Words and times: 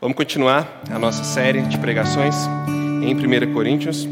Vamos 0.00 0.16
continuar 0.16 0.82
a 0.90 0.98
nossa 0.98 1.24
série 1.24 1.62
de 1.62 1.78
pregações 1.78 2.34
em 3.02 3.14
1 3.14 3.52
Coríntios. 3.54 4.06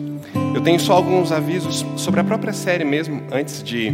Eu 0.55 0.63
tenho 0.63 0.81
só 0.81 0.95
alguns 0.95 1.33
avisos 1.33 1.85
sobre 1.97 2.21
a 2.21 2.25
própria 2.25 2.53
série 2.53 2.85
mesmo, 2.85 3.23
antes 3.31 3.63
de 3.63 3.89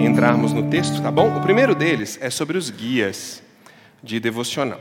entrarmos 0.00 0.52
no 0.52 0.70
texto, 0.70 1.02
tá 1.02 1.10
bom? 1.10 1.36
O 1.36 1.42
primeiro 1.42 1.74
deles 1.74 2.18
é 2.20 2.30
sobre 2.30 2.56
os 2.56 2.70
guias 2.70 3.42
de 4.02 4.18
devocional. 4.18 4.80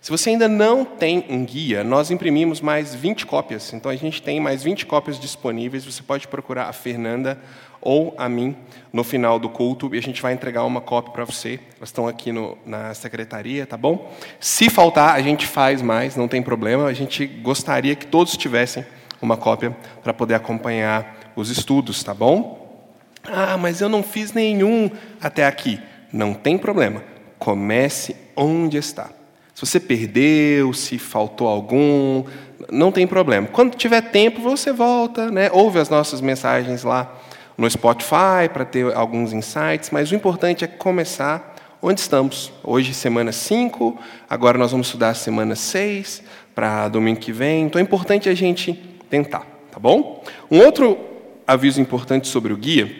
Se 0.00 0.10
você 0.10 0.30
ainda 0.30 0.48
não 0.48 0.84
tem 0.84 1.24
um 1.28 1.44
guia, 1.44 1.82
nós 1.82 2.10
imprimimos 2.10 2.60
mais 2.60 2.94
20 2.94 3.26
cópias. 3.26 3.72
Então 3.72 3.90
a 3.90 3.96
gente 3.96 4.22
tem 4.22 4.38
mais 4.40 4.62
20 4.62 4.86
cópias 4.86 5.18
disponíveis. 5.18 5.84
Você 5.84 6.02
pode 6.02 6.28
procurar 6.28 6.68
a 6.68 6.72
Fernanda 6.72 7.38
ou 7.80 8.14
a 8.16 8.28
mim 8.28 8.56
no 8.92 9.02
final 9.02 9.38
do 9.38 9.48
culto 9.48 9.94
e 9.94 9.98
a 9.98 10.02
gente 10.02 10.22
vai 10.22 10.32
entregar 10.32 10.64
uma 10.64 10.80
cópia 10.80 11.12
para 11.12 11.24
você. 11.24 11.58
Elas 11.76 11.88
estão 11.88 12.06
aqui 12.06 12.30
no, 12.30 12.56
na 12.64 12.94
secretaria, 12.94 13.66
tá 13.66 13.76
bom? 13.76 14.12
Se 14.38 14.70
faltar, 14.70 15.14
a 15.14 15.20
gente 15.20 15.46
faz 15.46 15.82
mais, 15.82 16.16
não 16.16 16.28
tem 16.28 16.42
problema. 16.42 16.86
A 16.86 16.92
gente 16.92 17.26
gostaria 17.26 17.96
que 17.96 18.06
todos 18.06 18.36
tivessem 18.36 18.86
uma 19.20 19.36
cópia 19.36 19.76
para 20.02 20.14
poder 20.14 20.34
acompanhar 20.34 21.32
os 21.34 21.50
estudos, 21.50 22.02
tá 22.04 22.14
bom? 22.14 22.86
Ah, 23.24 23.56
mas 23.56 23.80
eu 23.80 23.88
não 23.88 24.02
fiz 24.02 24.32
nenhum 24.32 24.90
até 25.20 25.44
aqui. 25.44 25.80
Não 26.12 26.32
tem 26.32 26.56
problema. 26.56 27.02
Comece 27.38 28.16
onde 28.36 28.76
está. 28.76 29.17
Se 29.58 29.66
você 29.66 29.80
perdeu, 29.80 30.72
se 30.72 30.98
faltou 30.98 31.48
algum, 31.48 32.22
não 32.70 32.92
tem 32.92 33.08
problema. 33.08 33.48
Quando 33.48 33.74
tiver 33.74 34.00
tempo, 34.02 34.40
você 34.40 34.72
volta, 34.72 35.32
né? 35.32 35.50
ouve 35.52 35.80
as 35.80 35.88
nossas 35.88 36.20
mensagens 36.20 36.84
lá 36.84 37.12
no 37.56 37.68
Spotify 37.68 38.48
para 38.52 38.64
ter 38.64 38.94
alguns 38.94 39.32
insights, 39.32 39.90
mas 39.90 40.12
o 40.12 40.14
importante 40.14 40.62
é 40.62 40.68
começar 40.68 41.56
onde 41.82 42.00
estamos. 42.00 42.52
Hoje, 42.62 42.94
semana 42.94 43.32
5, 43.32 43.98
agora 44.30 44.56
nós 44.56 44.70
vamos 44.70 44.86
estudar 44.86 45.08
a 45.08 45.14
semana 45.14 45.56
6 45.56 46.22
para 46.54 46.86
domingo 46.86 47.18
que 47.18 47.32
vem. 47.32 47.64
Então 47.64 47.80
é 47.80 47.82
importante 47.82 48.28
a 48.28 48.34
gente 48.36 48.74
tentar, 49.10 49.44
tá 49.72 49.80
bom? 49.80 50.22
Um 50.48 50.60
outro 50.60 50.96
aviso 51.44 51.80
importante 51.80 52.28
sobre 52.28 52.52
o 52.52 52.56
guia, 52.56 52.94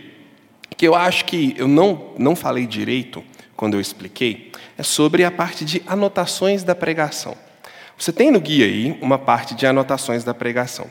que 0.77 0.89
eu 0.89 0.97
acho 0.97 1.25
que 1.25 1.55
eu 1.57 1.69
não, 1.69 2.15
não 2.19 2.35
falei 2.35 2.67
direito 2.67 3.23
quando 3.55 3.75
eu 3.75 3.81
expliquei, 3.81 4.48
é 4.79 4.83
sobre 4.85 5.25
a 5.25 5.31
parte 5.31 5.65
de 5.65 5.83
anotações 5.87 6.63
da 6.63 6.75
pregação. 6.75 7.37
Você 7.99 8.13
tem 8.13 8.31
no 8.31 8.41
guia 8.41 8.65
aí 8.65 8.97
uma 9.03 9.19
parte 9.19 9.57
de 9.57 9.67
anotações 9.67 10.23
da 10.23 10.33
pregação. 10.33 10.87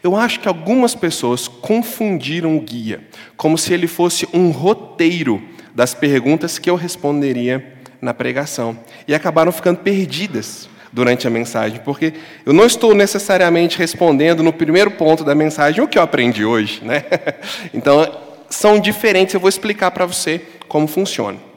Eu 0.00 0.14
acho 0.14 0.38
que 0.38 0.46
algumas 0.46 0.94
pessoas 0.94 1.48
confundiram 1.48 2.56
o 2.56 2.60
guia, 2.60 3.00
como 3.36 3.58
se 3.58 3.74
ele 3.74 3.88
fosse 3.88 4.28
um 4.32 4.52
roteiro 4.52 5.42
das 5.74 5.92
perguntas 5.92 6.60
que 6.60 6.70
eu 6.70 6.76
responderia 6.76 7.74
na 8.00 8.14
pregação, 8.14 8.78
e 9.08 9.14
acabaram 9.14 9.50
ficando 9.50 9.78
perdidas 9.80 10.68
durante 10.92 11.26
a 11.26 11.30
mensagem, 11.30 11.80
porque 11.84 12.12
eu 12.46 12.52
não 12.52 12.66
estou 12.66 12.94
necessariamente 12.94 13.78
respondendo 13.78 14.42
no 14.42 14.52
primeiro 14.52 14.90
ponto 14.92 15.24
da 15.24 15.34
mensagem 15.34 15.82
o 15.82 15.88
que 15.88 15.98
eu 15.98 16.02
aprendi 16.02 16.44
hoje, 16.44 16.80
né? 16.84 17.04
Então, 17.74 18.06
são 18.50 18.78
diferentes, 18.78 19.34
eu 19.34 19.40
vou 19.40 19.48
explicar 19.48 19.90
para 19.90 20.06
você 20.06 20.40
como 20.68 20.86
funciona. 20.86 21.51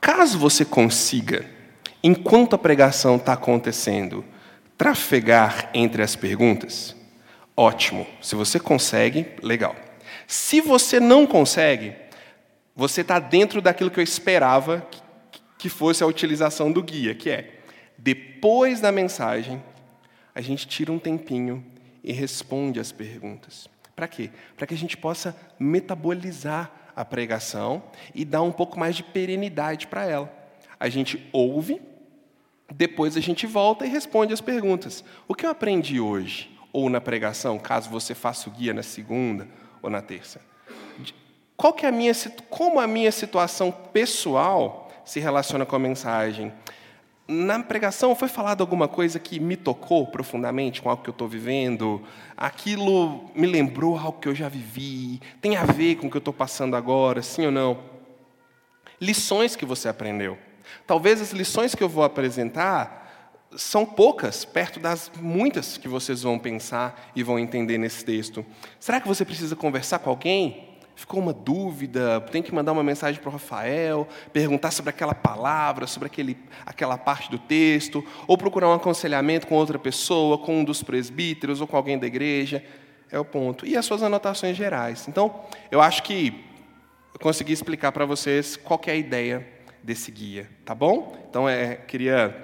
Caso 0.00 0.38
você 0.38 0.64
consiga, 0.64 1.44
enquanto 2.02 2.54
a 2.54 2.58
pregação 2.58 3.16
está 3.16 3.32
acontecendo, 3.32 4.24
trafegar 4.76 5.70
entre 5.74 6.02
as 6.02 6.14
perguntas, 6.14 6.94
ótimo. 7.56 8.06
Se 8.22 8.34
você 8.34 8.60
consegue, 8.60 9.26
legal. 9.42 9.74
Se 10.26 10.60
você 10.60 11.00
não 11.00 11.26
consegue, 11.26 11.94
você 12.76 13.00
está 13.00 13.18
dentro 13.18 13.60
daquilo 13.60 13.90
que 13.90 13.98
eu 13.98 14.04
esperava 14.04 14.86
que 15.58 15.68
fosse 15.68 16.04
a 16.04 16.06
utilização 16.06 16.70
do 16.70 16.82
guia, 16.82 17.14
que 17.14 17.28
é, 17.28 17.58
depois 17.98 18.80
da 18.80 18.92
mensagem, 18.92 19.60
a 20.32 20.40
gente 20.40 20.68
tira 20.68 20.92
um 20.92 20.98
tempinho 21.00 21.64
e 22.04 22.12
responde 22.12 22.78
as 22.78 22.92
perguntas. 22.92 23.68
Para 23.96 24.06
quê? 24.06 24.30
Para 24.56 24.68
que 24.68 24.74
a 24.74 24.76
gente 24.78 24.96
possa 24.96 25.36
metabolizar 25.58 26.70
a 26.98 27.04
pregação 27.04 27.80
e 28.12 28.24
dar 28.24 28.42
um 28.42 28.50
pouco 28.50 28.76
mais 28.76 28.96
de 28.96 29.04
perenidade 29.04 29.86
para 29.86 30.04
ela. 30.04 30.28
A 30.80 30.88
gente 30.88 31.28
ouve, 31.32 31.80
depois 32.74 33.16
a 33.16 33.20
gente 33.20 33.46
volta 33.46 33.86
e 33.86 33.88
responde 33.88 34.32
as 34.32 34.40
perguntas. 34.40 35.04
O 35.28 35.34
que 35.34 35.46
eu 35.46 35.50
aprendi 35.50 36.00
hoje, 36.00 36.50
ou 36.72 36.90
na 36.90 37.00
pregação, 37.00 37.56
caso 37.56 37.88
você 37.88 38.16
faça 38.16 38.50
o 38.50 38.52
guia 38.52 38.74
na 38.74 38.82
segunda 38.82 39.46
ou 39.80 39.88
na 39.88 40.02
terça? 40.02 40.40
Qual 41.56 41.72
que 41.72 41.86
é 41.86 41.88
a 41.88 41.92
minha, 41.92 42.12
como 42.50 42.80
a 42.80 42.86
minha 42.88 43.12
situação 43.12 43.70
pessoal 43.70 44.90
se 45.04 45.20
relaciona 45.20 45.64
com 45.64 45.76
a 45.76 45.78
mensagem? 45.78 46.52
Na 47.28 47.62
pregação 47.62 48.16
foi 48.16 48.26
falado 48.26 48.62
alguma 48.62 48.88
coisa 48.88 49.18
que 49.18 49.38
me 49.38 49.54
tocou 49.54 50.06
profundamente 50.06 50.80
com 50.80 50.88
algo 50.88 51.02
que 51.02 51.10
eu 51.10 51.12
estou 51.12 51.28
vivendo? 51.28 52.02
Aquilo 52.34 53.30
me 53.34 53.46
lembrou 53.46 53.98
algo 53.98 54.18
que 54.18 54.28
eu 54.28 54.34
já 54.34 54.48
vivi? 54.48 55.20
Tem 55.38 55.54
a 55.54 55.64
ver 55.64 55.96
com 55.96 56.06
o 56.06 56.10
que 56.10 56.16
eu 56.16 56.20
estou 56.20 56.32
passando 56.32 56.74
agora, 56.74 57.20
sim 57.20 57.44
ou 57.44 57.52
não? 57.52 57.78
Lições 58.98 59.54
que 59.54 59.66
você 59.66 59.90
aprendeu. 59.90 60.38
Talvez 60.86 61.20
as 61.20 61.32
lições 61.32 61.74
que 61.74 61.84
eu 61.84 61.88
vou 61.88 62.02
apresentar 62.02 62.98
são 63.56 63.84
poucas, 63.84 64.44
perto 64.44 64.80
das 64.80 65.10
muitas 65.20 65.76
que 65.76 65.88
vocês 65.88 66.22
vão 66.22 66.38
pensar 66.38 67.10
e 67.14 67.22
vão 67.22 67.38
entender 67.38 67.76
nesse 67.76 68.04
texto. 68.04 68.44
Será 68.80 69.00
que 69.00 69.08
você 69.08 69.24
precisa 69.24 69.54
conversar 69.54 69.98
com 69.98 70.08
alguém? 70.10 70.67
Ficou 70.98 71.20
uma 71.20 71.32
dúvida, 71.32 72.20
tem 72.22 72.42
que 72.42 72.52
mandar 72.52 72.72
uma 72.72 72.82
mensagem 72.82 73.20
para 73.20 73.28
o 73.28 73.32
Rafael, 73.32 74.08
perguntar 74.32 74.72
sobre 74.72 74.90
aquela 74.90 75.14
palavra, 75.14 75.86
sobre 75.86 76.06
aquele, 76.06 76.36
aquela 76.66 76.98
parte 76.98 77.30
do 77.30 77.38
texto, 77.38 78.04
ou 78.26 78.36
procurar 78.36 78.68
um 78.68 78.72
aconselhamento 78.72 79.46
com 79.46 79.54
outra 79.54 79.78
pessoa, 79.78 80.36
com 80.36 80.58
um 80.58 80.64
dos 80.64 80.82
presbíteros 80.82 81.60
ou 81.60 81.68
com 81.68 81.76
alguém 81.76 81.96
da 81.96 82.06
igreja. 82.08 82.64
É 83.12 83.18
o 83.18 83.24
ponto. 83.24 83.64
E 83.64 83.76
as 83.76 83.86
suas 83.86 84.02
anotações 84.02 84.56
gerais. 84.56 85.06
Então, 85.06 85.40
eu 85.70 85.80
acho 85.80 86.02
que 86.02 86.44
eu 87.14 87.20
consegui 87.20 87.52
explicar 87.52 87.92
para 87.92 88.04
vocês 88.04 88.56
qual 88.56 88.80
é 88.86 88.90
a 88.90 88.96
ideia 88.96 89.46
desse 89.80 90.10
guia, 90.10 90.50
tá 90.64 90.74
bom? 90.74 91.16
Então, 91.30 91.48
é, 91.48 91.76
queria 91.76 92.34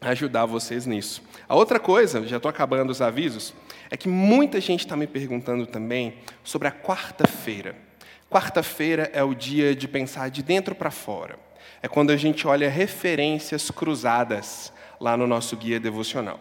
ajudar 0.00 0.46
vocês 0.46 0.86
nisso. 0.86 1.24
A 1.48 1.56
outra 1.56 1.80
coisa, 1.80 2.24
já 2.24 2.36
estou 2.36 2.48
acabando 2.48 2.90
os 2.90 3.02
avisos, 3.02 3.52
é 3.90 3.96
que 3.96 4.08
muita 4.08 4.60
gente 4.60 4.80
está 4.80 4.96
me 4.96 5.06
perguntando 5.06 5.66
também 5.66 6.14
sobre 6.42 6.68
a 6.68 6.72
quarta-feira. 6.72 7.76
Quarta-feira 8.30 9.10
é 9.12 9.22
o 9.22 9.34
dia 9.34 9.74
de 9.74 9.86
pensar 9.86 10.30
de 10.30 10.42
dentro 10.42 10.74
para 10.74 10.90
fora. 10.90 11.38
É 11.82 11.88
quando 11.88 12.10
a 12.10 12.16
gente 12.16 12.46
olha 12.46 12.68
referências 12.68 13.70
cruzadas 13.70 14.72
lá 15.00 15.16
no 15.16 15.26
nosso 15.26 15.56
guia 15.56 15.78
devocional. 15.78 16.40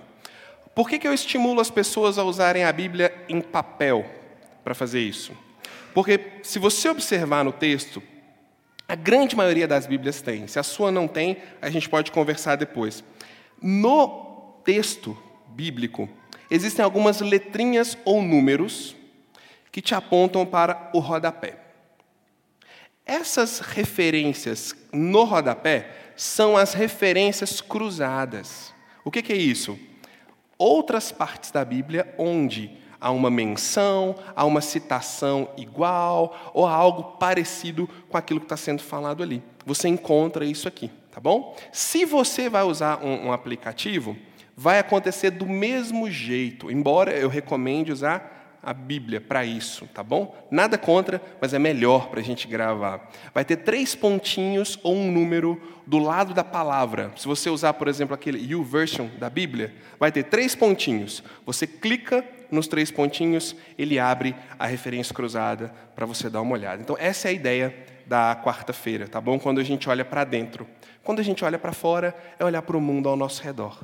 Por 0.74 0.90
que, 0.90 0.98
que 0.98 1.08
eu 1.08 1.14
estimulo 1.14 1.62
as 1.62 1.70
pessoas 1.70 2.18
a 2.18 2.24
usarem 2.24 2.64
a 2.64 2.72
Bíblia 2.72 3.14
em 3.30 3.42
papel 3.42 4.06
para 4.64 4.74
fazer 4.74 5.02
isso? 5.02 5.32
Porque 5.94 6.20
se 6.42 6.58
você 6.58 6.90
observar 6.90 7.44
no 7.44 7.52
texto, 7.52 8.02
a 8.88 8.96
grande 8.96 9.36
maioria 9.36 9.68
das 9.68 9.86
Bíblias 9.86 10.22
tem. 10.22 10.48
Se 10.48 10.58
a 10.58 10.64
sua 10.64 10.92
não 10.92 11.08
tem, 11.08 11.38
a 11.62 11.70
gente 11.70 11.88
pode 11.88 12.12
conversar 12.12 12.56
depois. 12.56 13.04
No 13.62 14.60
texto 14.66 15.18
bíblico, 15.50 16.10
existem 16.54 16.86
algumas 16.86 17.20
letrinhas 17.20 17.98
ou 18.06 18.22
números 18.22 18.96
que 19.72 19.82
te 19.82 19.96
apontam 19.96 20.46
para 20.46 20.92
o 20.94 21.00
rodapé. 21.00 21.58
Essas 23.04 23.58
referências 23.60 24.76
no 24.94 25.24
rodapé 25.24 25.90
são 26.16 26.56
as 26.56 26.76
referências 26.76 27.60
cruzadas. 27.60 28.72
O 29.04 29.10
que 29.10 29.34
é 29.34 29.36
isso? 29.36 29.80
Outras 30.56 31.12
partes 31.12 31.50
da 31.50 31.66
Bíblia 31.66 32.14
onde 32.20 32.70
há 33.02 33.10
uma 33.10 33.32
menção, 33.32 34.16
há 34.36 34.46
uma 34.46 34.62
citação 34.62 35.50
igual 35.58 36.52
ou 36.54 36.68
há 36.68 36.72
algo 36.72 37.18
parecido 37.18 37.90
com 38.10 38.16
aquilo 38.16 38.40
que 38.40 38.46
está 38.46 38.56
sendo 38.56 38.84
falado 38.84 39.24
ali. 39.24 39.42
Você 39.66 39.88
encontra 39.88 40.46
isso 40.46 40.68
aqui, 40.68 40.92
tá 41.12 41.20
bom? 41.20 41.58
Se 41.72 42.06
você 42.06 42.48
vai 42.48 42.62
usar 42.62 43.04
um, 43.04 43.26
um 43.26 43.32
aplicativo, 43.34 44.16
vai 44.56 44.80
acontecer 44.80 45.32
do 45.32 45.46
mesmo 45.46 46.10
jeito, 46.10 46.72
embora 46.72 47.12
eu 47.12 47.30
recomende 47.30 47.92
usar 47.92 48.34
a 48.64 48.74
Bíblia 48.74 49.20
para 49.20 49.44
isso, 49.44 49.86
tá 49.88 50.02
bom? 50.02 50.34
Nada 50.50 50.78
contra, 50.78 51.22
mas 51.42 51.54
é 51.54 51.60
melhor 51.60 52.08
para 52.08 52.22
a 52.22 52.24
gente 52.24 52.48
gravar. 52.48 53.12
Vai 53.34 53.44
ter 53.44 53.58
três 53.58 53.94
pontinhos 53.94 54.80
ou 54.82 54.96
um 54.96 55.12
número 55.12 55.62
do 55.86 56.00
lado 56.00 56.34
da 56.34 56.46
palavra. 56.46 57.12
Se 57.18 57.28
você 57.28 57.50
usar, 57.50 57.74
por 57.74 57.90
exemplo, 57.90 58.16
aquele 58.16 58.40
YouVersion 58.40 59.08
da 59.20 59.30
Bíblia, 59.30 59.74
vai 60.00 60.14
ter 60.14 60.24
três 60.24 60.56
pontinhos. 60.56 61.22
Você 61.46 61.68
clica 61.68 62.24
nos 62.50 62.66
três 62.66 62.90
pontinhos, 62.90 63.54
ele 63.78 64.00
abre 64.00 64.34
a 64.58 64.66
referência 64.66 65.14
cruzada 65.14 65.74
para 65.94 66.06
você 66.06 66.30
dar 66.30 66.40
uma 66.40 66.54
olhada. 66.54 66.82
Então, 66.82 66.96
essa 66.98 67.28
é 67.28 67.32
a 67.32 67.34
ideia 67.34 67.76
da 68.06 68.40
quarta-feira, 68.42 69.10
tá 69.10 69.20
bom? 69.20 69.38
Quando 69.38 69.60
a 69.60 69.64
gente 69.64 69.90
olha 69.90 70.06
para 70.06 70.24
dentro. 70.24 70.66
Quando 71.04 71.20
a 71.20 71.24
gente 71.24 71.44
olha 71.44 71.60
para 71.60 71.74
fora, 71.74 72.16
é 72.40 72.46
olhar 72.46 72.62
para 72.62 72.78
o 72.78 72.82
mundo 72.82 73.10
ao 73.10 73.18
nosso 73.18 73.44
redor. 73.44 73.78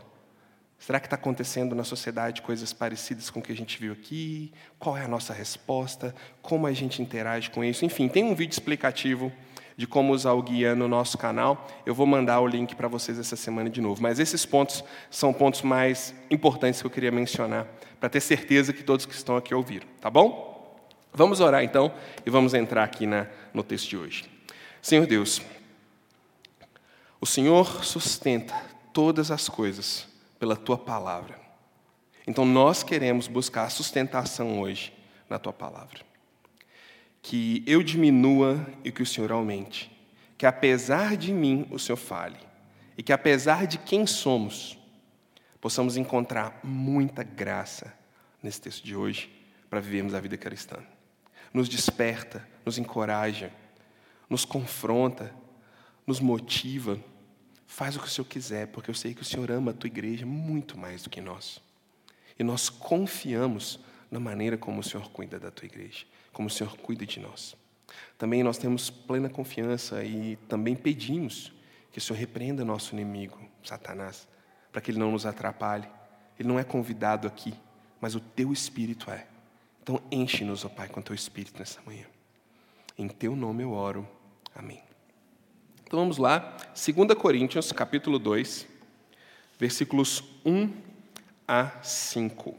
Será 0.80 0.98
que 0.98 1.08
está 1.08 1.18
acontecendo 1.18 1.76
na 1.76 1.84
sociedade 1.84 2.42
coisas 2.42 2.72
parecidas 2.72 3.30
com 3.30 3.40
o 3.40 3.44
que 3.44 3.52
a 3.52 3.56
gente 3.56 3.78
viu 3.78 3.92
aqui? 3.92 4.54
Qual 4.80 4.98
é 4.98 5.04
a 5.04 5.08
nossa 5.10 5.34
resposta? 5.34 6.16
Como 6.42 6.66
a 6.66 6.72
gente 6.72 7.02
interage 7.02 7.50
com 7.50 7.64
isso? 7.64 7.84
Enfim, 7.84 8.08
tem 8.08 8.24
um 8.24 8.34
vídeo 8.34 8.54
explicativo 8.54 9.32
de 9.76 9.86
como 9.86 10.14
usar 10.14 10.34
o 10.34 10.42
guia 10.42 10.76
no 10.76 10.88
nosso 10.88 11.18
canal. 11.18 11.68
Eu 11.86 11.94
vou 11.94 12.06
mandar 12.06 12.40
o 12.42 12.48
link 12.48 12.76
para 12.76 12.88
vocês 12.88 13.20
essa 13.20 13.36
semana 13.36 13.70
de 13.70 13.80
novo. 13.80 14.02
Mas 14.02 14.20
esses 14.20 14.46
pontos 14.46 14.84
são 15.12 15.34
pontos 15.34 15.62
mais 15.62 16.14
importantes 16.32 16.82
que 16.82 16.88
eu 16.88 16.92
queria 16.92 17.12
mencionar, 17.12 17.68
para 18.00 18.10
ter 18.10 18.22
certeza 18.22 18.74
que 18.74 18.84
todos 18.84 19.06
que 19.06 19.14
estão 19.14 19.38
aqui 19.38 19.54
ouviram, 19.54 19.88
tá 20.02 20.10
bom? 20.10 20.78
Vamos 21.14 21.40
orar 21.40 21.64
então 21.64 21.94
e 22.26 22.30
vamos 22.30 22.54
entrar 22.54 22.84
aqui 22.84 23.06
na, 23.06 23.28
no 23.54 23.64
texto 23.64 23.90
de 23.90 23.98
hoje. 23.98 24.26
Senhor 24.82 25.06
Deus, 25.06 25.42
o 27.22 27.26
Senhor 27.26 27.86
sustenta 27.86 28.54
todas 28.92 29.32
as 29.32 29.48
coisas 29.48 30.09
pela 30.40 30.56
tua 30.56 30.78
palavra. 30.78 31.40
Então 32.26 32.46
nós 32.46 32.84
queremos 32.84 33.28
buscar 33.28 33.70
sustentação 33.70 34.60
hoje 34.60 34.94
na 35.30 35.38
tua 35.38 35.54
palavra 35.54 36.10
que 37.22 37.64
eu 37.68 37.84
diminua 37.84 38.66
e 38.84 38.92
que 38.92 39.04
o 39.04 39.06
Senhor 39.06 39.32
aumente, 39.32 39.92
que 40.38 40.46
apesar 40.46 41.18
de 41.18 41.34
mim 41.34 41.68
o 41.70 41.80
Senhor 41.80 41.98
fale, 41.98 42.38
e 42.98 43.04
que 43.04 43.14
apesar 43.14 43.68
de 43.68 43.78
quem 43.78 44.06
somos, 44.06 44.78
possamos 45.62 45.98
encontrar 45.98 46.60
muita 46.64 47.24
graça 47.24 47.94
nesse 48.42 48.62
texto 48.62 48.84
de 48.84 48.96
hoje 48.96 49.30
para 49.70 49.80
vivermos 49.80 50.14
a 50.14 50.20
vida 50.20 50.38
cristã. 50.38 50.78
Nos 51.54 51.68
desperta, 51.68 52.48
nos 52.66 52.78
encoraja, 52.78 53.52
nos 54.30 54.46
confronta, 54.46 55.34
nos 56.06 56.20
motiva. 56.20 57.00
Faz 57.70 57.96
o 57.96 58.00
que 58.00 58.08
o 58.08 58.10
Senhor 58.10 58.28
quiser, 58.28 58.68
porque 58.68 58.90
eu 58.90 58.96
sei 58.96 59.14
que 59.14 59.22
o 59.22 59.26
Senhor 59.26 59.50
ama 59.50 59.72
a 59.72 59.74
tua 59.74 59.88
igreja 59.88 60.26
muito 60.26 60.78
mais 60.78 61.04
do 61.04 61.10
que 61.10 61.22
nós. 61.22 61.62
E 62.38 62.44
nós 62.44 62.68
confiamos 62.68 63.80
na 64.12 64.20
maneira 64.20 64.58
como 64.58 64.82
o 64.82 64.84
Senhor 64.84 65.10
cuida 65.12 65.40
da 65.40 65.50
tua 65.50 65.66
igreja 65.66 66.06
como 66.40 66.48
o 66.48 66.52
Senhor 66.52 66.78
cuida 66.78 67.06
de 67.06 67.20
nós. 67.20 67.56
Também 68.18 68.44
nós 68.44 68.58
temos 68.58 68.90
plena 68.90 69.30
confiança 69.30 70.04
e 70.04 70.38
também 70.48 70.74
pedimos 70.74 71.52
que 71.92 71.98
o 71.98 72.02
Senhor 72.02 72.18
repreenda 72.18 72.64
nosso 72.64 72.94
inimigo, 72.94 73.38
Satanás, 73.64 74.28
para 74.72 74.82
que 74.82 74.92
ele 74.92 75.00
não 75.00 75.12
nos 75.12 75.26
atrapalhe. 75.26 75.86
Ele 76.40 76.48
não 76.48 76.58
é 76.58 76.64
convidado 76.64 77.28
aqui, 77.28 77.54
mas 78.00 78.16
o 78.16 78.20
teu 78.20 78.54
espírito 78.54 79.12
é. 79.12 79.28
Então 79.84 80.02
enche-nos, 80.10 80.64
ó 80.64 80.70
Pai, 80.70 80.88
com 80.88 81.02
teu 81.02 81.14
espírito 81.16 81.60
nessa 81.60 81.82
manhã. 81.82 82.06
Em 82.98 83.10
teu 83.10 83.36
nome 83.36 83.64
eu 83.64 83.74
oro. 83.74 84.08
Amém. 84.56 84.89
Então 85.90 86.02
vamos 86.02 86.20
lá, 86.20 86.56
2 86.76 87.18
Coríntios, 87.18 87.72
capítulo 87.72 88.20
2, 88.20 88.68
versículos 89.58 90.24
1 90.46 90.72
a 91.48 91.82
5. 91.82 92.56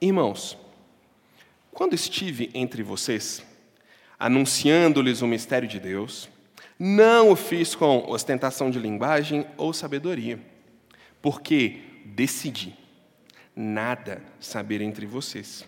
Irmãos, 0.00 0.56
quando 1.72 1.94
estive 1.94 2.52
entre 2.54 2.84
vocês, 2.84 3.44
anunciando-lhes 4.16 5.22
o 5.22 5.26
mistério 5.26 5.66
de 5.66 5.80
Deus, 5.80 6.28
não 6.78 7.32
o 7.32 7.34
fiz 7.34 7.74
com 7.74 8.08
ostentação 8.08 8.70
de 8.70 8.78
linguagem 8.78 9.44
ou 9.56 9.72
sabedoria, 9.72 10.38
porque 11.20 11.80
decidi 12.06 12.76
nada 13.56 14.22
saber 14.38 14.80
entre 14.82 15.04
vocês, 15.04 15.66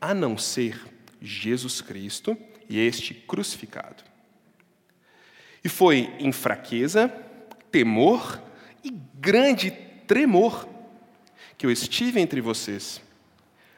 a 0.00 0.14
não 0.14 0.38
ser 0.38 0.80
Jesus 1.20 1.80
Cristo 1.80 2.38
e 2.68 2.78
este 2.78 3.12
crucificado. 3.12 4.14
E 5.66 5.68
foi 5.68 6.14
em 6.20 6.30
fraqueza, 6.30 7.12
temor 7.72 8.40
e 8.84 8.88
grande 9.16 9.72
tremor 10.06 10.64
que 11.58 11.66
eu 11.66 11.72
estive 11.72 12.20
entre 12.20 12.40
vocês 12.40 13.02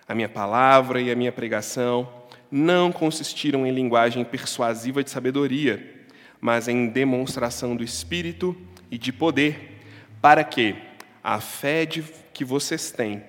a 0.07 0.15
minha 0.15 0.29
palavra 0.29 1.01
e 1.01 1.11
a 1.11 1.17
minha 1.17 1.33
pregação 1.33 2.07
não 2.51 2.93
consistiram 2.93 3.67
em 3.67 3.73
linguagem 3.73 4.23
persuasiva 4.23 5.03
de 5.03 5.09
sabedoria, 5.09 6.05
mas 6.39 6.69
em 6.69 6.89
demonstração 6.89 7.75
do 7.75 7.83
Espírito 7.83 8.55
e 8.91 8.99
de 8.99 9.11
poder, 9.11 9.81
para 10.21 10.45
que 10.45 10.77
a 11.25 11.41
fé 11.41 11.87
de, 11.87 12.05
que 12.35 12.45
vocês 12.45 12.91
têm 12.91 13.23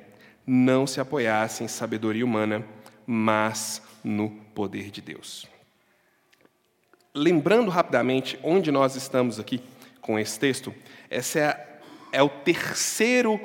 não 0.46 0.86
se 0.86 1.00
apoiasse 1.00 1.64
em 1.64 1.68
sabedoria 1.70 2.26
humana, 2.26 2.66
mas 3.08 3.82
no 4.04 4.30
poder 4.54 4.92
de 4.92 5.00
Deus. 5.00 5.48
Lembrando 7.16 7.72
rapidamente 7.72 8.38
onde 8.44 8.72
nós 8.72 8.96
estamos 8.96 9.40
aqui 9.40 9.60
com 10.00 10.20
esse 10.20 10.40
texto, 10.40 10.72
esse 11.10 11.40
é, 11.40 11.80
é 12.12 12.22
o 12.22 12.30
terceiro, 12.30 13.40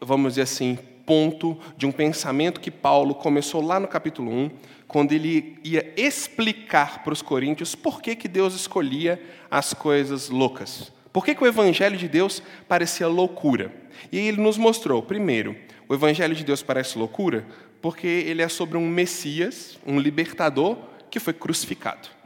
vamos 0.00 0.34
dizer 0.34 0.42
assim, 0.42 0.78
ponto 1.04 1.58
de 1.76 1.84
um 1.84 1.90
pensamento 1.90 2.60
que 2.60 2.70
Paulo 2.70 3.16
começou 3.16 3.60
lá 3.60 3.80
no 3.80 3.88
capítulo 3.88 4.30
1, 4.30 4.50
quando 4.86 5.10
ele 5.12 5.58
ia 5.64 5.92
explicar 5.96 7.02
para 7.02 7.12
os 7.12 7.20
coríntios 7.20 7.74
por 7.74 8.00
que, 8.00 8.14
que 8.14 8.28
Deus 8.28 8.54
escolhia 8.54 9.20
as 9.50 9.74
coisas 9.74 10.28
loucas. 10.28 10.92
Por 11.12 11.24
que, 11.24 11.34
que 11.34 11.42
o 11.42 11.46
evangelho 11.46 11.96
de 11.96 12.06
Deus 12.06 12.40
parecia 12.68 13.08
loucura? 13.08 13.74
E 14.12 14.18
ele 14.18 14.40
nos 14.40 14.56
mostrou, 14.56 15.02
primeiro, 15.02 15.56
o 15.88 15.94
evangelho 15.94 16.36
de 16.36 16.44
Deus 16.44 16.62
parece 16.62 16.96
loucura 16.96 17.44
porque 17.82 18.06
ele 18.06 18.42
é 18.42 18.48
sobre 18.48 18.78
um 18.78 18.86
Messias, 18.86 19.76
um 19.84 19.98
libertador, 19.98 20.76
que 21.10 21.18
foi 21.18 21.32
crucificado. 21.32 22.17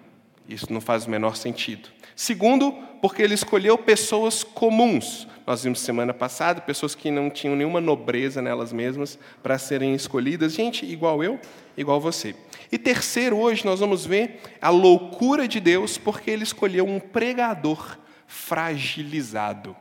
Isso 0.49 0.73
não 0.73 0.81
faz 0.81 1.07
o 1.07 1.11
menor 1.11 1.37
sentido. 1.37 1.89
Segundo, 2.15 2.73
porque 3.01 3.23
ele 3.23 3.35
escolheu 3.35 3.79
pessoas 3.79 4.45
comuns, 4.45 5.27
nós 5.47 5.65
vimos 5.65 5.81
semana 5.81 6.15
passada, 6.15 6.61
pessoas 6.61 6.95
que 6.95 7.11
não 7.11 7.29
tinham 7.29 7.57
nenhuma 7.57 7.81
nobreza 7.81 8.41
nelas 8.41 8.73
mesmas 8.73 9.19
para 9.43 9.59
serem 9.59 9.95
escolhidas, 9.95 10.55
gente 10.55 10.87
igual 10.87 11.23
eu, 11.23 11.41
igual 11.77 12.01
você. 12.01 12.35
E 12.71 12.79
terceiro, 12.79 13.39
hoje 13.39 13.65
nós 13.65 13.81
vamos 13.81 14.07
ver 14.07 14.41
a 14.61 14.71
loucura 14.71 15.49
de 15.49 15.59
Deus, 15.59 15.99
porque 15.99 16.31
ele 16.31 16.45
escolheu 16.45 16.87
um 16.87 17.01
pregador 17.01 17.99
fragilizado. 18.27 19.77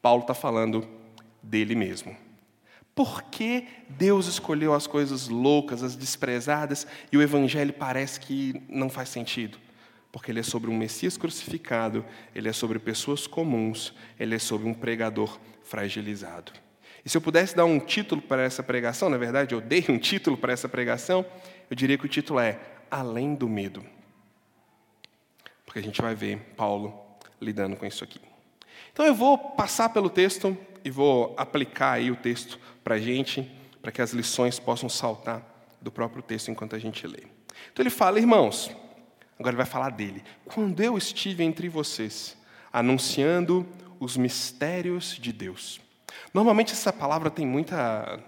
Paulo 0.00 0.22
está 0.22 0.34
falando 0.34 0.88
dele 1.42 1.74
mesmo. 1.74 2.16
Por 2.94 3.24
que 3.24 3.66
Deus 3.88 4.26
escolheu 4.26 4.72
as 4.72 4.86
coisas 4.86 5.28
loucas, 5.28 5.82
as 5.82 5.96
desprezadas, 5.96 6.86
e 7.12 7.16
o 7.16 7.22
Evangelho 7.22 7.72
parece 7.72 8.20
que 8.20 8.62
não 8.68 8.88
faz 8.88 9.08
sentido? 9.08 9.58
Porque 10.14 10.30
ele 10.30 10.38
é 10.38 10.44
sobre 10.44 10.70
um 10.70 10.76
Messias 10.76 11.16
crucificado, 11.16 12.04
ele 12.32 12.48
é 12.48 12.52
sobre 12.52 12.78
pessoas 12.78 13.26
comuns, 13.26 13.92
ele 14.16 14.36
é 14.36 14.38
sobre 14.38 14.68
um 14.68 14.72
pregador 14.72 15.40
fragilizado. 15.64 16.52
E 17.04 17.08
se 17.10 17.16
eu 17.16 17.20
pudesse 17.20 17.56
dar 17.56 17.64
um 17.64 17.80
título 17.80 18.22
para 18.22 18.40
essa 18.40 18.62
pregação, 18.62 19.10
na 19.10 19.16
verdade 19.16 19.56
eu 19.56 19.60
dei 19.60 19.84
um 19.88 19.98
título 19.98 20.36
para 20.36 20.52
essa 20.52 20.68
pregação, 20.68 21.26
eu 21.68 21.74
diria 21.74 21.98
que 21.98 22.06
o 22.06 22.08
título 22.08 22.38
é 22.38 22.60
Além 22.88 23.34
do 23.34 23.48
Medo. 23.48 23.84
Porque 25.66 25.80
a 25.80 25.82
gente 25.82 26.00
vai 26.00 26.14
ver 26.14 26.38
Paulo 26.56 26.94
lidando 27.40 27.74
com 27.74 27.84
isso 27.84 28.04
aqui. 28.04 28.20
Então 28.92 29.04
eu 29.04 29.16
vou 29.16 29.36
passar 29.36 29.88
pelo 29.88 30.08
texto 30.08 30.56
e 30.84 30.92
vou 30.92 31.34
aplicar 31.36 31.90
aí 31.90 32.12
o 32.12 32.16
texto 32.16 32.60
para 32.84 32.94
a 32.94 33.00
gente, 33.00 33.50
para 33.82 33.90
que 33.90 34.00
as 34.00 34.12
lições 34.12 34.60
possam 34.60 34.88
saltar 34.88 35.42
do 35.82 35.90
próprio 35.90 36.22
texto 36.22 36.52
enquanto 36.52 36.76
a 36.76 36.78
gente 36.78 37.04
lê. 37.04 37.24
Então 37.72 37.82
ele 37.82 37.90
fala, 37.90 38.20
irmãos, 38.20 38.70
Agora 39.38 39.50
ele 39.50 39.56
vai 39.56 39.66
falar 39.66 39.90
dele. 39.90 40.22
Quando 40.44 40.82
eu 40.82 40.96
estive 40.96 41.42
entre 41.42 41.68
vocês, 41.68 42.36
anunciando 42.72 43.66
os 44.00 44.16
mistérios 44.16 45.16
de 45.20 45.32
Deus. 45.32 45.80
Normalmente 46.32 46.72
essa 46.72 46.92
palavra 46.92 47.30
tem 47.30 47.46
muita 47.46 48.18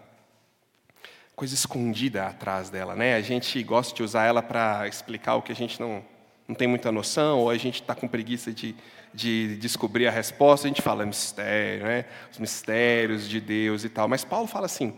coisa 1.34 1.54
escondida 1.54 2.26
atrás 2.26 2.70
dela, 2.70 2.94
né? 2.94 3.14
A 3.14 3.20
gente 3.20 3.62
gosta 3.62 3.94
de 3.94 4.02
usar 4.02 4.24
ela 4.24 4.42
para 4.42 4.88
explicar 4.88 5.34
o 5.34 5.42
que 5.42 5.52
a 5.52 5.54
gente 5.54 5.78
não, 5.78 6.02
não 6.48 6.54
tem 6.54 6.66
muita 6.66 6.90
noção, 6.90 7.40
ou 7.40 7.50
a 7.50 7.58
gente 7.58 7.82
está 7.82 7.94
com 7.94 8.08
preguiça 8.08 8.52
de, 8.52 8.74
de 9.12 9.56
descobrir 9.56 10.06
a 10.06 10.10
resposta, 10.10 10.66
a 10.66 10.68
gente 10.68 10.80
fala 10.80 11.04
mistério, 11.04 11.84
né? 11.84 12.06
Os 12.32 12.38
mistérios 12.38 13.28
de 13.28 13.40
Deus 13.40 13.84
e 13.84 13.88
tal. 13.88 14.08
Mas 14.08 14.24
Paulo 14.24 14.46
fala 14.46 14.66
assim: 14.66 14.94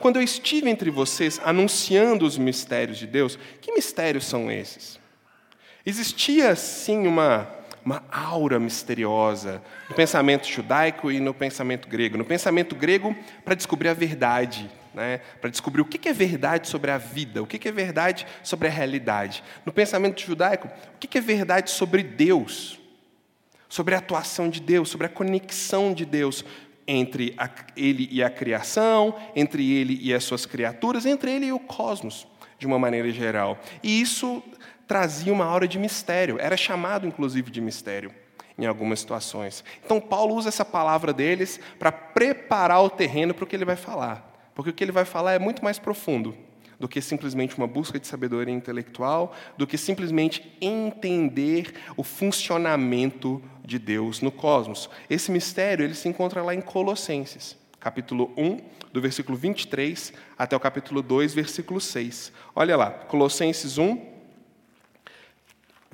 quando 0.00 0.16
eu 0.16 0.22
estive 0.22 0.70
entre 0.70 0.90
vocês 0.90 1.40
anunciando 1.44 2.24
os 2.24 2.38
mistérios 2.38 2.96
de 2.96 3.06
Deus, 3.06 3.38
que 3.60 3.72
mistérios 3.72 4.24
são 4.24 4.50
esses? 4.50 4.98
Existia, 5.86 6.56
sim, 6.56 7.06
uma, 7.06 7.46
uma 7.84 8.02
aura 8.10 8.58
misteriosa 8.58 9.62
no 9.88 9.94
pensamento 9.94 10.46
judaico 10.46 11.10
e 11.10 11.20
no 11.20 11.34
pensamento 11.34 11.88
grego. 11.88 12.16
No 12.16 12.24
pensamento 12.24 12.74
grego, 12.74 13.14
para 13.44 13.54
descobrir 13.54 13.88
a 13.88 13.94
verdade, 13.94 14.70
né? 14.94 15.20
para 15.40 15.50
descobrir 15.50 15.82
o 15.82 15.84
que 15.84 16.08
é 16.08 16.12
verdade 16.12 16.68
sobre 16.68 16.90
a 16.90 16.96
vida, 16.96 17.42
o 17.42 17.46
que 17.46 17.68
é 17.68 17.72
verdade 17.72 18.26
sobre 18.42 18.68
a 18.68 18.70
realidade. 18.70 19.44
No 19.66 19.72
pensamento 19.72 20.22
judaico, 20.22 20.68
o 20.94 20.98
que 20.98 21.18
é 21.18 21.20
verdade 21.20 21.70
sobre 21.70 22.02
Deus, 22.02 22.80
sobre 23.68 23.94
a 23.94 23.98
atuação 23.98 24.48
de 24.48 24.60
Deus, 24.60 24.88
sobre 24.88 25.06
a 25.06 25.10
conexão 25.10 25.92
de 25.92 26.06
Deus 26.06 26.44
entre 26.86 27.34
a, 27.36 27.48
ele 27.76 28.08
e 28.10 28.22
a 28.22 28.30
criação, 28.30 29.14
entre 29.34 29.70
ele 29.70 29.98
e 30.02 30.14
as 30.14 30.24
suas 30.24 30.46
criaturas, 30.46 31.04
entre 31.06 31.30
ele 31.30 31.46
e 31.46 31.52
o 31.52 31.58
cosmos, 31.58 32.26
de 32.58 32.66
uma 32.66 32.78
maneira 32.78 33.10
geral. 33.10 33.58
E 33.82 34.00
isso 34.00 34.42
trazia 34.86 35.32
uma 35.32 35.44
aura 35.44 35.66
de 35.66 35.78
mistério, 35.78 36.38
era 36.40 36.56
chamado 36.56 37.06
inclusive 37.06 37.50
de 37.50 37.60
mistério 37.60 38.12
em 38.56 38.66
algumas 38.66 39.00
situações. 39.00 39.64
Então, 39.84 40.00
Paulo 40.00 40.34
usa 40.34 40.48
essa 40.48 40.64
palavra 40.64 41.12
deles 41.12 41.58
para 41.78 41.90
preparar 41.90 42.82
o 42.82 42.90
terreno 42.90 43.34
para 43.34 43.44
o 43.44 43.46
que 43.46 43.56
ele 43.56 43.64
vai 43.64 43.76
falar, 43.76 44.50
porque 44.54 44.70
o 44.70 44.72
que 44.72 44.84
ele 44.84 44.92
vai 44.92 45.04
falar 45.04 45.32
é 45.32 45.38
muito 45.38 45.62
mais 45.64 45.78
profundo 45.78 46.36
do 46.78 46.88
que 46.88 47.00
simplesmente 47.00 47.56
uma 47.56 47.66
busca 47.66 47.98
de 47.98 48.06
sabedoria 48.06 48.52
intelectual, 48.52 49.32
do 49.56 49.66
que 49.66 49.78
simplesmente 49.78 50.56
entender 50.60 51.72
o 51.96 52.02
funcionamento 52.02 53.42
de 53.64 53.78
Deus 53.78 54.20
no 54.20 54.30
cosmos. 54.30 54.90
Esse 55.08 55.30
mistério 55.30 55.84
ele 55.84 55.94
se 55.94 56.08
encontra 56.08 56.42
lá 56.42 56.54
em 56.54 56.60
Colossenses, 56.60 57.56
capítulo 57.78 58.32
1, 58.36 58.58
do 58.92 59.00
versículo 59.00 59.36
23 59.36 60.12
até 60.36 60.56
o 60.56 60.60
capítulo 60.60 61.00
2, 61.02 61.34
versículo 61.34 61.80
6. 61.80 62.32
Olha 62.54 62.76
lá, 62.76 62.90
Colossenses 62.90 63.78
1, 63.78 64.13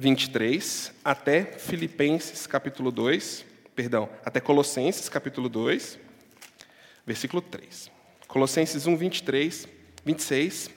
23 0.01 0.95
até 1.05 1.45
Filipenses 1.45 2.47
capítulo 2.47 2.91
2, 2.91 3.45
perdão, 3.77 4.09
até 4.25 4.41
Colossenses 4.41 5.11
capítulo 5.11 5.47
2, 5.47 5.99
versículo 7.05 7.43
3. 7.43 7.91
Colossenses 8.27 8.87
1, 8.87 8.97
23, 8.97 9.69
26 10.03 10.71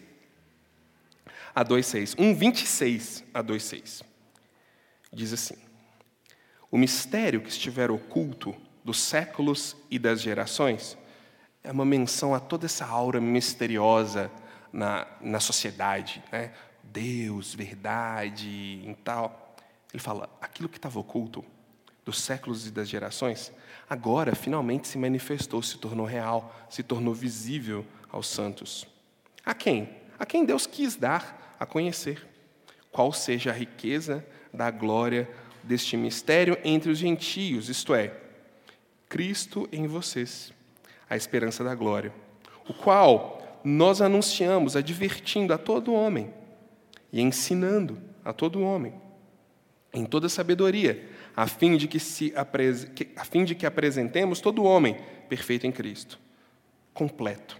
a 1.56 1.63
2,6. 1.63 2.15
1, 2.20 2.36
26 2.36 3.24
a 3.34 3.42
2,6. 3.42 4.03
Diz 5.13 5.32
assim: 5.32 5.56
O 6.70 6.77
mistério 6.77 7.39
que 7.39 7.50
estiver 7.50 7.92
oculto 7.92 8.53
dos 8.84 9.00
séculos 9.00 9.77
e 9.89 9.98
das 9.98 10.20
gerações 10.22 10.98
é 11.63 11.72
uma 11.72 11.86
menção 11.86 12.36
a 12.36 12.42
toda 12.42 12.65
essa 12.65 12.86
aura 12.86 13.22
misteriosa 13.22 14.30
na, 14.74 15.08
na 15.22 15.39
sociedade, 15.39 16.22
né? 16.30 16.51
Deus, 16.94 17.56
verdade 17.56 18.48
e 18.48 18.96
tal. 19.04 19.56
Ele 19.92 20.02
fala: 20.02 20.30
aquilo 20.40 20.70
que 20.70 20.78
estava 20.78 21.00
oculto 21.00 21.44
dos 22.06 22.22
séculos 22.22 22.68
e 22.68 22.72
das 22.72 22.88
gerações, 22.88 23.52
agora 23.90 24.36
finalmente 24.36 24.88
se 24.88 24.98
manifestou, 24.98 25.62
se 25.64 25.78
tornou 25.78 26.06
real, 26.06 26.54
se 26.70 26.84
tornou 26.84 27.14
visível 27.14 27.86
aos 28.12 28.28
santos. 28.28 28.86
A 29.44 29.54
quem? 29.54 29.90
A 30.20 30.26
quem 30.26 30.46
Deus 30.46 30.68
quis 30.68 30.96
dar 30.96 31.56
a 31.60 31.66
conhecer. 31.66 32.28
Qual 32.92 33.12
seja 33.12 33.50
a 33.50 33.54
riqueza 33.54 34.24
da 34.54 34.70
glória 34.70 35.28
deste 35.64 35.98
mistério 35.98 36.58
entre 36.64 36.92
os 36.92 37.00
gentios, 37.00 37.70
isto 37.70 37.96
é, 37.96 38.16
Cristo 39.10 39.68
em 39.72 39.88
vocês, 39.88 40.54
a 41.10 41.16
esperança 41.16 41.64
da 41.64 41.74
glória, 41.74 42.14
o 42.68 42.74
qual 42.74 43.62
nós 43.64 44.02
anunciamos, 44.02 44.76
advertindo 44.76 45.54
a 45.54 45.58
todo 45.58 45.94
homem 45.94 46.32
e 47.13 47.22
ensinando 47.22 48.01
a 48.25 48.34
todo 48.34 48.62
homem, 48.62 48.93
em 49.93 50.03
toda 50.03 50.27
sabedoria, 50.27 51.08
a 51.34 51.48
fim 51.48 51.77
de 51.77 51.88
que, 51.88 52.00
se 52.00 52.34
a 52.36 53.24
fim 53.24 53.46
de 53.46 53.55
que 53.55 53.65
apresentemos 53.65 54.41
todo 54.41 54.63
homem 54.63 54.98
perfeito 55.29 55.65
em 55.65 55.72
Cristo, 55.72 56.20
completo. 56.93 57.58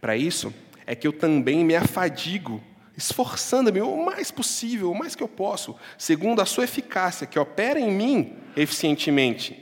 Para 0.00 0.16
isso 0.16 0.52
é 0.84 0.94
que 0.94 1.06
eu 1.06 1.12
também 1.14 1.64
me 1.64 1.74
afadigo, 1.74 2.60
esforçando-me 2.96 3.80
o 3.80 4.04
mais 4.04 4.30
possível, 4.30 4.90
o 4.90 4.98
mais 4.98 5.14
que 5.14 5.22
eu 5.22 5.28
posso, 5.28 5.74
segundo 5.96 6.42
a 6.42 6.46
sua 6.46 6.64
eficácia, 6.64 7.26
que 7.26 7.38
opera 7.38 7.78
em 7.80 7.90
mim 7.90 8.36
eficientemente. 8.56 9.58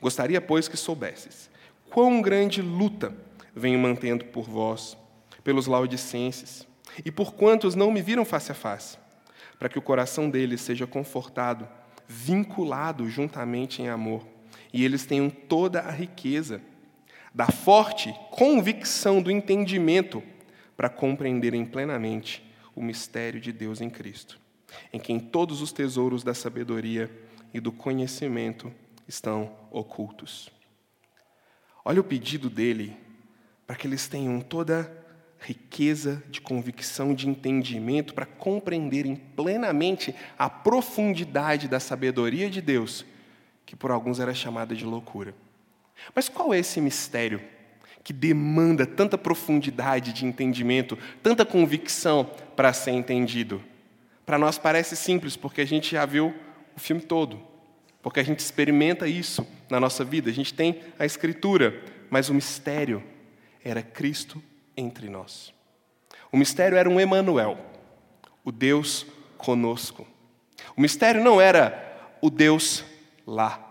Gostaria, 0.00 0.40
pois, 0.40 0.68
que 0.68 0.76
soubesses 0.76 1.48
quão 1.90 2.20
grande 2.20 2.62
luta 2.62 3.12
venho 3.54 3.78
mantendo 3.78 4.24
por 4.26 4.48
vós, 4.48 4.96
pelos 5.42 5.66
laudicenses, 5.66 6.67
e 7.04 7.10
por 7.10 7.34
quantos 7.34 7.74
não 7.74 7.90
me 7.90 8.02
viram 8.02 8.24
face 8.24 8.52
a 8.52 8.54
face, 8.54 8.98
para 9.58 9.68
que 9.68 9.78
o 9.78 9.82
coração 9.82 10.30
deles 10.30 10.60
seja 10.60 10.86
confortado, 10.86 11.68
vinculado 12.06 13.08
juntamente 13.08 13.82
em 13.82 13.88
amor, 13.88 14.26
e 14.72 14.84
eles 14.84 15.06
tenham 15.06 15.28
toda 15.30 15.80
a 15.80 15.90
riqueza 15.90 16.60
da 17.34 17.46
forte 17.46 18.14
convicção 18.30 19.22
do 19.22 19.30
entendimento 19.30 20.22
para 20.76 20.88
compreenderem 20.88 21.64
plenamente 21.64 22.42
o 22.74 22.82
mistério 22.82 23.40
de 23.40 23.52
Deus 23.52 23.80
em 23.80 23.90
Cristo, 23.90 24.40
em 24.92 24.98
quem 24.98 25.18
todos 25.18 25.60
os 25.60 25.72
tesouros 25.72 26.22
da 26.22 26.34
sabedoria 26.34 27.10
e 27.52 27.60
do 27.60 27.72
conhecimento 27.72 28.72
estão 29.06 29.56
ocultos. 29.70 30.50
Olha 31.84 32.00
o 32.00 32.04
pedido 32.04 32.48
dele 32.50 32.96
para 33.66 33.76
que 33.76 33.86
eles 33.86 34.08
tenham 34.08 34.40
toda 34.40 34.90
riqueza 35.40 36.22
de 36.30 36.40
convicção, 36.40 37.14
de 37.14 37.28
entendimento, 37.28 38.12
para 38.12 38.26
compreenderem 38.26 39.16
plenamente 39.16 40.14
a 40.38 40.50
profundidade 40.50 41.68
da 41.68 41.78
sabedoria 41.78 42.50
de 42.50 42.60
Deus, 42.60 43.04
que 43.64 43.76
por 43.76 43.90
alguns 43.90 44.18
era 44.18 44.34
chamada 44.34 44.74
de 44.74 44.84
loucura. 44.84 45.34
Mas 46.14 46.28
qual 46.28 46.52
é 46.52 46.58
esse 46.58 46.80
mistério 46.80 47.40
que 48.02 48.12
demanda 48.12 48.86
tanta 48.86 49.18
profundidade 49.18 50.12
de 50.12 50.24
entendimento, 50.24 50.98
tanta 51.22 51.44
convicção 51.44 52.30
para 52.56 52.72
ser 52.72 52.92
entendido? 52.92 53.62
Para 54.24 54.38
nós 54.38 54.58
parece 54.58 54.96
simples, 54.96 55.36
porque 55.36 55.60
a 55.60 55.66
gente 55.66 55.92
já 55.92 56.04
viu 56.04 56.34
o 56.76 56.80
filme 56.80 57.02
todo, 57.02 57.40
porque 58.02 58.20
a 58.20 58.22
gente 58.22 58.40
experimenta 58.40 59.06
isso 59.06 59.46
na 59.70 59.78
nossa 59.78 60.04
vida, 60.04 60.30
a 60.30 60.32
gente 60.32 60.52
tem 60.52 60.80
a 60.98 61.04
Escritura, 61.04 61.82
mas 62.10 62.28
o 62.28 62.34
mistério 62.34 63.02
era 63.64 63.82
Cristo 63.82 64.42
entre 64.78 65.08
nós. 65.08 65.52
O 66.30 66.36
mistério 66.36 66.78
era 66.78 66.88
um 66.88 67.00
Emanuel, 67.00 67.58
o 68.44 68.52
Deus 68.52 69.04
conosco. 69.36 70.06
O 70.76 70.80
mistério 70.80 71.22
não 71.22 71.40
era 71.40 72.16
o 72.22 72.30
Deus 72.30 72.84
lá. 73.26 73.64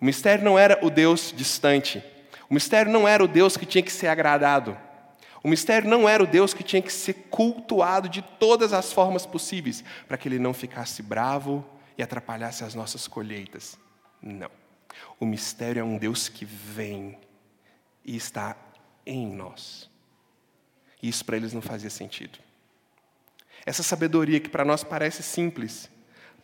O 0.00 0.04
mistério 0.04 0.44
não 0.44 0.58
era 0.58 0.78
o 0.84 0.90
Deus 0.90 1.32
distante. 1.34 2.02
O 2.48 2.54
mistério 2.54 2.90
não 2.90 3.06
era 3.06 3.22
o 3.22 3.28
Deus 3.28 3.56
que 3.56 3.64
tinha 3.64 3.82
que 3.82 3.92
ser 3.92 4.08
agradado. 4.08 4.76
O 5.42 5.48
mistério 5.48 5.88
não 5.88 6.08
era 6.08 6.22
o 6.22 6.26
Deus 6.26 6.52
que 6.52 6.64
tinha 6.64 6.82
que 6.82 6.92
ser 6.92 7.14
cultuado 7.30 8.08
de 8.08 8.20
todas 8.20 8.72
as 8.72 8.92
formas 8.92 9.24
possíveis, 9.24 9.84
para 10.06 10.18
que 10.18 10.28
ele 10.28 10.38
não 10.38 10.52
ficasse 10.52 11.02
bravo 11.02 11.64
e 11.96 12.02
atrapalhasse 12.02 12.64
as 12.64 12.74
nossas 12.74 13.06
colheitas. 13.06 13.78
Não. 14.20 14.50
O 15.18 15.24
mistério 15.24 15.80
é 15.80 15.84
um 15.84 15.96
Deus 15.96 16.28
que 16.28 16.44
vem 16.44 17.18
e 18.04 18.16
está 18.16 18.56
em 19.06 19.26
nós. 19.26 19.89
E 21.02 21.08
isso 21.08 21.24
para 21.24 21.36
eles 21.36 21.52
não 21.52 21.62
fazia 21.62 21.90
sentido. 21.90 22.38
Essa 23.64 23.82
sabedoria 23.82 24.40
que 24.40 24.48
para 24.48 24.64
nós 24.64 24.82
parece 24.82 25.22
simples, 25.22 25.90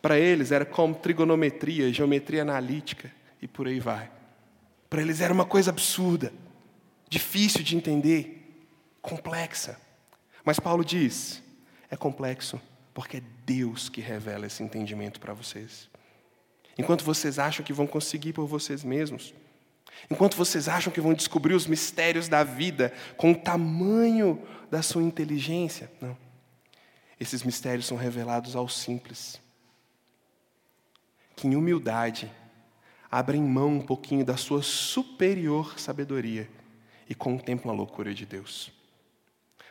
para 0.01 0.19
eles 0.19 0.51
era 0.51 0.65
como 0.65 0.95
trigonometria, 0.95 1.91
geometria 1.91 2.41
analítica 2.41 3.11
e 3.41 3.47
por 3.47 3.67
aí 3.67 3.79
vai. 3.79 4.11
Para 4.89 5.01
eles 5.01 5.21
era 5.21 5.33
uma 5.33 5.45
coisa 5.45 5.71
absurda, 5.71 6.31
difícil 7.09 7.63
de 7.63 7.75
entender, 7.75 8.65
complexa. 9.01 9.79
Mas 10.43 10.59
Paulo 10.59 10.85
diz: 10.85 11.43
é 11.89 11.95
complexo 11.95 12.61
porque 12.93 13.17
é 13.17 13.23
Deus 13.45 13.89
que 13.89 14.01
revela 14.01 14.47
esse 14.47 14.63
entendimento 14.63 15.19
para 15.19 15.33
vocês. 15.33 15.89
Enquanto 16.77 17.03
vocês 17.03 17.39
acham 17.39 17.65
que 17.65 17.73
vão 17.73 17.87
conseguir 17.87 18.33
por 18.33 18.47
vocês 18.47 18.83
mesmos, 18.83 19.33
Enquanto 20.09 20.37
vocês 20.37 20.67
acham 20.67 20.91
que 20.91 21.01
vão 21.01 21.13
descobrir 21.13 21.53
os 21.53 21.67
mistérios 21.67 22.27
da 22.27 22.43
vida 22.43 22.93
com 23.17 23.31
o 23.31 23.37
tamanho 23.37 24.41
da 24.69 24.81
sua 24.81 25.03
inteligência, 25.03 25.91
não. 26.01 26.17
Esses 27.19 27.43
mistérios 27.43 27.87
são 27.87 27.97
revelados 27.97 28.55
aos 28.55 28.77
simples, 28.77 29.41
que 31.35 31.47
em 31.47 31.55
humildade 31.55 32.31
abrem 33.09 33.41
mão 33.41 33.77
um 33.77 33.81
pouquinho 33.81 34.23
da 34.23 34.37
sua 34.37 34.61
superior 34.61 35.79
sabedoria 35.79 36.49
e 37.09 37.15
contemplam 37.15 37.73
a 37.73 37.77
loucura 37.77 38.13
de 38.13 38.25
Deus. 38.25 38.71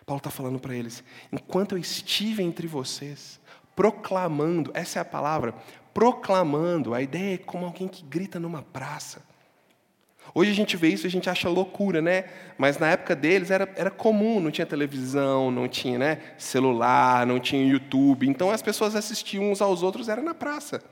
Paulo 0.04 0.18
está 0.18 0.30
falando 0.30 0.58
para 0.58 0.74
eles: 0.74 1.04
enquanto 1.32 1.72
eu 1.72 1.78
estive 1.78 2.42
entre 2.42 2.66
vocês, 2.66 3.40
proclamando, 3.74 4.70
essa 4.74 4.98
é 4.98 5.02
a 5.02 5.04
palavra, 5.04 5.52
proclamando, 5.94 6.94
a 6.94 7.02
ideia 7.02 7.34
é 7.34 7.38
como 7.38 7.64
alguém 7.64 7.88
que 7.88 8.04
grita 8.04 8.40
numa 8.40 8.62
praça 8.62 9.22
Hoje 10.34 10.50
a 10.50 10.54
gente 10.54 10.76
vê 10.76 10.88
isso 10.88 11.06
e 11.06 11.08
a 11.08 11.10
gente 11.10 11.30
acha 11.30 11.48
loucura, 11.48 12.02
né? 12.02 12.24
Mas 12.58 12.78
na 12.78 12.90
época 12.90 13.16
deles 13.16 13.50
era, 13.50 13.72
era 13.76 13.90
comum, 13.90 14.40
não 14.40 14.50
tinha 14.50 14.66
televisão, 14.66 15.50
não 15.50 15.68
tinha 15.68 15.98
né, 15.98 16.20
celular, 16.36 17.26
não 17.26 17.40
tinha 17.40 17.64
YouTube. 17.66 18.28
Então 18.28 18.50
as 18.50 18.62
pessoas 18.62 18.94
assistiam 18.94 19.50
uns 19.50 19.60
aos 19.60 19.82
outros, 19.82 20.08
era 20.08 20.22
na 20.22 20.34
praça. 20.34 20.82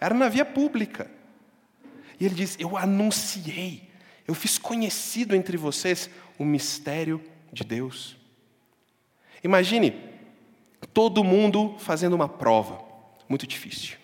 Era 0.00 0.14
na 0.14 0.28
via 0.28 0.44
pública. 0.44 1.10
E 2.18 2.24
ele 2.24 2.34
diz: 2.34 2.56
Eu 2.58 2.76
anunciei, 2.76 3.88
eu 4.26 4.34
fiz 4.34 4.58
conhecido 4.58 5.34
entre 5.34 5.56
vocês 5.56 6.08
o 6.38 6.44
mistério 6.44 7.22
de 7.52 7.64
Deus. 7.64 8.16
Imagine 9.44 9.94
todo 10.92 11.24
mundo 11.24 11.76
fazendo 11.78 12.14
uma 12.14 12.28
prova, 12.28 12.82
muito 13.28 13.46
difícil. 13.46 14.01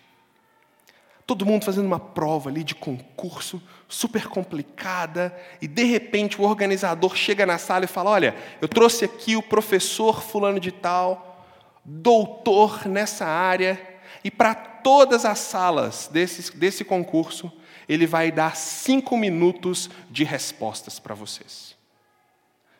Todo 1.29 1.45
mundo 1.45 1.63
fazendo 1.63 1.85
uma 1.85 1.99
prova 1.99 2.49
ali 2.49 2.63
de 2.63 2.73
concurso, 2.73 3.61
super 3.87 4.25
complicada, 4.25 5.31
e 5.61 5.67
de 5.67 5.83
repente 5.83 6.41
o 6.41 6.43
organizador 6.43 7.15
chega 7.15 7.45
na 7.45 7.59
sala 7.59 7.85
e 7.85 7.87
fala: 7.87 8.09
Olha, 8.09 8.35
eu 8.59 8.67
trouxe 8.67 9.05
aqui 9.05 9.35
o 9.35 9.43
professor 9.43 10.23
Fulano 10.23 10.59
de 10.59 10.71
Tal, 10.71 11.45
doutor 11.85 12.87
nessa 12.87 13.27
área, 13.27 13.79
e 14.23 14.31
para 14.31 14.55
todas 14.55 15.23
as 15.23 15.37
salas 15.37 16.09
desse, 16.11 16.57
desse 16.57 16.83
concurso, 16.83 17.53
ele 17.87 18.07
vai 18.07 18.31
dar 18.31 18.55
cinco 18.55 19.15
minutos 19.15 19.87
de 20.09 20.23
respostas 20.23 20.97
para 20.97 21.13
vocês. 21.13 21.75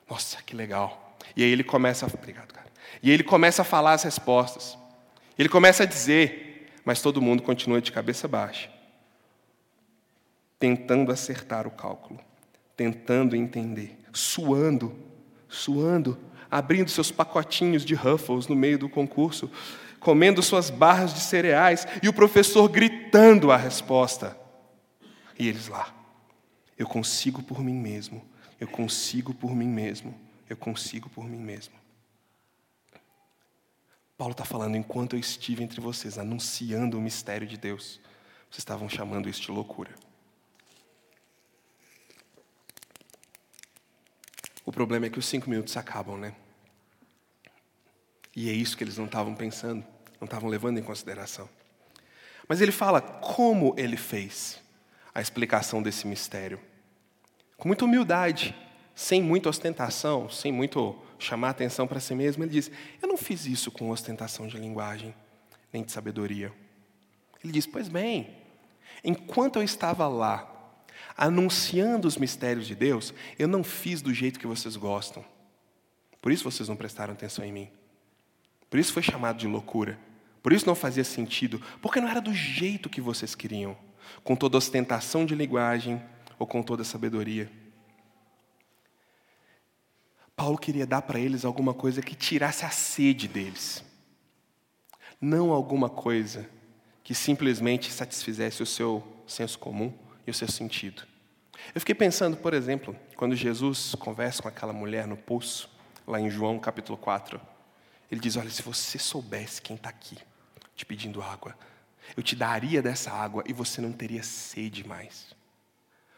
Nossa, 0.09 0.41
que 0.41 0.55
legal. 0.55 1.15
E 1.35 1.43
aí 1.43 1.51
ele 1.51 1.63
começa 1.63 2.03
a. 2.03 2.09
Obrigado, 2.11 2.51
cara. 2.51 2.65
E 3.03 3.09
aí 3.09 3.13
ele 3.13 3.23
começa 3.23 3.61
a 3.61 3.65
falar 3.65 3.93
as 3.93 4.01
respostas. 4.01 4.75
Ele 5.37 5.49
começa 5.49 5.83
a 5.83 5.85
dizer, 5.85 6.48
mas 6.89 7.03
todo 7.03 7.21
mundo 7.21 7.43
continua 7.43 7.79
de 7.79 7.91
cabeça 7.91 8.27
baixa, 8.27 8.67
tentando 10.57 11.11
acertar 11.11 11.67
o 11.67 11.69
cálculo, 11.69 12.19
tentando 12.75 13.35
entender, 13.35 13.95
suando, 14.11 14.97
suando, 15.47 16.17
abrindo 16.49 16.89
seus 16.89 17.11
pacotinhos 17.11 17.85
de 17.85 17.93
Ruffles 17.93 18.47
no 18.47 18.55
meio 18.55 18.79
do 18.79 18.89
concurso, 18.89 19.51
comendo 19.99 20.41
suas 20.41 20.71
barras 20.71 21.13
de 21.13 21.19
cereais 21.19 21.85
e 22.01 22.09
o 22.09 22.13
professor 22.13 22.67
gritando 22.67 23.51
a 23.51 23.55
resposta. 23.55 24.35
E 25.37 25.47
eles 25.47 25.67
lá. 25.67 25.93
Eu 26.75 26.87
consigo 26.87 27.43
por 27.43 27.63
mim 27.63 27.75
mesmo. 27.75 28.19
Eu 28.59 28.67
consigo 28.67 29.31
por 29.31 29.55
mim 29.55 29.67
mesmo. 29.67 30.19
Eu 30.49 30.57
consigo 30.57 31.07
por 31.07 31.25
mim 31.25 31.37
mesmo. 31.37 31.75
Paulo 34.19 34.33
está 34.33 34.43
falando, 34.43 34.75
enquanto 34.75 35.15
eu 35.15 35.19
estive 35.19 35.63
entre 35.63 35.79
vocês 35.79 36.17
anunciando 36.17 36.97
o 36.97 37.01
mistério 37.01 37.47
de 37.47 37.55
Deus, 37.55 38.01
vocês 38.49 38.57
estavam 38.57 38.89
chamando 38.89 39.29
isso 39.29 39.43
de 39.43 39.49
loucura. 39.49 39.95
O 44.65 44.73
problema 44.73 45.05
é 45.05 45.09
que 45.09 45.17
os 45.17 45.25
cinco 45.25 45.49
minutos 45.49 45.77
acabam, 45.77 46.17
né? 46.17 46.35
E 48.35 48.49
é 48.49 48.51
isso 48.51 48.75
que 48.75 48.83
eles 48.83 48.97
não 48.97 49.05
estavam 49.05 49.33
pensando, 49.33 49.85
não 50.19 50.25
estavam 50.25 50.49
levando 50.49 50.77
em 50.77 50.83
consideração. 50.83 51.47
Mas 52.45 52.59
ele 52.59 52.73
fala 52.73 52.99
como 52.99 53.73
ele 53.77 53.95
fez 53.95 54.61
a 55.15 55.21
explicação 55.21 55.81
desse 55.81 56.05
mistério. 56.05 56.59
Com 57.55 57.69
muita 57.69 57.85
humildade, 57.85 58.53
sem 58.93 59.23
muita 59.23 59.47
ostentação, 59.47 60.29
sem 60.29 60.51
muito 60.51 61.01
chamar 61.19 61.49
atenção 61.49 61.85
para 61.85 61.99
si 61.99 62.15
mesmo, 62.15 62.43
ele 62.43 62.51
diz: 62.51 62.71
Eu 63.01 63.07
não 63.07 63.17
fiz 63.17 63.45
isso 63.45 63.69
com 63.69 63.89
ostentação 63.89 64.47
de 64.47 64.57
linguagem, 64.57 65.13
nem 65.71 65.83
de 65.83 65.91
sabedoria. 65.91 66.51
Ele 67.43 67.53
diz: 67.53 67.67
Pois 67.67 67.87
bem, 67.87 68.35
enquanto 69.03 69.57
eu 69.57 69.63
estava 69.63 70.07
lá, 70.07 70.49
anunciando 71.15 72.07
os 72.07 72.17
mistérios 72.17 72.65
de 72.65 72.75
Deus, 72.75 73.13
eu 73.37 73.47
não 73.47 73.63
fiz 73.63 74.01
do 74.01 74.13
jeito 74.13 74.39
que 74.39 74.47
vocês 74.47 74.75
gostam. 74.75 75.23
Por 76.21 76.31
isso 76.31 76.43
vocês 76.43 76.67
não 76.67 76.75
prestaram 76.75 77.13
atenção 77.13 77.43
em 77.45 77.51
mim. 77.51 77.69
Por 78.69 78.79
isso 78.79 78.93
foi 78.93 79.03
chamado 79.03 79.37
de 79.37 79.47
loucura. 79.47 79.99
Por 80.41 80.53
isso 80.53 80.65
não 80.65 80.75
fazia 80.75 81.03
sentido, 81.03 81.61
porque 81.81 81.99
não 81.99 82.07
era 82.07 82.21
do 82.21 82.33
jeito 82.33 82.89
que 82.89 83.01
vocês 83.01 83.35
queriam, 83.35 83.77
com 84.23 84.35
toda 84.35 84.57
ostentação 84.57 85.25
de 85.25 85.35
linguagem 85.35 86.01
ou 86.37 86.47
com 86.47 86.63
toda 86.63 86.83
sabedoria. 86.83 87.51
Paulo 90.39 90.57
queria 90.57 90.87
dar 90.87 91.01
para 91.01 91.19
eles 91.19 91.43
alguma 91.43 91.73
coisa 91.73 92.01
que 92.01 92.15
tirasse 92.15 92.63
a 92.63 92.69
sede 92.69 93.27
deles, 93.27 93.83
não 95.19 95.51
alguma 95.51 95.89
coisa 95.89 96.49
que 97.03 97.13
simplesmente 97.13 97.91
satisfizesse 97.91 98.63
o 98.63 98.65
seu 98.65 99.05
senso 99.27 99.59
comum 99.59 99.93
e 100.25 100.31
o 100.31 100.33
seu 100.33 100.47
sentido. 100.47 101.03
Eu 101.75 101.81
fiquei 101.81 101.93
pensando, 101.93 102.37
por 102.37 102.53
exemplo, 102.53 102.95
quando 103.17 103.35
Jesus 103.35 103.93
conversa 103.95 104.41
com 104.41 104.47
aquela 104.47 104.71
mulher 104.71 105.05
no 105.05 105.17
poço, 105.17 105.69
lá 106.07 106.21
em 106.21 106.29
João 106.29 106.57
capítulo 106.57 106.97
4, 106.97 107.37
ele 108.09 108.21
diz: 108.21 108.37
Olha, 108.37 108.49
se 108.49 108.61
você 108.61 108.97
soubesse 108.97 109.61
quem 109.61 109.75
está 109.75 109.89
aqui 109.89 110.17
te 110.73 110.85
pedindo 110.85 111.21
água, 111.21 111.53
eu 112.15 112.23
te 112.23 112.33
daria 112.33 112.81
dessa 112.81 113.11
água 113.11 113.43
e 113.45 113.51
você 113.51 113.81
não 113.81 113.91
teria 113.91 114.23
sede 114.23 114.87
mais. 114.87 115.35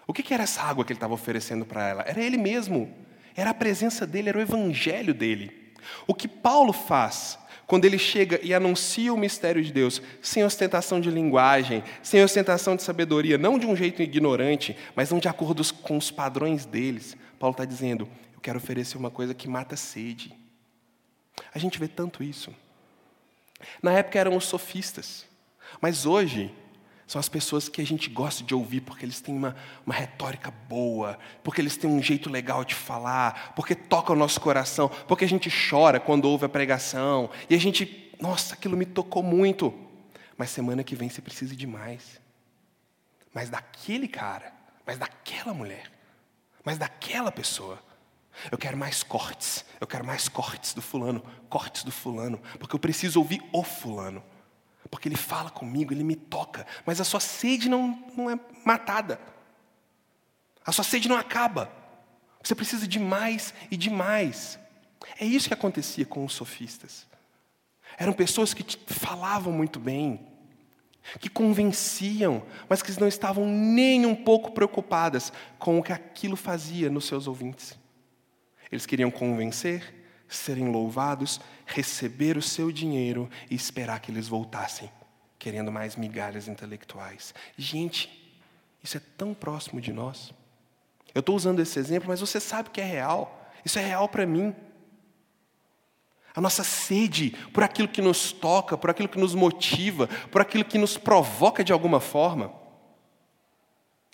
O 0.05 0.13
que 0.13 0.31
era 0.31 0.43
essa 0.43 0.61
água 0.61 0.85
que 0.85 0.93
ele 0.93 0.97
estava 0.97 1.15
oferecendo 1.15 1.65
para 1.65 1.87
ela? 1.87 2.03
Era 2.03 2.21
ele 2.21 2.37
mesmo, 2.37 2.93
era 3.35 3.51
a 3.51 3.53
presença 3.53 4.05
dele, 4.05 4.29
era 4.29 4.37
o 4.37 4.41
evangelho 4.41 5.13
dele. 5.13 5.73
O 6.07 6.13
que 6.13 6.27
Paulo 6.27 6.73
faz 6.73 7.37
quando 7.71 7.85
ele 7.85 7.97
chega 7.97 8.37
e 8.43 8.53
anuncia 8.53 9.13
o 9.13 9.17
mistério 9.17 9.63
de 9.63 9.71
Deus, 9.71 10.01
sem 10.21 10.43
ostentação 10.43 10.99
de 10.99 11.09
linguagem, 11.09 11.81
sem 12.03 12.21
ostentação 12.21 12.75
de 12.75 12.83
sabedoria, 12.83 13.37
não 13.37 13.57
de 13.57 13.65
um 13.65 13.75
jeito 13.75 14.01
ignorante, 14.01 14.75
mas 14.93 15.09
não 15.09 15.19
de 15.19 15.29
acordo 15.29 15.63
com 15.75 15.97
os 15.97 16.11
padrões 16.11 16.65
deles, 16.65 17.15
Paulo 17.39 17.53
está 17.53 17.63
dizendo: 17.63 18.09
eu 18.33 18.41
quero 18.41 18.57
oferecer 18.57 18.97
uma 18.97 19.09
coisa 19.09 19.33
que 19.33 19.47
mata 19.47 19.75
a 19.75 19.77
sede. 19.77 20.35
A 21.53 21.57
gente 21.57 21.79
vê 21.79 21.87
tanto 21.87 22.21
isso. 22.21 22.53
Na 23.81 23.93
época 23.93 24.19
eram 24.19 24.35
os 24.35 24.45
sofistas, 24.45 25.25
mas 25.79 26.05
hoje 26.05 26.53
são 27.11 27.19
as 27.19 27.27
pessoas 27.27 27.67
que 27.67 27.81
a 27.81 27.85
gente 27.85 28.09
gosta 28.09 28.41
de 28.41 28.55
ouvir 28.55 28.79
porque 28.79 29.03
eles 29.03 29.19
têm 29.19 29.35
uma, 29.35 29.53
uma 29.85 29.93
retórica 29.93 30.49
boa, 30.49 31.19
porque 31.43 31.59
eles 31.59 31.75
têm 31.75 31.89
um 31.89 32.01
jeito 32.01 32.29
legal 32.29 32.63
de 32.63 32.73
falar, 32.73 33.51
porque 33.53 33.75
toca 33.75 34.13
o 34.13 34.15
nosso 34.15 34.39
coração, 34.39 34.87
porque 35.09 35.25
a 35.25 35.27
gente 35.27 35.51
chora 35.69 35.99
quando 35.99 36.23
ouve 36.23 36.45
a 36.45 36.49
pregação, 36.49 37.29
e 37.49 37.55
a 37.55 37.57
gente, 37.57 38.13
nossa, 38.17 38.53
aquilo 38.53 38.77
me 38.77 38.85
tocou 38.85 39.21
muito. 39.21 39.77
Mas 40.37 40.51
semana 40.51 40.85
que 40.85 40.95
vem 40.95 41.09
você 41.09 41.21
precisa 41.21 41.53
de 41.53 41.67
mais. 41.67 42.21
Mas 43.33 43.49
daquele 43.49 44.07
cara, 44.07 44.53
mas 44.87 44.97
daquela 44.97 45.53
mulher, 45.53 45.91
mas 46.63 46.77
daquela 46.77 47.29
pessoa. 47.29 47.77
Eu 48.49 48.57
quero 48.57 48.77
mais 48.77 49.03
cortes, 49.03 49.65
eu 49.81 49.85
quero 49.85 50.05
mais 50.05 50.29
cortes 50.29 50.73
do 50.73 50.81
fulano, 50.81 51.21
cortes 51.49 51.83
do 51.83 51.91
fulano, 51.91 52.41
porque 52.57 52.73
eu 52.73 52.79
preciso 52.79 53.19
ouvir 53.19 53.43
o 53.51 53.65
fulano 53.65 54.23
porque 54.89 55.07
Ele 55.07 55.15
fala 55.15 55.49
comigo, 55.49 55.93
Ele 55.93 56.03
me 56.03 56.15
toca, 56.15 56.65
mas 56.85 56.99
a 56.99 57.03
sua 57.03 57.19
sede 57.19 57.69
não, 57.69 58.03
não 58.15 58.29
é 58.29 58.39
matada, 58.65 59.19
a 60.65 60.71
sua 60.71 60.83
sede 60.83 61.07
não 61.07 61.17
acaba, 61.17 61.71
você 62.43 62.55
precisa 62.55 62.87
de 62.87 62.99
mais 62.99 63.53
e 63.69 63.77
de 63.77 63.89
mais. 63.89 64.59
É 65.19 65.25
isso 65.25 65.47
que 65.47 65.53
acontecia 65.53 66.05
com 66.05 66.25
os 66.25 66.33
sofistas. 66.33 67.07
Eram 67.97 68.13
pessoas 68.13 68.53
que 68.53 68.65
falavam 68.87 69.53
muito 69.53 69.79
bem, 69.79 70.27
que 71.19 71.29
convenciam, 71.29 72.43
mas 72.69 72.81
que 72.81 72.99
não 72.99 73.07
estavam 73.07 73.45
nem 73.45 74.05
um 74.05 74.15
pouco 74.15 74.51
preocupadas 74.51 75.31
com 75.59 75.79
o 75.79 75.83
que 75.83 75.91
aquilo 75.91 76.35
fazia 76.35 76.89
nos 76.89 77.05
seus 77.05 77.27
ouvintes. 77.27 77.77
Eles 78.71 78.85
queriam 78.85 79.11
convencer, 79.11 80.00
serem 80.35 80.71
louvados, 80.71 81.41
receber 81.65 82.37
o 82.37 82.41
seu 82.41 82.71
dinheiro 82.71 83.29
e 83.49 83.55
esperar 83.55 83.99
que 83.99 84.11
eles 84.11 84.27
voltassem, 84.27 84.89
querendo 85.37 85.71
mais 85.71 85.95
migalhas 85.95 86.47
intelectuais. 86.47 87.33
Gente, 87.57 88.09
isso 88.83 88.97
é 88.97 89.01
tão 89.17 89.33
próximo 89.33 89.81
de 89.81 89.91
nós. 89.91 90.33
Eu 91.13 91.19
estou 91.19 91.35
usando 91.35 91.59
esse 91.59 91.77
exemplo, 91.77 92.07
mas 92.07 92.19
você 92.19 92.39
sabe 92.39 92.69
que 92.69 92.79
é 92.79 92.85
real. 92.85 93.51
Isso 93.65 93.77
é 93.77 93.85
real 93.85 94.07
para 94.07 94.25
mim. 94.25 94.55
A 96.33 96.39
nossa 96.39 96.63
sede 96.63 97.31
por 97.53 97.63
aquilo 97.63 97.89
que 97.89 98.01
nos 98.01 98.31
toca, 98.31 98.77
por 98.77 98.89
aquilo 98.89 99.09
que 99.09 99.19
nos 99.19 99.35
motiva, 99.35 100.07
por 100.31 100.41
aquilo 100.41 100.63
que 100.63 100.77
nos 100.77 100.97
provoca 100.97 101.63
de 101.63 101.73
alguma 101.73 101.99
forma. 101.99 102.53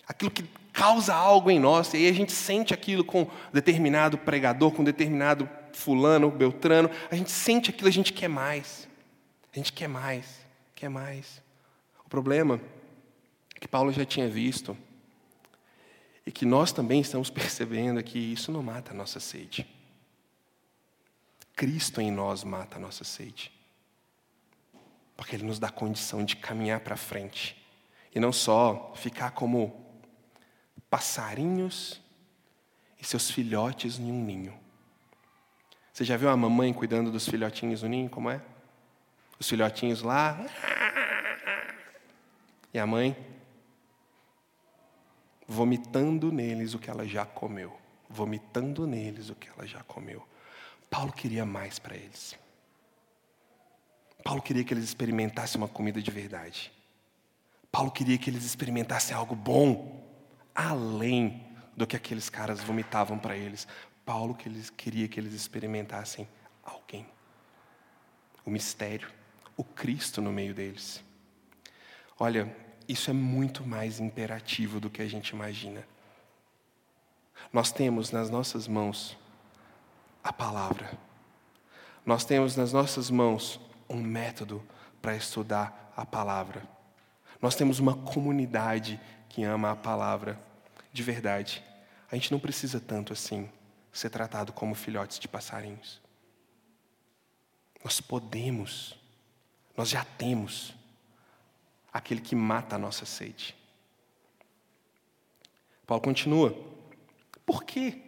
Aquilo 0.08 0.32
que 0.32 0.44
causa 0.74 1.14
algo 1.14 1.50
em 1.50 1.60
nós, 1.60 1.94
e 1.94 1.98
aí 1.98 2.08
a 2.08 2.14
gente 2.14 2.32
sente 2.32 2.74
aquilo 2.74 3.04
com 3.04 3.28
determinado 3.52 4.18
pregador, 4.18 4.72
com 4.72 4.84
determinado 4.84 5.50
fulano, 5.78 6.32
beltrano, 6.32 6.90
a 7.10 7.16
gente 7.16 7.32
sente 7.32 7.70
aquilo, 7.70 7.88
a 7.88 7.92
gente 7.92 8.12
quer 8.12 8.28
mais. 8.28 8.88
A 9.54 9.58
gente 9.58 9.72
quer 9.72 9.88
mais, 9.88 10.46
quer 10.76 10.90
mais. 10.90 11.42
O 12.06 12.10
problema 12.10 12.60
é 13.56 13.60
que 13.60 13.68
Paulo 13.68 13.92
já 13.92 14.06
tinha 14.06 14.28
visto 14.28 14.78
e 16.26 16.32
que 16.32 16.46
nós 16.46 16.72
também 16.72 17.00
estamos 17.00 17.30
percebendo 17.32 18.00
é 18.00 18.04
que 18.04 18.20
isso 18.20 18.52
não 18.52 18.64
mata 18.64 18.92
a 18.92 18.94
nossa 18.94 19.20
sede. 19.20 19.68
Cristo 21.56 22.02
em 22.02 22.12
nós 22.12 22.44
mata 22.44 22.78
a 22.78 22.80
nossa 22.80 23.04
sede. 23.04 23.52
Porque 25.16 25.36
Ele 25.36 25.46
nos 25.46 25.58
dá 25.58 25.70
condição 25.70 26.24
de 26.24 26.36
caminhar 26.36 26.82
para 26.82 26.96
frente. 26.96 27.56
E 28.14 28.20
não 28.20 28.32
só 28.32 28.94
ficar 28.96 29.32
como 29.32 29.86
passarinhos 30.90 32.00
e 33.00 33.06
seus 33.06 33.32
filhotes 33.32 33.98
em 33.98 34.12
um 34.12 34.24
ninho. 34.24 34.67
Você 35.98 36.06
já 36.06 36.16
viu 36.16 36.30
a 36.30 36.38
mamãe 36.38 36.72
cuidando 36.72 37.12
dos 37.12 37.28
filhotinhos 37.28 37.82
no 37.82 37.90
ninho? 37.90 38.08
Como 38.08 38.30
é? 38.30 38.40
Os 39.40 39.50
filhotinhos 39.50 40.04
lá. 40.04 40.46
E 42.72 42.78
a 42.78 42.86
mãe 42.86 43.18
vomitando 45.48 46.32
neles 46.32 46.76
o 46.76 46.78
que 46.78 46.88
ela 46.88 47.04
já 47.08 47.26
comeu. 47.26 47.76
Vomitando 48.08 48.86
neles 48.86 49.32
o 49.32 49.36
que 49.36 49.50
ela 49.50 49.66
já 49.66 49.82
comeu. 49.86 50.24
Paulo 50.88 51.12
queria 51.12 51.48
mais 51.48 51.80
para 51.80 51.96
eles. 51.96 52.38
Paulo 54.24 54.40
queria 54.40 54.64
que 54.64 54.76
eles 54.76 54.84
experimentassem 54.84 55.60
uma 55.60 55.68
comida 55.68 56.00
de 56.00 56.12
verdade. 56.12 56.72
Paulo 57.72 57.90
queria 57.90 58.20
que 58.20 58.30
eles 58.30 58.46
experimentassem 58.46 59.18
algo 59.18 59.36
bom, 59.36 60.08
além 60.54 61.47
do 61.78 61.86
que 61.86 61.96
aqueles 61.96 62.28
caras 62.28 62.60
vomitavam 62.60 63.20
para 63.20 63.38
eles. 63.38 63.68
Paulo 64.04 64.34
que 64.34 64.50
eles 64.50 64.72
queria 64.72 65.08
que 65.08 65.20
eles 65.20 65.34
experimentassem 65.34 66.28
alguém. 66.64 67.06
O 68.44 68.50
mistério, 68.50 69.08
o 69.56 69.64
Cristo 69.64 70.20
no 70.20 70.32
meio 70.32 70.56
deles. 70.56 71.04
Olha, 72.20 72.52
isso 72.88 73.12
é 73.12 73.14
muito 73.14 73.66
mais 73.66 74.00
imperativo 74.00 74.80
do 74.80 74.90
que 74.90 75.04
a 75.04 75.08
gente 75.08 75.30
imagina. 75.30 75.88
Nós 77.54 77.72
temos 77.72 78.12
nas 78.12 78.30
nossas 78.30 78.68
mãos 78.68 79.16
a 80.24 80.34
palavra. 80.34 80.98
Nós 82.04 82.26
temos 82.26 82.56
nas 82.56 82.74
nossas 82.74 83.12
mãos 83.12 83.60
um 83.88 84.02
método 84.02 84.64
para 85.02 85.16
estudar 85.16 85.94
a 85.96 86.06
palavra. 86.06 86.68
Nós 87.40 87.56
temos 87.56 87.78
uma 87.80 87.94
comunidade 87.94 89.00
que 89.30 89.44
ama 89.44 89.72
a 89.72 89.76
palavra 89.76 90.40
de 90.92 91.04
verdade. 91.04 91.67
A 92.12 92.16
gente 92.16 92.32
não 92.32 92.40
precisa 92.40 92.80
tanto 92.80 93.14
assim 93.14 93.50
ser 93.92 94.10
tratado 94.10 94.54
como 94.54 94.76
filhotes 94.76 95.20
de 95.20 95.28
passarinhos. 95.28 96.02
Nós 97.84 98.00
podemos, 98.00 98.98
nós 99.76 99.90
já 99.90 100.04
temos 100.04 100.74
aquele 101.92 102.22
que 102.22 102.36
mata 102.36 102.76
a 102.76 102.80
nossa 102.80 103.06
sede. 103.06 103.56
Paulo 105.86 106.04
continua: 106.04 106.56
Por 107.46 107.64
quê? 107.64 108.02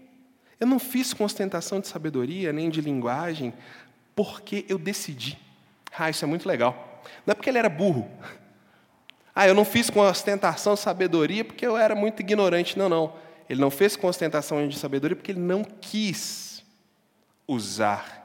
Eu 0.59 0.67
não 0.67 0.79
fiz 0.79 1.13
com 1.13 1.23
ostentação 1.23 1.79
de 1.79 1.87
sabedoria 1.87 2.51
nem 2.51 2.69
de 2.69 2.81
linguagem, 2.81 3.53
porque 4.15 4.65
eu 4.67 4.77
decidi. 4.77 5.39
Ah, 5.97 6.09
isso 6.09 6.23
é 6.23 6.27
muito 6.27 6.47
legal. 6.47 7.01
Não 7.25 7.31
é 7.31 7.35
porque 7.35 7.49
ele 7.49 7.57
era 7.57 7.69
burro. 7.69 8.09
Ah, 9.33 9.47
eu 9.47 9.53
não 9.53 9.63
fiz 9.63 9.89
com 9.89 10.01
ostentação 10.01 10.73
de 10.73 10.81
sabedoria 10.81 11.45
porque 11.45 11.65
eu 11.65 11.77
era 11.77 11.95
muito 11.95 12.19
ignorante. 12.19 12.77
Não, 12.77 12.89
não. 12.89 13.13
Ele 13.49 13.59
não 13.59 13.71
fez 13.71 13.95
com 13.95 14.07
ostentação 14.07 14.67
de 14.67 14.77
sabedoria 14.77 15.15
porque 15.15 15.31
ele 15.31 15.39
não 15.39 15.63
quis 15.63 16.63
usar 17.47 18.19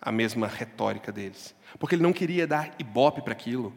a 0.00 0.10
mesma 0.10 0.48
retórica 0.48 1.12
deles. 1.12 1.54
Porque 1.78 1.94
ele 1.94 2.02
não 2.02 2.12
queria 2.12 2.46
dar 2.46 2.74
ibope 2.78 3.22
para 3.22 3.32
aquilo. 3.32 3.72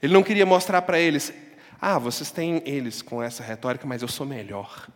Ele 0.00 0.12
não 0.12 0.22
queria 0.22 0.46
mostrar 0.46 0.82
para 0.82 1.00
eles: 1.00 1.32
ah, 1.80 1.98
vocês 1.98 2.30
têm 2.30 2.62
eles 2.64 3.02
com 3.02 3.22
essa 3.22 3.42
retórica, 3.42 3.86
mas 3.86 4.00
eu 4.00 4.08
sou 4.08 4.24
melhor. 4.24 4.88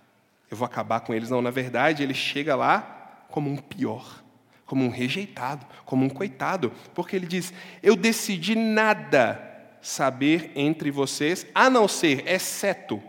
Eu 0.48 0.56
vou 0.56 0.66
acabar 0.66 1.00
com 1.00 1.12
eles. 1.12 1.28
Não, 1.30 1.42
na 1.42 1.50
verdade, 1.50 2.02
ele 2.02 2.14
chega 2.14 2.54
lá 2.54 3.24
como 3.30 3.50
um 3.50 3.56
pior, 3.56 4.22
como 4.64 4.84
um 4.84 4.90
rejeitado, 4.90 5.66
como 5.84 6.04
um 6.04 6.08
coitado, 6.08 6.72
porque 6.94 7.16
ele 7.16 7.26
diz: 7.26 7.52
Eu 7.82 7.96
decidi 7.96 8.54
nada 8.54 9.48
saber 9.80 10.52
entre 10.54 10.92
vocês, 10.92 11.44
a 11.52 11.68
não 11.68 11.88
ser, 11.88 12.28
exceto, 12.28 13.02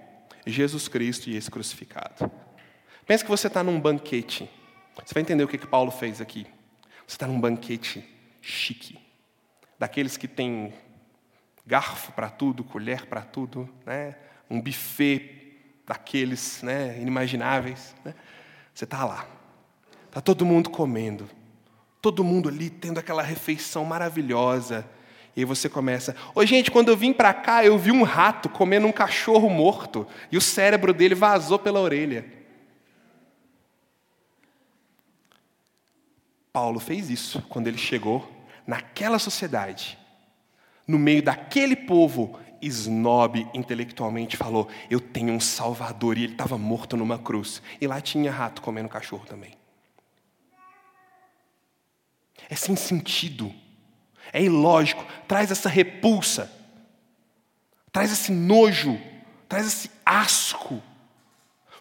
Jesus 0.51 0.87
Cristo 0.87 1.29
e 1.29 1.35
esse 1.35 1.49
crucificado. 1.49 2.29
Pensa 3.05 3.23
que 3.23 3.29
você 3.29 3.47
está 3.47 3.63
num 3.63 3.79
banquete. 3.79 4.49
Você 4.95 5.13
vai 5.13 5.21
entender 5.21 5.43
o 5.43 5.47
que, 5.47 5.57
que 5.57 5.67
Paulo 5.67 5.91
fez 5.91 6.21
aqui. 6.21 6.45
Você 7.07 7.15
está 7.15 7.27
num 7.27 7.39
banquete 7.39 8.03
chique, 8.41 8.99
daqueles 9.79 10.17
que 10.17 10.27
tem 10.27 10.73
garfo 11.65 12.11
para 12.11 12.29
tudo, 12.29 12.63
colher 12.63 13.05
para 13.05 13.21
tudo, 13.21 13.69
né? 13.85 14.15
um 14.49 14.61
buffet 14.61 15.43
daqueles 15.85 16.61
né, 16.61 16.99
inimagináveis. 16.99 17.95
Né? 18.03 18.13
Você 18.73 18.83
está 18.83 19.05
lá, 19.05 19.25
está 20.07 20.21
todo 20.21 20.45
mundo 20.45 20.69
comendo, 20.69 21.29
todo 22.01 22.23
mundo 22.23 22.49
ali 22.49 22.69
tendo 22.69 22.99
aquela 22.99 23.21
refeição 23.21 23.85
maravilhosa. 23.85 24.85
E 25.35 25.41
aí 25.41 25.45
você 25.45 25.67
começa, 25.67 26.15
oi 26.35 26.45
gente, 26.45 26.69
quando 26.69 26.89
eu 26.89 26.97
vim 26.97 27.11
para 27.11 27.33
cá, 27.33 27.65
eu 27.65 27.77
vi 27.77 27.91
um 27.91 28.03
rato 28.03 28.47
comendo 28.49 28.85
um 28.85 28.91
cachorro 28.91 29.49
morto 29.49 30.07
e 30.31 30.37
o 30.37 30.41
cérebro 30.41 30.93
dele 30.93 31.15
vazou 31.15 31.57
pela 31.57 31.79
orelha. 31.79 32.25
Paulo 36.51 36.79
fez 36.79 37.09
isso 37.09 37.41
quando 37.49 37.67
ele 37.67 37.79
chegou 37.79 38.31
naquela 38.67 39.17
sociedade 39.17 39.97
no 40.87 40.99
meio 40.99 41.23
daquele 41.23 41.75
povo 41.75 42.39
snob 42.61 43.47
intelectualmente 43.53 44.37
falou: 44.37 44.69
Eu 44.89 44.99
tenho 44.99 45.33
um 45.33 45.39
Salvador, 45.39 46.17
e 46.17 46.23
ele 46.23 46.33
estava 46.33 46.57
morto 46.57 46.95
numa 46.95 47.17
cruz. 47.17 47.61
E 47.79 47.87
lá 47.87 47.99
tinha 48.01 48.31
rato 48.31 48.61
comendo 48.61 48.89
cachorro 48.89 49.25
também. 49.25 49.53
É 52.49 52.55
sem 52.55 52.75
sentido, 52.75 53.53
é 54.33 54.41
ilógico, 54.43 55.05
traz 55.27 55.51
essa 55.51 55.69
repulsa, 55.69 56.51
traz 57.91 58.11
esse 58.11 58.31
nojo, 58.31 58.99
traz 59.47 59.67
esse 59.67 59.91
asco. 60.03 60.81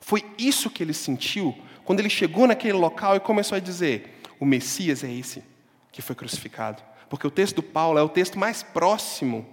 Foi 0.00 0.22
isso 0.36 0.68
que 0.68 0.82
ele 0.82 0.92
sentiu 0.92 1.56
quando 1.84 2.00
ele 2.00 2.10
chegou 2.10 2.46
naquele 2.46 2.74
local 2.74 3.16
e 3.16 3.20
começou 3.20 3.56
a 3.56 3.60
dizer: 3.60 4.20
O 4.38 4.44
Messias 4.44 5.02
é 5.02 5.10
esse 5.10 5.42
que 5.90 6.02
foi 6.02 6.14
crucificado. 6.14 6.82
Porque 7.08 7.26
o 7.26 7.30
texto 7.30 7.56
do 7.56 7.62
Paulo 7.62 7.98
é 7.98 8.02
o 8.02 8.08
texto 8.08 8.38
mais 8.38 8.62
próximo 8.62 9.46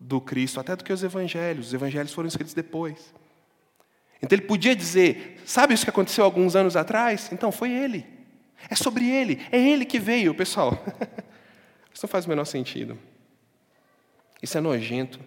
do 0.00 0.20
Cristo, 0.20 0.60
até 0.60 0.76
do 0.76 0.84
que 0.84 0.92
os 0.92 1.02
evangelhos. 1.02 1.68
Os 1.68 1.74
evangelhos 1.74 2.12
foram 2.12 2.28
escritos 2.28 2.54
depois. 2.54 3.12
Então 4.22 4.36
ele 4.36 4.46
podia 4.46 4.76
dizer: 4.76 5.42
sabe 5.44 5.74
isso 5.74 5.84
que 5.84 5.90
aconteceu 5.90 6.24
alguns 6.24 6.54
anos 6.54 6.76
atrás? 6.76 7.30
Então 7.32 7.50
foi 7.50 7.72
ele. 7.72 8.06
É 8.70 8.76
sobre 8.76 9.08
ele. 9.08 9.44
É 9.50 9.58
ele 9.58 9.84
que 9.84 9.98
veio, 9.98 10.34
pessoal. 10.34 10.78
Isso 11.94 12.04
não 12.04 12.10
faz 12.10 12.26
o 12.26 12.28
menor 12.28 12.44
sentido. 12.44 12.98
Isso 14.42 14.58
é 14.58 14.60
nojento. 14.60 15.18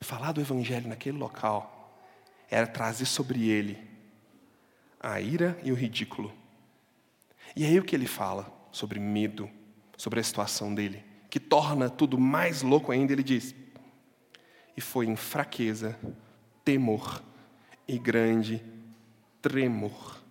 Falar 0.00 0.32
do 0.32 0.40
evangelho 0.40 0.88
naquele 0.88 1.16
local 1.16 1.94
era 2.50 2.66
trazer 2.66 3.06
sobre 3.06 3.48
ele 3.48 3.78
a 4.98 5.20
ira 5.20 5.56
e 5.62 5.70
o 5.70 5.76
ridículo. 5.76 6.32
E 7.54 7.64
aí 7.64 7.78
o 7.78 7.84
que 7.84 7.94
ele 7.94 8.08
fala? 8.08 8.58
sobre 8.78 9.00
medo, 9.00 9.50
sobre 9.96 10.20
a 10.20 10.22
situação 10.22 10.74
dele, 10.74 11.04
que 11.30 11.40
torna 11.40 11.90
tudo 11.90 12.18
mais 12.18 12.62
louco 12.62 12.92
ainda, 12.92 13.12
ele 13.12 13.22
diz: 13.22 13.54
E 14.76 14.80
foi 14.80 15.06
em 15.06 15.16
fraqueza, 15.16 15.98
temor 16.64 17.22
e 17.86 17.98
grande 17.98 18.62
tremor 19.40 20.22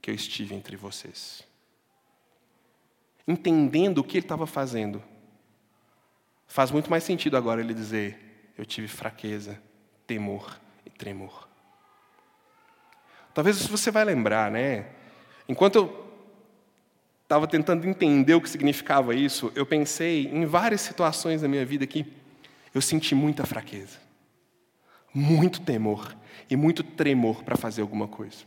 que 0.00 0.10
eu 0.10 0.14
estive 0.14 0.54
entre 0.54 0.76
vocês. 0.76 1.46
Entendendo 3.28 3.98
o 3.98 4.04
que 4.04 4.16
ele 4.16 4.24
estava 4.24 4.46
fazendo, 4.46 5.02
faz 6.46 6.70
muito 6.70 6.88
mais 6.90 7.04
sentido 7.04 7.36
agora 7.36 7.60
ele 7.60 7.74
dizer: 7.74 8.50
Eu 8.56 8.64
tive 8.64 8.88
fraqueza, 8.88 9.60
temor 10.06 10.58
e 10.86 10.88
tremor. 10.88 11.46
Talvez 13.34 13.66
você 13.66 13.90
vai 13.90 14.02
lembrar, 14.02 14.50
né? 14.50 14.86
Enquanto 15.46 15.76
eu 15.76 16.08
estava 17.22 17.46
tentando 17.46 17.86
entender 17.86 18.34
o 18.34 18.40
que 18.40 18.48
significava 18.48 19.14
isso, 19.14 19.52
eu 19.54 19.66
pensei 19.66 20.26
em 20.28 20.46
várias 20.46 20.80
situações 20.80 21.42
da 21.42 21.48
minha 21.48 21.66
vida 21.66 21.86
que 21.86 22.10
eu 22.74 22.80
senti 22.80 23.14
muita 23.14 23.44
fraqueza, 23.44 23.98
muito 25.12 25.60
temor 25.60 26.16
e 26.48 26.56
muito 26.56 26.82
tremor 26.82 27.44
para 27.44 27.56
fazer 27.56 27.82
alguma 27.82 28.08
coisa. 28.08 28.38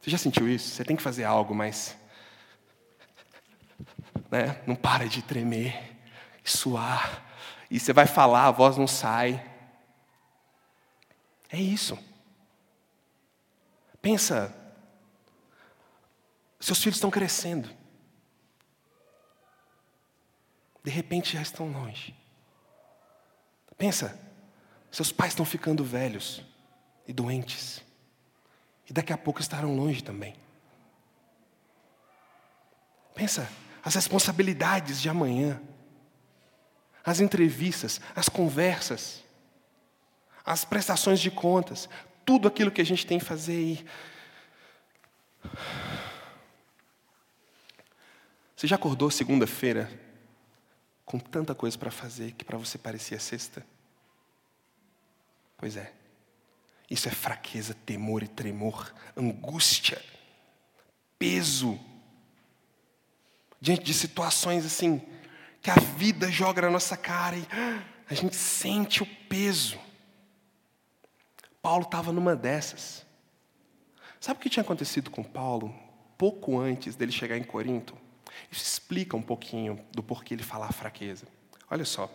Você 0.00 0.10
já 0.10 0.18
sentiu 0.18 0.48
isso? 0.48 0.68
Você 0.68 0.84
tem 0.84 0.94
que 0.94 1.02
fazer 1.02 1.24
algo, 1.24 1.52
mas 1.52 1.98
né, 4.30 4.62
não 4.66 4.74
para 4.74 5.08
de 5.08 5.22
tremer, 5.22 5.96
suar, 6.44 7.24
e 7.70 7.80
você 7.80 7.92
vai 7.92 8.06
falar, 8.06 8.46
a 8.46 8.50
voz 8.50 8.76
não 8.76 8.86
sai. 8.86 9.44
É 11.50 11.58
isso. 11.58 11.98
Pensa 14.00 14.54
seus 16.66 16.80
filhos 16.80 16.96
estão 16.96 17.12
crescendo. 17.12 17.70
De 20.82 20.90
repente 20.90 21.34
já 21.34 21.42
estão 21.42 21.70
longe. 21.70 22.12
Pensa, 23.78 24.18
seus 24.90 25.12
pais 25.12 25.32
estão 25.32 25.44
ficando 25.44 25.84
velhos 25.84 26.42
e 27.06 27.12
doentes. 27.12 27.82
E 28.88 28.92
daqui 28.92 29.12
a 29.12 29.16
pouco 29.16 29.40
estarão 29.40 29.76
longe 29.76 30.02
também. 30.02 30.34
Pensa, 33.14 33.48
as 33.86 33.94
responsabilidades 33.94 35.00
de 35.00 35.08
amanhã, 35.08 35.62
as 37.04 37.20
entrevistas, 37.20 38.00
as 38.16 38.28
conversas, 38.28 39.22
as 40.44 40.64
prestações 40.64 41.20
de 41.20 41.30
contas, 41.30 41.88
tudo 42.24 42.48
aquilo 42.48 42.72
que 42.72 42.80
a 42.80 42.84
gente 42.84 43.06
tem 43.06 43.20
que 43.20 43.24
fazer 43.24 43.52
aí. 43.52 43.86
Você 48.56 48.66
já 48.66 48.74
acordou 48.74 49.08
segunda-feira 49.08 49.88
com 51.04 51.20
tanta 51.20 51.54
coisa 51.54 51.78
para 51.78 51.92
fazer 51.92 52.32
que 52.32 52.44
para 52.44 52.58
você 52.58 52.76
parecia 52.76 53.20
sexta? 53.20 53.64
Pois 55.56 55.76
é. 55.76 55.92
Isso 56.90 57.06
é 57.06 57.12
fraqueza, 57.12 57.72
temor 57.86 58.24
e 58.24 58.28
tremor, 58.28 58.92
angústia, 59.16 60.02
peso. 61.16 61.78
Diante 63.60 63.82
de 63.82 63.94
situações 63.94 64.64
assim, 64.64 65.00
que 65.62 65.70
a 65.70 65.74
vida 65.74 66.30
joga 66.30 66.62
na 66.62 66.70
nossa 66.70 66.96
cara 66.96 67.36
e 67.36 67.46
a 68.08 68.14
gente 68.14 68.36
sente 68.36 69.02
o 69.02 69.06
peso. 69.28 69.78
Paulo 71.60 71.84
estava 71.84 72.12
numa 72.12 72.36
dessas. 72.36 73.04
Sabe 74.20 74.38
o 74.38 74.42
que 74.42 74.48
tinha 74.48 74.62
acontecido 74.62 75.10
com 75.10 75.24
Paulo 75.24 75.74
pouco 76.16 76.58
antes 76.58 76.94
dele 76.94 77.10
chegar 77.10 77.36
em 77.36 77.42
Corinto? 77.42 77.96
Isso 78.50 78.62
explica 78.62 79.16
um 79.16 79.22
pouquinho 79.22 79.84
do 79.92 80.02
porquê 80.02 80.34
ele 80.34 80.42
falar 80.42 80.72
fraqueza. 80.72 81.26
Olha 81.70 81.84
só. 81.84 82.10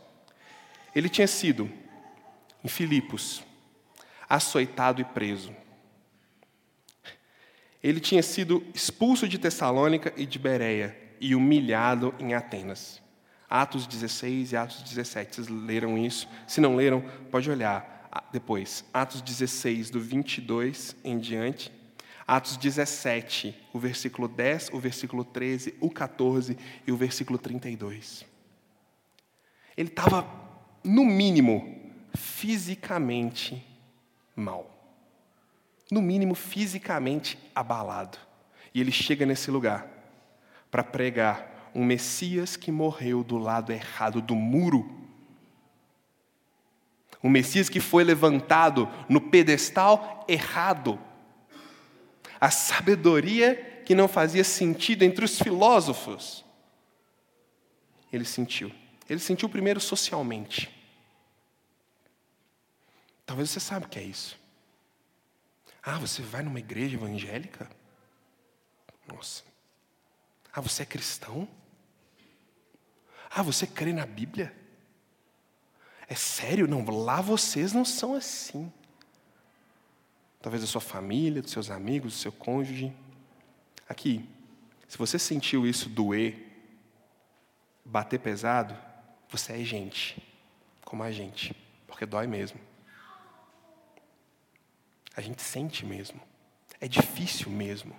Ele 0.95 1.09
tinha 1.09 1.27
sido, 1.27 1.69
em 2.63 2.67
Filipos, 2.67 3.43
açoitado 4.29 5.01
e 5.01 5.05
preso. 5.05 5.53
Ele 7.83 7.99
tinha 7.99 8.23
sido 8.23 8.65
expulso 8.73 9.27
de 9.27 9.37
Tessalônica 9.37 10.13
e 10.15 10.25
de 10.25 10.39
Bereia 10.39 11.10
e 11.21 11.35
humilhado 11.35 12.13
em 12.19 12.33
Atenas. 12.33 12.99
Atos 13.47 13.85
16 13.85 14.53
e 14.53 14.57
Atos 14.57 14.81
17. 14.81 15.35
Vocês 15.35 15.47
leram 15.47 15.97
isso? 15.97 16.27
Se 16.47 16.59
não 16.59 16.75
leram, 16.75 17.01
pode 17.29 17.49
olhar 17.49 18.09
depois. 18.31 18.83
Atos 18.91 19.21
16, 19.21 19.91
do 19.91 20.01
22 20.01 20.95
em 21.03 21.19
diante. 21.19 21.71
Atos 22.25 22.57
17, 22.57 23.55
o 23.73 23.79
versículo 23.79 24.27
10, 24.27 24.69
o 24.73 24.79
versículo 24.79 25.23
13, 25.23 25.75
o 25.79 25.89
14 25.89 26.57
e 26.87 26.91
o 26.91 26.97
versículo 26.97 27.37
32. 27.37 28.25
Ele 29.77 29.89
estava, 29.89 30.25
no 30.83 31.05
mínimo, 31.05 31.77
fisicamente 32.15 33.63
mal. 34.35 34.69
No 35.91 36.01
mínimo, 36.01 36.35
fisicamente 36.35 37.37
abalado. 37.53 38.17
E 38.73 38.79
ele 38.79 38.91
chega 38.91 39.25
nesse 39.25 39.51
lugar 39.51 40.00
para 40.71 40.83
pregar 40.83 41.69
um 41.75 41.85
Messias 41.85 42.55
que 42.55 42.71
morreu 42.71 43.23
do 43.23 43.37
lado 43.37 43.71
errado 43.71 44.21
do 44.21 44.33
muro. 44.33 44.99
Um 47.23 47.29
Messias 47.29 47.69
que 47.69 47.79
foi 47.79 48.03
levantado 48.03 48.89
no 49.07 49.21
pedestal 49.21 50.25
errado 50.27 50.99
a 52.41 52.49
sabedoria 52.49 53.83
que 53.85 53.93
não 53.93 54.07
fazia 54.07 54.43
sentido 54.43 55.03
entre 55.03 55.23
os 55.23 55.37
filósofos. 55.37 56.43
Ele 58.11 58.25
sentiu. 58.25 58.71
Ele 59.07 59.19
sentiu 59.19 59.47
primeiro 59.47 59.79
socialmente. 59.79 60.75
Talvez 63.27 63.51
você 63.51 63.59
saiba 63.59 63.85
o 63.85 63.89
que 63.89 63.99
é 63.99 64.03
isso. 64.03 64.39
Ah, 65.83 65.99
você 65.99 66.23
vai 66.23 66.41
numa 66.41 66.59
igreja 66.59 66.95
evangélica? 66.95 67.69
Nossa. 69.07 69.50
Ah, 70.53 70.61
você 70.61 70.83
é 70.83 70.85
cristão? 70.85 71.47
Ah, 73.29 73.41
você 73.41 73.65
crê 73.65 73.93
na 73.93 74.05
Bíblia? 74.05 74.53
É 76.07 76.15
sério? 76.15 76.67
Não, 76.67 76.83
lá 76.85 77.21
vocês 77.21 77.71
não 77.71 77.85
são 77.85 78.13
assim 78.13 78.71
talvez 80.41 80.63
da 80.63 80.67
sua 80.67 80.81
família, 80.81 81.41
dos 81.41 81.51
seus 81.51 81.69
amigos, 81.69 82.13
do 82.13 82.19
seu 82.19 82.31
cônjuge. 82.31 82.91
Aqui, 83.87 84.27
se 84.87 84.97
você 84.97 85.19
sentiu 85.19 85.67
isso 85.67 85.87
doer, 85.87 86.47
bater 87.85 88.19
pesado, 88.19 88.75
você 89.29 89.53
é 89.53 89.63
gente, 89.63 90.21
como 90.83 91.03
a 91.03 91.11
gente, 91.11 91.55
porque 91.85 92.05
dói 92.05 92.25
mesmo. 92.25 92.59
A 95.15 95.21
gente 95.21 95.41
sente 95.41 95.85
mesmo. 95.85 96.19
É 96.79 96.87
difícil 96.87 97.51
mesmo. 97.51 97.93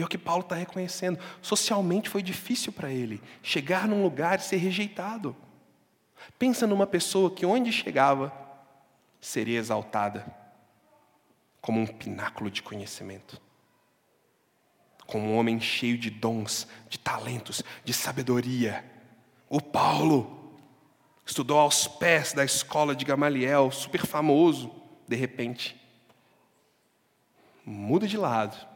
E 0.00 0.02
é 0.02 0.06
o 0.06 0.08
que 0.08 0.16
Paulo 0.16 0.40
está 0.40 0.54
reconhecendo. 0.54 1.18
Socialmente 1.42 2.08
foi 2.08 2.22
difícil 2.22 2.72
para 2.72 2.90
ele 2.90 3.22
chegar 3.42 3.86
num 3.86 4.02
lugar 4.02 4.38
e 4.38 4.42
ser 4.42 4.56
rejeitado. 4.56 5.36
Pensa 6.38 6.66
numa 6.66 6.86
pessoa 6.86 7.30
que 7.30 7.44
onde 7.44 7.70
chegava 7.70 8.32
seria 9.20 9.58
exaltada 9.58 10.24
como 11.60 11.78
um 11.82 11.86
pináculo 11.86 12.50
de 12.50 12.62
conhecimento. 12.62 13.38
Como 15.06 15.26
um 15.26 15.36
homem 15.36 15.60
cheio 15.60 15.98
de 15.98 16.08
dons, 16.08 16.66
de 16.88 16.98
talentos, 16.98 17.62
de 17.84 17.92
sabedoria. 17.92 18.82
O 19.50 19.60
Paulo 19.60 20.56
estudou 21.26 21.58
aos 21.58 21.86
pés 21.86 22.32
da 22.32 22.42
escola 22.42 22.96
de 22.96 23.04
Gamaliel, 23.04 23.70
super 23.70 24.06
famoso, 24.06 24.74
de 25.06 25.14
repente. 25.14 25.78
Muda 27.66 28.08
de 28.08 28.16
lado 28.16 28.70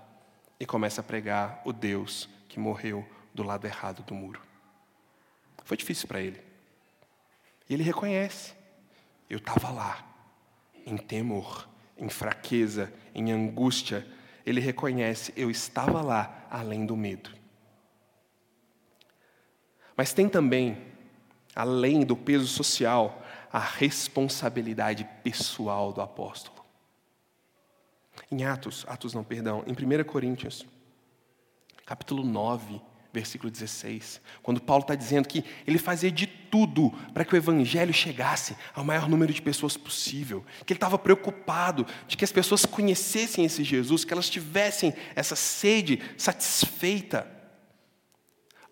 e 0.64 0.66
começa 0.66 1.03
a 1.03 1.05
pregar 1.05 1.61
o 1.62 1.74
Deus 1.74 2.27
que 2.48 2.59
morreu 2.59 3.07
do 3.35 3.42
lado 3.42 3.66
errado 3.66 4.03
do 4.03 4.14
muro. 4.14 4.40
Foi 5.62 5.77
difícil 5.77 6.09
para 6.09 6.22
ele. 6.22 6.40
E 7.68 7.74
ele 7.74 7.83
reconhece: 7.83 8.55
eu 9.29 9.37
estava 9.37 9.70
lá, 9.70 10.03
em 10.87 10.96
temor, 10.96 11.68
em 11.98 12.09
fraqueza, 12.09 12.90
em 13.14 13.31
angústia, 13.31 14.07
ele 14.46 14.59
reconhece: 14.59 15.35
eu 15.37 15.50
estava 15.50 16.00
lá 16.00 16.46
além 16.50 16.87
do 16.87 16.96
medo. 16.96 17.29
Mas 19.94 20.14
tem 20.14 20.31
também, 20.31 20.83
além 21.55 22.07
do 22.07 22.16
peso 22.16 22.46
social, 22.46 23.22
a 23.53 23.59
responsabilidade 23.59 25.07
pessoal 25.22 25.92
do 25.92 26.00
apóstolo. 26.00 26.54
Em 28.31 28.44
Atos, 28.44 28.85
Atos 28.88 29.14
não, 29.14 29.24
perdão, 29.24 29.64
em 29.66 29.72
1 29.72 30.05
Coríntios, 30.05 30.66
capítulo 31.85 32.24
9, 32.24 32.81
versículo 33.14 33.48
16, 33.48 34.20
quando 34.42 34.61
Paulo 34.61 34.83
está 34.83 34.96
dizendo 34.96 35.29
que 35.29 35.44
ele 35.64 35.79
fazia 35.79 36.11
de 36.11 36.27
tudo 36.27 36.90
para 37.12 37.24
que 37.24 37.33
o 37.33 37.37
evangelho 37.37 37.94
chegasse 37.94 38.57
ao 38.74 38.85
maior 38.85 39.09
número 39.09 39.33
de 39.33 39.40
pessoas 39.40 39.77
possível, 39.77 40.44
que 40.66 40.72
ele 40.72 40.79
estava 40.79 40.98
preocupado 40.98 41.87
de 42.09 42.16
que 42.16 42.24
as 42.24 42.33
pessoas 42.33 42.66
conhecessem 42.66 43.44
esse 43.44 43.62
Jesus, 43.62 44.05
que 44.05 44.12
elas 44.12 44.29
tivessem 44.29 44.92
essa 45.14 45.37
sede 45.37 46.03
satisfeita. 46.18 47.31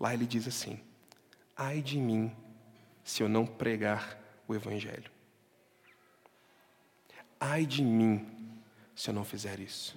Lá 0.00 0.12
ele 0.12 0.26
diz 0.26 0.48
assim: 0.48 0.80
ai 1.56 1.80
de 1.80 1.98
mim 1.98 2.32
se 3.04 3.22
eu 3.22 3.28
não 3.28 3.46
pregar 3.46 4.18
o 4.48 4.54
evangelho. 4.56 5.10
Ai 7.38 7.64
de 7.64 7.82
mim 7.82 8.26
se 9.02 9.10
eu 9.10 9.14
não 9.14 9.24
fizer 9.24 9.58
isso. 9.58 9.96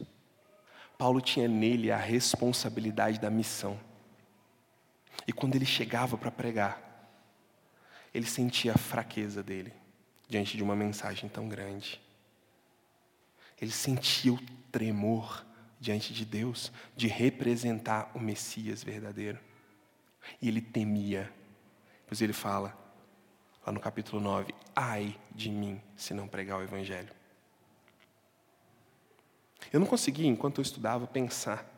Paulo 0.97 1.21
tinha 1.21 1.47
nele 1.47 1.91
a 1.91 1.97
responsabilidade 1.97 3.19
da 3.19 3.29
missão. 3.29 3.79
E 5.27 5.31
quando 5.31 5.55
ele 5.55 5.65
chegava 5.65 6.17
para 6.17 6.31
pregar, 6.31 6.81
ele 8.11 8.25
sentia 8.25 8.73
a 8.73 8.77
fraqueza 8.79 9.43
dele 9.43 9.71
diante 10.27 10.57
de 10.57 10.63
uma 10.63 10.75
mensagem 10.75 11.29
tão 11.29 11.47
grande. 11.47 12.01
Ele 13.61 13.69
sentia 13.69 14.33
o 14.33 14.41
tremor 14.71 15.45
diante 15.79 16.11
de 16.11 16.25
Deus 16.25 16.71
de 16.95 17.05
representar 17.07 18.09
o 18.15 18.19
Messias 18.19 18.83
verdadeiro. 18.83 19.37
E 20.41 20.47
ele 20.47 20.61
temia. 20.61 21.31
Pois 22.07 22.21
ele 22.23 22.33
fala, 22.33 22.75
lá 23.63 23.71
no 23.71 23.79
capítulo 23.79 24.19
9: 24.19 24.51
Ai 24.75 25.15
de 25.31 25.51
mim 25.51 25.79
se 25.95 26.11
não 26.11 26.27
pregar 26.27 26.57
o 26.57 26.63
Evangelho. 26.63 27.13
Eu 29.71 29.79
não 29.79 29.87
conseguia, 29.87 30.27
enquanto 30.27 30.59
eu 30.59 30.63
estudava, 30.63 31.07
pensar 31.07 31.71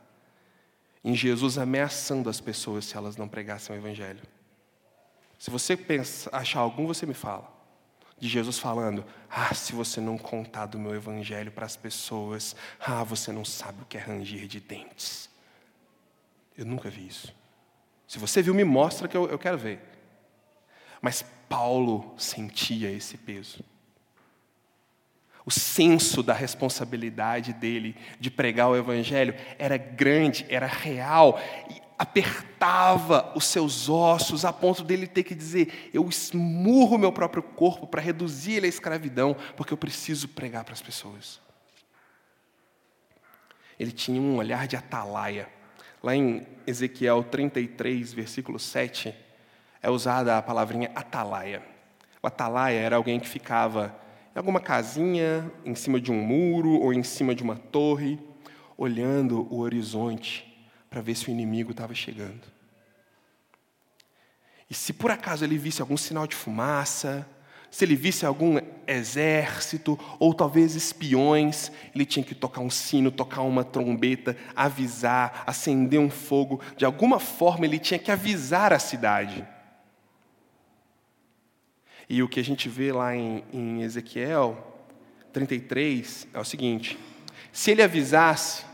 em 1.03 1.15
Jesus 1.15 1.57
ameaçando 1.57 2.29
as 2.29 2.41
pessoas 2.41 2.85
se 2.85 2.97
elas 2.97 3.15
não 3.15 3.27
pregassem 3.27 3.75
o 3.75 3.79
Evangelho. 3.79 4.21
Se 5.39 5.49
você 5.49 5.77
pensa, 5.77 6.29
achar 6.33 6.59
algum, 6.59 6.87
você 6.87 7.05
me 7.05 7.13
fala. 7.13 7.55
De 8.19 8.27
Jesus 8.27 8.57
falando: 8.57 9.05
Ah, 9.29 9.53
se 9.53 9.73
você 9.73 10.01
não 10.01 10.17
contar 10.17 10.65
do 10.65 10.79
meu 10.79 10.95
Evangelho 10.95 11.51
para 11.51 11.65
as 11.65 11.77
pessoas, 11.77 12.55
ah, 12.79 13.03
você 13.03 13.31
não 13.31 13.45
sabe 13.45 13.83
o 13.83 13.85
que 13.85 13.97
é 13.97 14.01
ranger 14.01 14.47
de 14.47 14.59
dentes. 14.59 15.29
Eu 16.57 16.65
nunca 16.65 16.89
vi 16.89 17.07
isso. 17.07 17.33
Se 18.07 18.17
você 18.17 18.41
viu, 18.41 18.55
me 18.55 18.63
mostra 18.63 19.07
que 19.07 19.15
eu, 19.15 19.29
eu 19.29 19.37
quero 19.37 19.57
ver. 19.57 19.79
Mas 20.99 21.23
Paulo 21.47 22.15
sentia 22.17 22.91
esse 22.91 23.17
peso 23.17 23.63
o 25.47 25.51
senso 25.51 26.21
da 26.21 26.33
responsabilidade 26.33 27.53
dele 27.53 27.95
de 28.19 28.29
pregar 28.29 28.67
o 28.67 28.75
Evangelho 28.75 29.33
era 29.57 29.77
grande, 29.77 30.45
era 30.49 30.67
real, 30.67 31.39
apertava 31.97 33.31
os 33.33 33.45
seus 33.45 33.87
ossos 33.87 34.43
a 34.43 34.51
ponto 34.51 34.83
dele 34.83 35.07
ter 35.07 35.23
que 35.23 35.33
dizer: 35.33 35.89
Eu 35.93 36.09
esmurro 36.09 36.97
meu 36.97 37.13
próprio 37.13 37.41
corpo 37.41 37.87
para 37.87 38.01
reduzir 38.01 38.55
ele 38.55 38.65
à 38.65 38.69
escravidão, 38.69 39.37
porque 39.55 39.71
eu 39.71 39.77
preciso 39.77 40.27
pregar 40.27 40.65
para 40.65 40.73
as 40.73 40.81
pessoas. 40.81 41.39
Ele 43.79 43.93
tinha 43.93 44.19
um 44.19 44.35
olhar 44.35 44.67
de 44.67 44.75
atalaia. 44.75 45.47
Lá 46.03 46.13
em 46.13 46.45
Ezequiel 46.67 47.23
33, 47.23 48.11
versículo 48.11 48.59
7, 48.59 49.15
é 49.81 49.89
usada 49.89 50.37
a 50.37 50.41
palavrinha 50.41 50.91
atalaia. 50.93 51.63
O 52.21 52.27
atalaia 52.27 52.79
era 52.79 52.97
alguém 52.97 53.17
que 53.17 53.29
ficava 53.29 54.06
alguma 54.37 54.59
casinha, 54.59 55.51
em 55.65 55.73
cima 55.73 55.99
de 55.99 56.11
um 56.11 56.21
muro 56.21 56.71
ou 56.71 56.93
em 56.93 57.03
cima 57.03 57.33
de 57.33 57.43
uma 57.43 57.55
torre, 57.55 58.19
olhando 58.77 59.47
o 59.53 59.59
horizonte 59.59 60.45
para 60.89 61.01
ver 61.01 61.15
se 61.15 61.27
o 61.27 61.31
inimigo 61.31 61.71
estava 61.71 61.95
chegando. 61.95 62.41
E 64.69 64.73
se 64.73 64.93
por 64.93 65.11
acaso 65.11 65.43
ele 65.43 65.57
visse 65.57 65.81
algum 65.81 65.97
sinal 65.97 66.27
de 66.27 66.35
fumaça, 66.35 67.27
se 67.69 67.83
ele 67.83 67.95
visse 67.95 68.25
algum 68.25 68.57
exército, 68.85 69.99
ou 70.19 70.33
talvez 70.33 70.75
espiões, 70.75 71.71
ele 71.93 72.05
tinha 72.05 72.23
que 72.23 72.35
tocar 72.35 72.61
um 72.61 72.69
sino, 72.69 73.11
tocar 73.11 73.41
uma 73.41 73.63
trombeta, 73.63 74.37
avisar, 74.55 75.43
acender 75.45 75.99
um 75.99 76.09
fogo. 76.09 76.61
De 76.77 76.85
alguma 76.85 77.19
forma, 77.19 77.65
ele 77.65 77.79
tinha 77.79 77.99
que 77.99 78.11
avisar 78.11 78.71
a 78.71 78.79
cidade. 78.79 79.45
E 82.09 82.23
o 82.23 82.29
que 82.29 82.39
a 82.39 82.43
gente 82.43 82.69
vê 82.69 82.91
lá 82.91 83.15
em, 83.15 83.43
em 83.51 83.81
Ezequiel 83.81 84.75
33 85.33 86.27
é 86.33 86.39
o 86.39 86.45
seguinte: 86.45 86.97
se 87.51 87.71
ele 87.71 87.83
avisasse, 87.83 88.65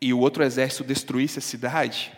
e 0.00 0.12
o 0.12 0.18
outro 0.18 0.42
exército 0.42 0.82
destruísse 0.82 1.38
a 1.38 1.42
cidade, 1.42 2.12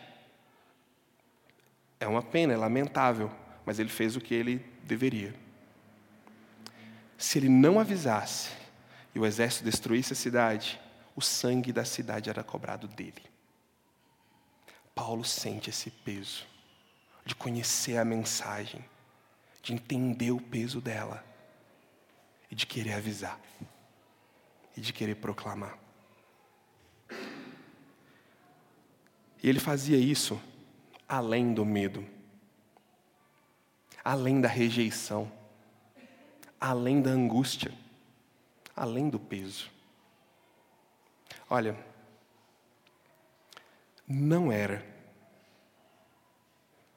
é 2.00 2.06
uma 2.06 2.22
pena, 2.22 2.54
é 2.54 2.56
lamentável, 2.56 3.30
mas 3.66 3.78
ele 3.78 3.90
fez 3.90 4.16
o 4.16 4.20
que 4.20 4.34
ele 4.34 4.64
deveria. 4.82 5.34
Se 7.18 7.38
ele 7.38 7.48
não 7.48 7.78
avisasse 7.78 8.50
e 9.14 9.18
o 9.18 9.26
exército 9.26 9.64
destruísse 9.64 10.12
a 10.12 10.16
cidade, 10.16 10.80
o 11.14 11.20
sangue 11.20 11.72
da 11.72 11.84
cidade 11.84 12.28
era 12.28 12.42
cobrado 12.42 12.88
dele. 12.88 13.22
Paulo 14.94 15.24
sente 15.24 15.70
esse 15.70 15.90
peso 15.90 16.46
de 17.24 17.34
conhecer 17.34 17.96
a 17.96 18.04
mensagem, 18.04 18.84
de 19.64 19.72
entender 19.72 20.30
o 20.30 20.40
peso 20.40 20.78
dela 20.78 21.24
e 22.50 22.54
de 22.54 22.66
querer 22.66 22.92
avisar 22.92 23.40
e 24.76 24.80
de 24.80 24.92
querer 24.92 25.14
proclamar. 25.16 25.78
E 29.42 29.48
ele 29.48 29.58
fazia 29.58 29.96
isso 29.96 30.40
além 31.08 31.54
do 31.54 31.64
medo, 31.64 32.06
além 34.04 34.38
da 34.38 34.48
rejeição, 34.48 35.32
além 36.60 37.00
da 37.00 37.10
angústia, 37.10 37.72
além 38.76 39.08
do 39.08 39.18
peso. 39.18 39.70
Olha, 41.48 41.74
não 44.06 44.52
era, 44.52 44.84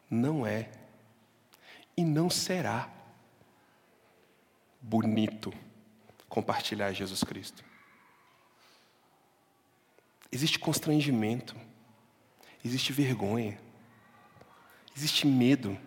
não 0.10 0.46
é 0.46 0.70
e 1.98 2.06
não 2.06 2.30
será 2.30 2.88
bonito 4.80 5.52
compartilhar 6.30 6.94
Jesus 6.94 7.24
Cristo. 7.24 7.66
Existe 10.32 10.60
constrangimento, 10.60 11.56
existe 12.64 12.94
vergonha, 12.94 13.58
existe 14.96 15.26
medo, 15.26 15.78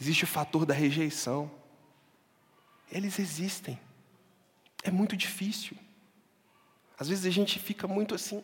existe 0.00 0.24
o 0.24 0.26
fator 0.26 0.66
da 0.66 0.74
rejeição. 0.74 1.50
Eles 2.90 3.18
existem. 3.20 3.78
É 4.82 4.90
muito 4.90 5.16
difícil. 5.16 5.76
Às 6.98 7.08
vezes 7.08 7.24
a 7.24 7.30
gente 7.30 7.58
fica 7.60 7.86
muito 7.86 8.14
assim, 8.14 8.42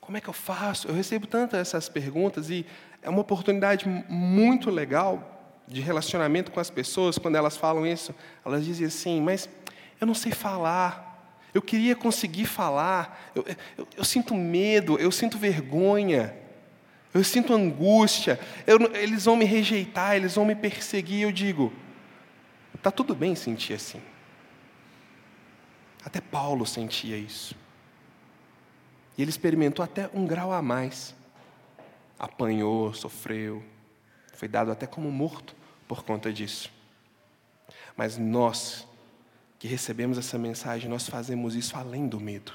como 0.00 0.16
é 0.16 0.20
que 0.20 0.28
eu 0.28 0.34
faço? 0.34 0.88
Eu 0.88 0.94
recebo 0.94 1.26
tantas 1.26 1.60
essas 1.60 1.88
perguntas 1.88 2.50
e 2.50 2.66
é 3.02 3.08
uma 3.08 3.20
oportunidade 3.20 3.86
muito 3.86 4.70
legal 4.70 5.37
de 5.68 5.80
relacionamento 5.80 6.50
com 6.50 6.58
as 6.58 6.70
pessoas, 6.70 7.18
quando 7.18 7.36
elas 7.36 7.56
falam 7.56 7.86
isso, 7.86 8.14
elas 8.44 8.64
dizem 8.64 8.86
assim, 8.86 9.20
mas 9.20 9.48
eu 10.00 10.06
não 10.06 10.14
sei 10.14 10.32
falar, 10.32 11.36
eu 11.52 11.60
queria 11.60 11.94
conseguir 11.94 12.46
falar, 12.46 13.30
eu, 13.34 13.44
eu, 13.76 13.88
eu 13.98 14.04
sinto 14.04 14.34
medo, 14.34 14.98
eu 14.98 15.12
sinto 15.12 15.36
vergonha, 15.36 16.34
eu 17.12 17.22
sinto 17.22 17.52
angústia, 17.52 18.38
eu, 18.66 18.78
eles 18.94 19.26
vão 19.26 19.36
me 19.36 19.44
rejeitar, 19.44 20.16
eles 20.16 20.34
vão 20.34 20.44
me 20.44 20.54
perseguir. 20.54 21.22
Eu 21.22 21.32
digo, 21.32 21.72
está 22.74 22.90
tudo 22.90 23.14
bem 23.14 23.34
sentir 23.34 23.74
assim. 23.74 24.00
Até 26.04 26.20
Paulo 26.20 26.66
sentia 26.66 27.16
isso. 27.16 27.56
E 29.16 29.22
ele 29.22 29.30
experimentou 29.30 29.84
até 29.84 30.08
um 30.14 30.26
grau 30.26 30.52
a 30.52 30.62
mais. 30.62 31.14
Apanhou, 32.18 32.94
sofreu, 32.94 33.64
foi 34.34 34.48
dado 34.48 34.70
até 34.70 34.86
como 34.86 35.10
morto 35.10 35.57
por 35.88 36.04
conta 36.04 36.30
disso. 36.30 36.70
Mas 37.96 38.18
nós, 38.18 38.86
que 39.58 39.66
recebemos 39.66 40.18
essa 40.18 40.38
mensagem, 40.38 40.88
nós 40.88 41.08
fazemos 41.08 41.56
isso 41.56 41.76
além 41.76 42.06
do 42.06 42.20
medo. 42.20 42.52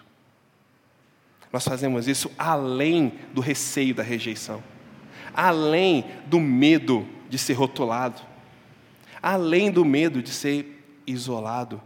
Nós 1.51 1.65
fazemos 1.65 2.07
isso 2.07 2.31
além 2.37 3.09
do 3.33 3.41
receio 3.41 3.93
da 3.93 4.03
rejeição, 4.03 4.63
além 5.33 6.05
do 6.27 6.39
medo 6.39 7.07
de 7.27 7.37
ser 7.37 7.53
rotulado, 7.53 8.21
além 9.21 9.71
do 9.71 9.83
medo 9.83 10.21
de 10.21 10.31
ser 10.31 11.01
isolado, 11.05 11.81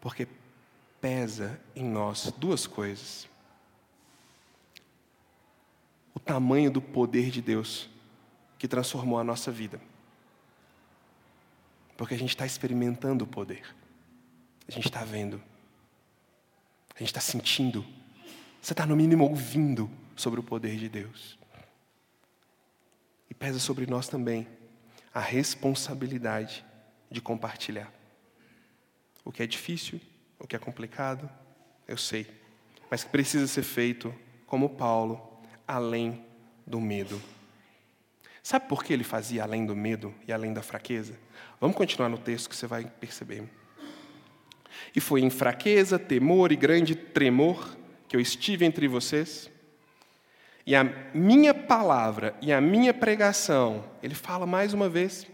porque 0.00 0.28
pesa 1.00 1.60
em 1.74 1.84
nós 1.84 2.32
duas 2.36 2.66
coisas: 2.66 3.28
o 6.14 6.20
tamanho 6.20 6.70
do 6.70 6.80
poder 6.80 7.30
de 7.30 7.42
Deus 7.42 7.88
que 8.58 8.68
transformou 8.68 9.18
a 9.18 9.24
nossa 9.24 9.50
vida. 9.50 9.80
Porque 11.96 12.14
a 12.14 12.18
gente 12.18 12.30
está 12.30 12.44
experimentando 12.44 13.24
o 13.24 13.26
poder. 13.26 13.74
A 14.68 14.72
gente 14.72 14.86
está 14.86 15.04
vendo. 15.04 15.42
A 16.94 16.98
gente 16.98 17.08
está 17.08 17.20
sentindo. 17.20 17.84
Você 18.60 18.72
está, 18.72 18.84
no 18.84 18.96
mínimo, 18.96 19.24
ouvindo 19.24 19.90
sobre 20.14 20.40
o 20.40 20.42
poder 20.42 20.76
de 20.76 20.88
Deus. 20.88 21.38
E 23.30 23.34
pesa 23.34 23.58
sobre 23.58 23.86
nós 23.86 24.08
também 24.08 24.46
a 25.12 25.20
responsabilidade 25.20 26.64
de 27.10 27.20
compartilhar. 27.20 27.92
O 29.24 29.32
que 29.32 29.42
é 29.42 29.46
difícil, 29.46 30.00
o 30.38 30.46
que 30.46 30.56
é 30.56 30.58
complicado, 30.58 31.28
eu 31.86 31.96
sei. 31.96 32.26
Mas 32.90 33.04
que 33.04 33.10
precisa 33.10 33.46
ser 33.46 33.62
feito, 33.62 34.14
como 34.46 34.70
Paulo, 34.70 35.40
além 35.66 36.24
do 36.66 36.80
medo. 36.80 37.20
Sabe 38.46 38.68
por 38.68 38.84
que 38.84 38.92
ele 38.92 39.02
fazia 39.02 39.42
além 39.42 39.66
do 39.66 39.74
medo 39.74 40.14
e 40.24 40.32
além 40.32 40.52
da 40.52 40.62
fraqueza? 40.62 41.18
Vamos 41.60 41.76
continuar 41.76 42.08
no 42.08 42.16
texto 42.16 42.48
que 42.48 42.54
você 42.54 42.64
vai 42.64 42.84
perceber. 42.84 43.42
E 44.94 45.00
foi 45.00 45.22
em 45.22 45.30
fraqueza, 45.30 45.98
temor 45.98 46.52
e 46.52 46.54
grande 46.54 46.94
tremor 46.94 47.76
que 48.06 48.14
eu 48.14 48.20
estive 48.20 48.64
entre 48.64 48.86
vocês. 48.86 49.50
E 50.64 50.76
a 50.76 50.84
minha 51.12 51.52
palavra 51.52 52.36
e 52.40 52.52
a 52.52 52.60
minha 52.60 52.94
pregação, 52.94 53.84
ele 54.00 54.14
fala 54.14 54.46
mais 54.46 54.72
uma 54.72 54.88
vez, 54.88 55.26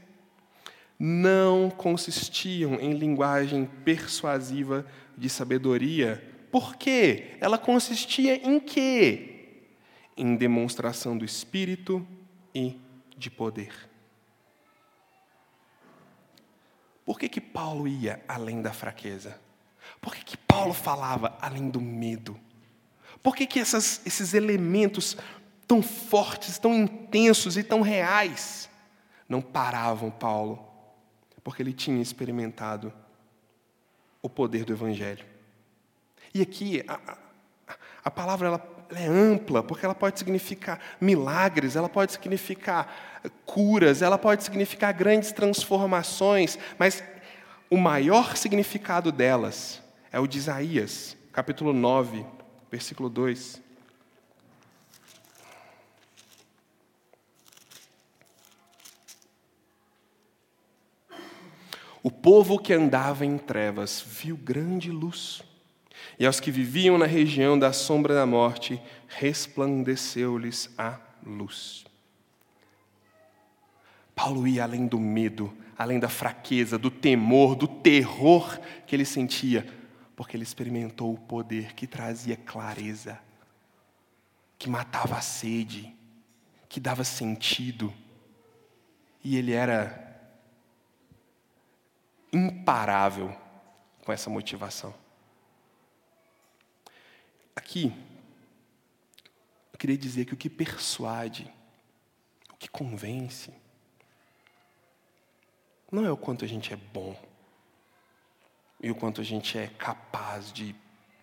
não 0.99 1.69
consistiam 1.69 2.81
em 2.81 2.95
linguagem 2.95 3.69
persuasiva 3.85 4.87
de 5.19 5.29
sabedoria. 5.29 6.25
Por 6.51 6.77
quê? 6.77 7.37
Ela 7.43 7.59
consistia 7.59 8.37
em 8.37 8.59
quê? 8.59 9.61
Em 10.17 10.35
demonstração 10.35 11.19
do 11.19 11.27
Espírito 11.27 12.07
e 12.55 12.81
de 13.23 13.31
poder. 13.31 13.73
Por 17.05 17.19
que, 17.19 17.29
que 17.29 17.41
Paulo 17.41 17.89
ia 17.89 18.23
além 18.29 18.61
da 18.61 18.73
fraqueza? 18.73 19.41
Por 20.01 20.15
que, 20.15 20.25
que 20.25 20.37
Paulo 20.37 20.73
falava 20.73 21.37
além 21.41 21.69
do 21.69 21.81
medo? 21.81 22.39
Por 23.23 23.35
que, 23.35 23.47
que 23.47 23.59
essas, 23.59 24.05
esses 24.07 24.35
elementos 24.35 25.17
tão 25.67 25.83
fortes, 25.83 26.59
tão 26.59 26.75
intensos 26.75 27.57
e 27.57 27.63
tão 27.63 27.81
reais 27.81 28.69
não 29.29 29.41
paravam 29.41 30.11
Paulo? 30.11 30.69
Porque 31.43 31.63
ele 31.63 31.73
tinha 31.73 32.01
experimentado 32.01 32.93
o 34.21 34.29
poder 34.29 34.65
do 34.65 34.73
Evangelho. 34.73 35.27
E 36.33 36.41
aqui, 36.41 36.85
a, 36.87 36.95
a, 36.95 37.77
a 38.05 38.11
palavra 38.11 38.47
ela 38.47 38.59
ela 38.93 39.01
é 39.01 39.07
ampla, 39.07 39.63
porque 39.63 39.87
ela 39.87 39.95
pode 39.95 40.19
significar 40.19 40.79
milagres, 41.01 41.77
ela 41.77 41.89
pode 41.89 42.13
significar 42.13 43.21
curas, 43.47 44.03
ela 44.03 44.19
pode 44.19 44.45
significar 44.45 44.93
grandes 44.93 45.33
transformações, 45.33 46.59
mas 46.79 47.03
o 47.71 47.79
maior 47.79 48.37
significado 48.37 49.11
delas 49.11 49.83
é 50.13 50.21
o 50.21 50.27
de 50.27 50.37
Isaías, 50.37 51.17
capítulo 51.33 51.73
9, 51.73 52.27
versículo 52.71 53.09
2. 53.09 53.63
O 62.03 62.11
povo 62.11 62.59
que 62.59 62.75
andava 62.75 63.25
em 63.25 63.39
trevas 63.39 64.05
viu 64.07 64.37
grande 64.37 64.91
luz 64.91 65.43
e 66.23 66.27
aos 66.27 66.39
que 66.39 66.53
viviam 66.53 66.97
na 66.97 67.05
região 67.05 67.59
da 67.59 67.73
sombra 67.73 68.15
da 68.15 68.25
morte, 68.25 68.81
resplandeceu-lhes 69.09 70.71
a 70.79 71.01
luz. 71.27 71.85
Paulo 74.15 74.47
ia 74.47 74.63
além 74.63 74.87
do 74.87 75.01
medo, 75.01 75.53
além 75.77 75.99
da 75.99 76.09
fraqueza, 76.09 76.79
do 76.79 76.93
temor, 76.93 77.57
do 77.57 77.67
terror 77.67 78.57
que 78.87 78.95
ele 78.95 79.05
sentia, 79.05 79.67
porque 80.15 80.37
ele 80.37 80.45
experimentou 80.45 81.13
o 81.13 81.19
poder 81.19 81.75
que 81.75 81.89
trazia 81.89 82.37
clareza, 82.37 83.19
que 84.57 84.71
matava 84.71 85.17
a 85.17 85.21
sede, 85.21 85.93
que 86.69 86.79
dava 86.79 87.03
sentido. 87.03 87.93
E 89.25 89.37
ele 89.37 89.51
era 89.51 90.23
imparável 92.33 93.37
com 94.05 94.13
essa 94.13 94.31
motivação. 94.31 95.02
Aqui, 97.55 97.93
eu 99.73 99.79
queria 99.79 99.97
dizer 99.97 100.25
que 100.25 100.35
o 100.35 100.37
que 100.37 100.49
persuade, 100.49 101.53
o 102.53 102.57
que 102.57 102.69
convence, 102.69 103.53
não 105.91 106.07
é 106.07 106.11
o 106.11 106.17
quanto 106.17 106.45
a 106.45 106.49
gente 106.49 106.73
é 106.73 106.77
bom 106.77 107.15
e 108.81 108.91
o 108.91 108.95
quanto 108.95 109.21
a 109.21 109.25
gente 109.25 109.59
é 109.59 109.67
capaz 109.67 110.51
de 110.53 110.75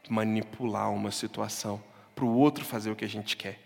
manipular 0.08 0.92
uma 0.92 1.12
situação 1.12 1.84
para 2.16 2.24
o 2.24 2.38
outro 2.38 2.64
fazer 2.64 2.92
o 2.92 2.96
que 2.96 3.06
a 3.06 3.10
gente 3.10 3.36
quer. 3.36 3.60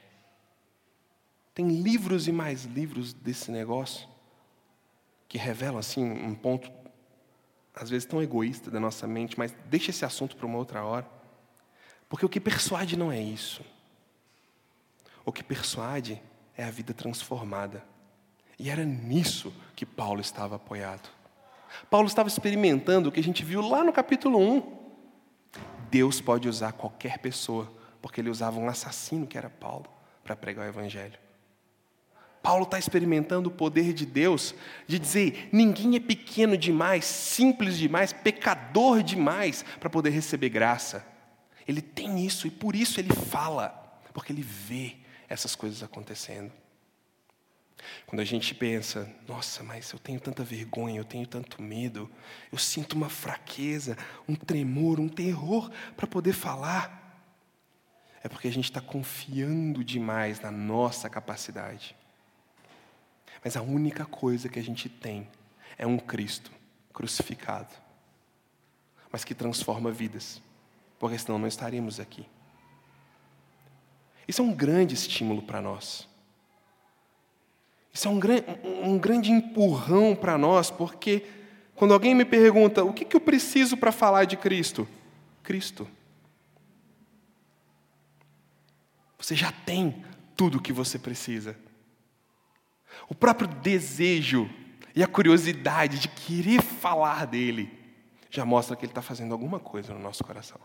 Tem 1.53 1.67
livros 1.67 2.27
e 2.27 2.31
mais 2.31 2.63
livros 2.63 3.13
desse 3.13 3.51
negócio 3.51 4.07
que 5.27 5.37
revelam 5.37 5.77
assim 5.77 6.03
um 6.03 6.33
ponto 6.33 6.71
às 7.75 7.89
vezes 7.89 8.05
tão 8.05 8.21
egoísta 8.21 8.69
da 8.69 8.79
nossa 8.79 9.07
mente, 9.07 9.37
mas 9.37 9.51
deixa 9.65 9.89
esse 9.89 10.05
assunto 10.05 10.35
para 10.35 10.45
uma 10.45 10.57
outra 10.57 10.83
hora. 10.83 11.22
Porque 12.13 12.27
o 12.27 12.29
que 12.29 12.39
persuade 12.39 12.95
não 12.95 13.11
é 13.11 13.19
isso. 13.19 13.65
O 15.25 15.31
que 15.31 15.43
persuade 15.43 16.21
é 16.55 16.63
a 16.63 16.69
vida 16.69 16.93
transformada. 16.93 17.83
E 18.59 18.69
era 18.69 18.85
nisso 18.85 19.51
que 19.75 19.83
Paulo 19.83 20.21
estava 20.21 20.57
apoiado. 20.57 21.09
Paulo 21.89 22.05
estava 22.05 22.29
experimentando 22.29 23.09
o 23.09 23.11
que 23.11 23.19
a 23.19 23.23
gente 23.23 23.43
viu 23.43 23.67
lá 23.67 23.83
no 23.83 23.91
capítulo 23.91 24.37
1. 24.37 24.79
Deus 25.89 26.21
pode 26.21 26.47
usar 26.47 26.73
qualquer 26.73 27.17
pessoa, 27.17 27.73
porque 27.99 28.21
ele 28.21 28.29
usava 28.29 28.59
um 28.59 28.69
assassino 28.69 29.25
que 29.25 29.35
era 29.35 29.49
Paulo 29.49 29.87
para 30.23 30.35
pregar 30.35 30.67
o 30.67 30.69
evangelho. 30.69 31.17
Paulo 32.43 32.65
está 32.65 32.77
experimentando 32.77 33.49
o 33.49 33.51
poder 33.51 33.91
de 33.91 34.05
Deus 34.05 34.53
de 34.85 34.99
dizer: 34.99 35.49
ninguém 35.51 35.95
é 35.95 35.99
pequeno 35.99 36.55
demais, 36.55 37.05
simples 37.05 37.75
demais, 37.75 38.13
pecador 38.13 39.01
demais 39.01 39.65
para 39.79 39.89
poder 39.89 40.11
receber 40.11 40.49
graça. 40.49 41.11
Ele 41.67 41.81
tem 41.81 42.25
isso 42.25 42.47
e 42.47 42.51
por 42.51 42.75
isso 42.75 42.99
ele 42.99 43.13
fala, 43.13 43.69
porque 44.13 44.31
ele 44.31 44.41
vê 44.41 44.97
essas 45.27 45.55
coisas 45.55 45.81
acontecendo. 45.81 46.51
Quando 48.05 48.21
a 48.21 48.25
gente 48.25 48.53
pensa, 48.55 49.13
nossa, 49.27 49.63
mas 49.63 49.91
eu 49.91 49.99
tenho 49.99 50.19
tanta 50.19 50.43
vergonha, 50.43 50.99
eu 50.99 51.05
tenho 51.05 51.27
tanto 51.27 51.61
medo, 51.61 52.09
eu 52.51 52.57
sinto 52.57 52.93
uma 52.93 53.09
fraqueza, 53.09 53.97
um 54.27 54.35
tremor, 54.35 54.99
um 54.99 55.09
terror 55.09 55.69
para 55.95 56.07
poder 56.07 56.33
falar, 56.33 57.01
é 58.23 58.29
porque 58.29 58.47
a 58.47 58.51
gente 58.51 58.65
está 58.65 58.79
confiando 58.79 59.83
demais 59.83 60.39
na 60.39 60.49
nossa 60.49 61.09
capacidade. 61.09 61.95
Mas 63.43 63.57
a 63.57 63.61
única 63.61 64.05
coisa 64.05 64.47
que 64.47 64.59
a 64.59 64.63
gente 64.63 64.87
tem 64.87 65.27
é 65.77 65.85
um 65.85 65.97
Cristo 65.97 66.51
crucificado, 66.93 67.73
mas 69.11 69.25
que 69.25 69.35
transforma 69.35 69.91
vidas, 69.91 70.41
porque 71.03 71.19
senão 71.19 71.37
não 71.37 71.49
estaríamos 71.49 71.99
aqui. 71.99 72.25
Isso 74.25 74.41
é 74.41 74.45
um 74.45 74.53
grande 74.53 74.93
estímulo 74.93 75.41
para 75.41 75.61
nós. 75.61 76.07
Isso 77.91 78.07
é 78.07 78.09
um, 78.09 78.21
um 78.89 78.97
grande 78.97 79.29
empurrão 79.29 80.15
para 80.15 80.37
nós, 80.37 80.71
porque 80.71 81.25
quando 81.75 81.93
alguém 81.93 82.15
me 82.15 82.23
pergunta 82.23 82.85
o 82.85 82.93
que, 82.93 83.03
que 83.03 83.17
eu 83.17 83.19
preciso 83.19 83.75
para 83.75 83.91
falar 83.91 84.23
de 84.23 84.37
Cristo, 84.37 84.87
Cristo. 85.43 85.85
Você 89.19 89.35
já 89.35 89.51
tem 89.51 90.05
tudo 90.37 90.57
o 90.57 90.61
que 90.61 90.71
você 90.71 90.97
precisa. 90.97 91.59
O 93.09 93.13
próprio 93.13 93.49
desejo 93.49 94.49
e 94.95 95.03
a 95.03 95.07
curiosidade 95.07 95.99
de 95.99 96.07
querer 96.07 96.61
falar 96.61 97.27
dele 97.27 97.77
já 98.29 98.45
mostra 98.45 98.77
que 98.77 98.85
ele 98.85 98.91
está 98.91 99.01
fazendo 99.01 99.33
alguma 99.33 99.59
coisa 99.59 99.93
no 99.93 99.99
nosso 99.99 100.23
coração. 100.23 100.61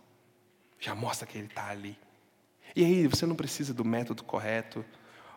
Já 0.78 0.94
mostra 0.94 1.26
que 1.26 1.36
ele 1.36 1.46
está 1.46 1.68
ali. 1.68 1.98
E 2.74 2.84
aí 2.84 3.06
você 3.06 3.26
não 3.26 3.34
precisa 3.34 3.74
do 3.74 3.84
método 3.84 4.22
correto, 4.22 4.84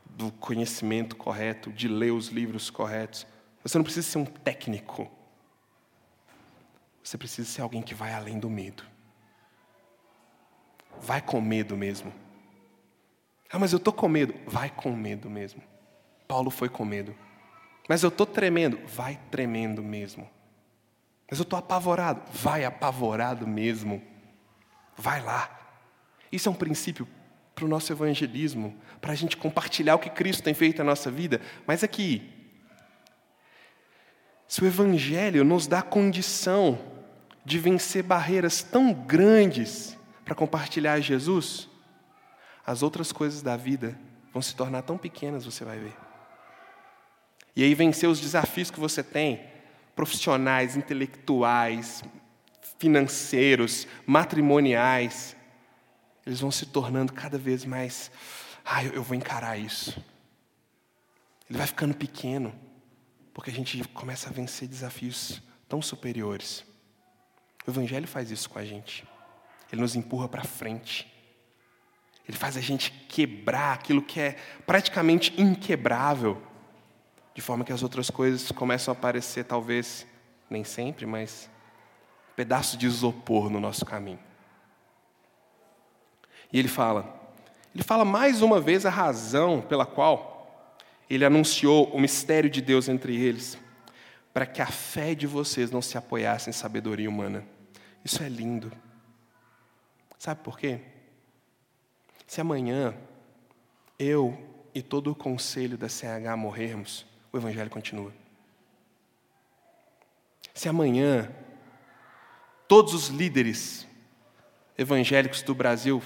do 0.06 0.32
conhecimento 0.32 1.16
correto, 1.16 1.72
de 1.72 1.88
ler 1.88 2.12
os 2.12 2.28
livros 2.28 2.70
corretos. 2.70 3.26
Você 3.64 3.78
não 3.78 3.84
precisa 3.84 4.08
ser 4.08 4.18
um 4.18 4.26
técnico. 4.26 5.10
Você 7.04 7.18
precisa 7.18 7.50
ser 7.50 7.62
alguém 7.62 7.82
que 7.82 7.96
vai 7.96 8.14
além 8.14 8.40
do 8.40 8.50
medo. 8.50 8.84
Vai 11.00 11.22
com 11.22 11.42
medo 11.42 11.76
mesmo. 11.76 12.14
Ah, 13.52 13.60
mas 13.60 13.74
eu 13.74 13.78
estou 13.78 13.94
com 13.94 14.08
medo. 14.08 14.34
Vai 14.48 14.70
com 14.70 14.92
medo 14.92 15.30
mesmo. 15.30 15.62
Paulo 16.28 16.50
foi 16.50 16.70
com 16.70 16.86
medo. 16.86 17.16
Mas 17.90 18.04
eu 18.04 18.10
estou 18.10 18.26
tremendo. 18.26 18.80
Vai 18.86 19.20
tremendo 19.30 19.82
mesmo. 19.82 20.30
Mas 21.30 21.40
eu 21.40 21.44
estou 21.44 21.58
apavorado. 21.58 22.22
Vai 22.32 22.64
apavorado 22.66 23.48
mesmo. 23.48 24.02
Vai 25.02 25.20
lá. 25.20 25.50
Isso 26.32 26.48
é 26.48 26.52
um 26.52 26.56
princípio 26.56 27.08
para 27.56 27.66
o 27.66 27.68
nosso 27.68 27.92
evangelismo, 27.92 28.80
para 29.02 29.14
a 29.14 29.16
gente 29.16 29.36
compartilhar 29.36 29.96
o 29.96 30.00
que 30.00 30.12
Cristo 30.12 30.44
tem 30.44 30.54
feito 30.54 30.78
na 30.78 30.84
nossa 30.84 31.10
vida. 31.10 31.42
Mas 31.66 31.84
aqui, 31.84 32.32
se 34.48 34.64
o 34.64 34.68
Evangelho 34.68 35.44
nos 35.44 35.66
dá 35.66 35.82
condição 35.82 36.78
de 37.44 37.58
vencer 37.58 38.04
barreiras 38.04 38.62
tão 38.62 38.94
grandes 38.94 39.98
para 40.24 40.36
compartilhar 40.36 41.00
Jesus, 41.00 41.68
as 42.64 42.84
outras 42.84 43.12
coisas 43.12 43.42
da 43.42 43.58
vida 43.58 44.00
vão 44.32 44.42
se 44.42 44.56
tornar 44.56 44.84
tão 44.84 45.00
pequenas, 45.00 45.46
você 45.46 45.66
vai 45.66 45.80
ver. 45.80 45.96
E 47.56 47.64
aí 47.64 47.74
vencer 47.74 48.08
os 48.08 48.20
desafios 48.20 48.70
que 48.70 48.80
você 48.80 49.02
tem, 49.02 49.42
profissionais, 49.96 50.78
intelectuais, 50.78 52.04
financeiros, 52.82 53.88
matrimoniais, 54.08 55.36
eles 56.26 56.40
vão 56.40 56.50
se 56.50 56.66
tornando 56.66 57.14
cada 57.14 57.38
vez 57.38 57.64
mais, 57.64 58.12
ah, 58.66 58.84
eu 58.84 59.04
vou 59.04 59.16
encarar 59.16 59.56
isso. 59.56 60.04
Ele 61.48 61.60
vai 61.60 61.68
ficando 61.68 61.94
pequeno, 61.94 62.52
porque 63.36 63.52
a 63.52 63.54
gente 63.54 63.88
começa 63.90 64.30
a 64.30 64.34
vencer 64.34 64.68
desafios 64.68 65.44
tão 65.70 65.80
superiores. 65.80 66.66
O 67.68 67.70
Evangelho 67.70 68.08
faz 68.08 68.32
isso 68.32 68.50
com 68.50 68.58
a 68.58 68.66
gente. 68.66 69.08
Ele 69.72 69.82
nos 69.82 69.96
empurra 69.96 70.28
para 70.28 70.44
frente. 70.44 71.08
Ele 72.28 72.36
faz 72.36 72.58
a 72.58 72.62
gente 72.62 72.90
quebrar 73.08 73.74
aquilo 73.74 74.02
que 74.02 74.20
é 74.20 74.38
praticamente 74.66 75.40
inquebrável 75.40 76.42
de 77.36 77.42
forma 77.44 77.64
que 77.64 77.72
as 77.72 77.84
outras 77.84 78.10
coisas 78.10 78.52
começam 78.52 78.92
a 78.92 78.98
aparecer, 78.98 79.46
talvez, 79.46 80.08
nem 80.50 80.64
sempre, 80.64 81.06
mas 81.06 81.51
um 82.32 82.36
pedaço 82.36 82.78
de 82.78 82.86
isopor 82.86 83.50
no 83.50 83.60
nosso 83.60 83.86
caminho. 83.86 84.20
E 86.52 86.60
ele 86.60 86.68
fala, 86.68 87.20
ele 87.74 87.84
fala 87.84 88.04
mais 88.04 88.42
uma 88.42 88.60
vez 88.60 88.86
a 88.86 88.90
razão 88.90 89.62
pela 89.62 89.86
qual 89.86 90.32
ele 91.10 91.26
anunciou 91.26 91.90
o 91.94 92.00
mistério 92.00 92.50
de 92.50 92.62
Deus 92.62 92.88
entre 92.88 93.16
eles, 93.16 93.58
para 94.34 94.46
que 94.46 94.62
a 94.62 94.68
fé 94.68 95.14
de 95.14 95.28
vocês 95.28 95.70
não 95.70 95.82
se 95.82 95.98
apoiasse 95.98 96.50
em 96.50 96.54
sabedoria 96.54 97.10
humana. 97.10 97.46
Isso 98.04 98.24
é 98.24 98.30
lindo. 98.30 98.72
Sabe 100.18 100.42
por 100.42 100.58
quê? 100.58 100.80
Se 102.26 102.40
amanhã 102.40 102.96
eu 104.00 104.38
e 104.74 104.82
todo 104.82 105.12
o 105.12 105.16
conselho 105.16 105.78
da 105.78 105.90
CH 105.90 106.38
morrermos, 106.38 107.06
o 107.32 107.38
Evangelho 107.38 107.70
continua. 107.70 108.14
Se 110.54 110.70
amanhã 110.70 111.30
todos 112.72 112.94
os 112.94 113.08
líderes 113.10 113.86
evangélicos 114.78 115.42
do 115.42 115.54
Brasil 115.54 116.02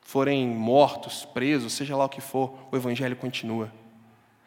forem 0.00 0.48
mortos, 0.48 1.26
presos, 1.26 1.74
seja 1.74 1.94
lá 1.94 2.06
o 2.06 2.08
que 2.08 2.22
for, 2.22 2.58
o 2.72 2.76
Evangelho 2.78 3.14
continua. 3.14 3.70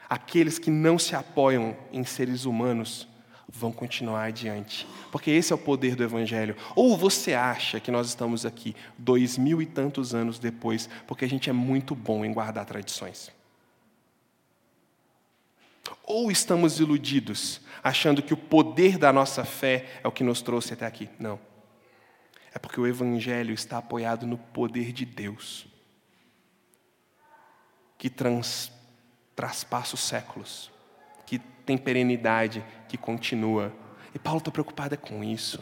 Aqueles 0.09 0.57
que 0.57 0.71
não 0.71 0.97
se 0.97 1.15
apoiam 1.15 1.77
em 1.93 2.03
seres 2.03 2.45
humanos 2.45 3.07
vão 3.47 3.71
continuar 3.71 4.23
adiante, 4.23 4.87
porque 5.11 5.29
esse 5.29 5.53
é 5.53 5.55
o 5.55 5.59
poder 5.59 5.95
do 5.95 6.03
Evangelho. 6.03 6.55
Ou 6.75 6.97
você 6.97 7.35
acha 7.35 7.79
que 7.79 7.91
nós 7.91 8.07
estamos 8.07 8.43
aqui 8.43 8.75
dois 8.97 9.37
mil 9.37 9.61
e 9.61 9.67
tantos 9.67 10.15
anos 10.15 10.39
depois, 10.39 10.89
porque 11.05 11.25
a 11.25 11.29
gente 11.29 11.47
é 11.47 11.53
muito 11.53 11.93
bom 11.93 12.25
em 12.25 12.33
guardar 12.33 12.65
tradições? 12.65 13.31
Ou 16.03 16.31
estamos 16.31 16.79
iludidos, 16.79 17.61
achando 17.83 18.21
que 18.21 18.33
o 18.33 18.37
poder 18.37 18.97
da 18.97 19.11
nossa 19.11 19.43
fé 19.43 19.85
é 20.03 20.07
o 20.07 20.11
que 20.11 20.23
nos 20.23 20.41
trouxe 20.41 20.73
até 20.73 20.85
aqui? 20.85 21.09
Não. 21.19 21.39
É 22.53 22.59
porque 22.59 22.79
o 22.79 22.87
Evangelho 22.87 23.53
está 23.53 23.77
apoiado 23.77 24.25
no 24.25 24.37
poder 24.37 24.91
de 24.91 25.05
Deus, 25.05 25.67
que 27.97 28.09
trans, 28.09 28.71
traspassa 29.35 29.95
os 29.95 30.01
séculos, 30.01 30.71
que 31.25 31.37
tem 31.37 31.77
perenidade, 31.77 32.63
que 32.87 32.97
continua. 32.97 33.71
E 34.13 34.19
Paulo 34.19 34.39
está 34.39 34.51
preocupado 34.51 34.95
é 34.95 34.97
com 34.97 35.23
isso. 35.23 35.59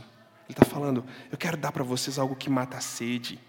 Ele 0.48 0.54
está 0.58 0.66
falando: 0.66 1.06
eu 1.30 1.38
quero 1.38 1.58
dar 1.58 1.72
para 1.72 1.84
vocês 1.84 2.18
algo 2.18 2.36
que 2.36 2.50
mata 2.50 2.78
a 2.78 2.82
sede, 2.82 3.40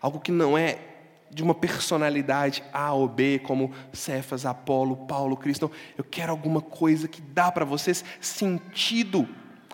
algo 0.00 0.20
que 0.20 0.30
não 0.30 0.56
é 0.56 0.97
de 1.30 1.42
uma 1.42 1.54
personalidade 1.54 2.62
A 2.72 2.92
ou 2.92 3.08
B, 3.08 3.38
como 3.38 3.72
Cefas, 3.92 4.46
Apolo, 4.46 4.96
Paulo, 5.06 5.36
Cristo. 5.36 5.68
Não, 5.68 5.70
eu 5.96 6.04
quero 6.04 6.32
alguma 6.32 6.60
coisa 6.60 7.06
que 7.08 7.20
dá 7.20 7.52
para 7.52 7.64
vocês 7.64 8.04
sentido, 8.20 9.28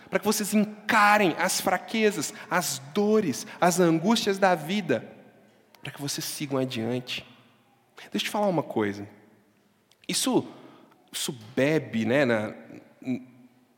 para 0.09 0.19
que 0.19 0.25
vocês 0.25 0.53
encarem 0.53 1.35
as 1.37 1.61
fraquezas, 1.61 2.33
as 2.49 2.79
dores, 2.93 3.47
as 3.59 3.79
angústias 3.79 4.37
da 4.37 4.55
vida, 4.55 5.07
para 5.81 5.91
que 5.91 6.01
vocês 6.01 6.25
sigam 6.25 6.57
adiante. 6.57 7.25
Deixa 8.11 8.25
eu 8.25 8.29
te 8.29 8.29
falar 8.29 8.47
uma 8.47 8.63
coisa. 8.63 9.07
Isso, 10.07 10.45
isso 11.11 11.35
bebe 11.55 12.05
né, 12.05 12.25
na, 12.25 12.53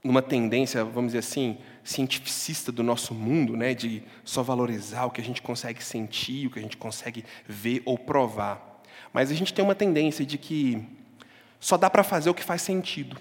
numa 0.04 0.22
tendência, 0.22 0.84
vamos 0.84 1.10
dizer 1.10 1.20
assim, 1.20 1.58
cientificista 1.88 2.70
do 2.70 2.84
nosso 2.84 3.14
mundo, 3.14 3.56
né, 3.56 3.74
de 3.74 4.04
só 4.26 4.44
valorizar 4.44 5.06
o 5.06 5.12
que 5.12 5.22
a 5.22 5.24
gente 5.24 5.42
consegue 5.42 5.82
sentir, 5.82 6.46
o 6.46 6.52
que 6.52 6.60
a 6.60 6.62
gente 6.62 6.76
consegue 6.76 7.24
ver 7.48 7.82
ou 7.86 7.98
provar. 7.98 8.82
Mas 9.14 9.32
a 9.32 9.34
gente 9.34 9.54
tem 9.54 9.64
uma 9.64 9.74
tendência 9.74 10.26
de 10.26 10.38
que 10.38 10.86
só 11.62 11.78
dá 11.78 11.90
para 11.90 12.04
fazer 12.04 12.30
o 12.30 12.34
que 12.34 12.44
faz 12.44 12.62
sentido. 12.62 13.18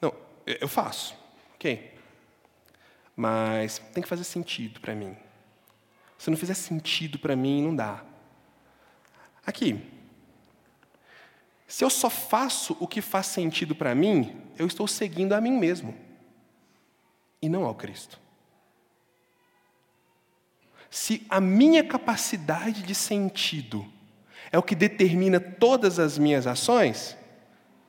Não, 0.00 0.14
eu 0.46 0.68
faço, 0.68 1.16
ok. 1.56 1.92
Mas 3.16 3.78
tem 3.92 4.00
que 4.00 4.08
fazer 4.08 4.24
sentido 4.24 4.80
para 4.80 4.94
mim. 4.94 5.16
Se 6.16 6.30
não 6.30 6.36
fizer 6.36 6.54
sentido 6.54 7.18
para 7.18 7.34
mim, 7.34 7.62
não 7.62 7.74
dá. 7.74 8.04
Aqui, 9.44 9.82
se 11.66 11.84
eu 11.84 11.90
só 11.90 12.08
faço 12.08 12.76
o 12.78 12.86
que 12.86 13.00
faz 13.00 13.26
sentido 13.26 13.74
para 13.74 13.94
mim, 13.94 14.40
eu 14.58 14.66
estou 14.66 14.86
seguindo 14.86 15.32
a 15.32 15.40
mim 15.40 15.58
mesmo 15.58 15.94
e 17.42 17.48
não 17.48 17.64
ao 17.64 17.74
Cristo. 17.74 18.20
Se 20.88 21.26
a 21.28 21.40
minha 21.40 21.82
capacidade 21.84 22.82
de 22.82 22.94
sentido 22.94 23.86
é 24.52 24.58
o 24.58 24.62
que 24.62 24.74
determina 24.74 25.40
todas 25.40 25.98
as 25.98 26.16
minhas 26.16 26.46
ações, 26.46 27.16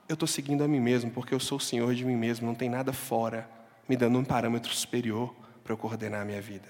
eu 0.09 0.15
estou 0.15 0.27
seguindo 0.27 0.63
a 0.63 0.67
mim 0.67 0.79
mesmo, 0.79 1.11
porque 1.11 1.33
eu 1.33 1.39
sou 1.39 1.57
o 1.57 1.61
Senhor 1.61 1.93
de 1.93 2.03
mim 2.03 2.15
mesmo, 2.15 2.47
não 2.47 2.55
tem 2.55 2.69
nada 2.69 2.91
fora 2.91 3.49
me 3.87 3.95
dando 3.95 4.19
um 4.19 4.23
parâmetro 4.25 4.73
superior 4.73 5.33
para 5.63 5.73
eu 5.73 5.77
coordenar 5.77 6.21
a 6.21 6.25
minha 6.25 6.41
vida. 6.41 6.67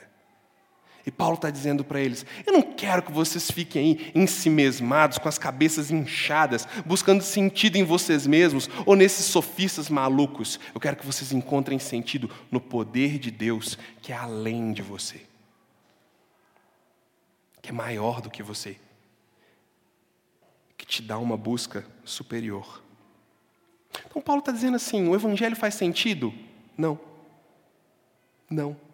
E 1.08 1.12
Paulo 1.12 1.36
está 1.36 1.50
dizendo 1.50 1.86
para 1.86 2.02
eles: 2.02 2.26
eu 2.46 2.52
não 2.52 2.62
quero 2.62 3.02
que 3.02 3.14
vocês 3.14 3.50
fiquem 3.50 3.82
aí 3.82 4.12
ensimesmados, 4.14 5.18
com 5.18 5.30
as 5.30 5.38
cabeças 5.38 5.90
inchadas, 5.90 6.68
buscando 6.86 7.24
sentido 7.24 7.78
em 7.78 7.84
vocês 7.86 8.28
mesmos 8.28 8.70
ou 8.86 8.94
nesses 8.94 9.26
sofistas 9.26 9.90
malucos. 9.90 10.60
Eu 10.76 10.82
quero 10.82 10.98
que 10.98 11.06
vocês 11.06 11.32
encontrem 11.32 11.80
sentido 11.80 12.30
no 12.52 12.60
poder 12.60 13.18
de 13.20 13.32
Deus 13.32 13.78
que 14.02 14.12
é 14.12 14.18
além 14.18 14.74
de 14.74 14.82
você, 14.82 15.22
que 17.62 17.70
é 17.70 17.74
maior 17.74 18.20
do 18.20 18.30
que 18.30 18.44
você, 18.44 18.76
que 20.78 20.86
te 20.86 21.02
dá 21.02 21.18
uma 21.18 21.38
busca 21.38 21.86
superior. 22.04 22.84
Então, 24.06 24.22
Paulo 24.22 24.40
está 24.40 24.52
dizendo 24.52 24.76
assim: 24.76 25.08
o 25.08 25.16
Evangelho 25.16 25.56
faz 25.56 25.74
sentido? 25.74 26.34
Não. 26.78 27.00
Não. 28.50 28.87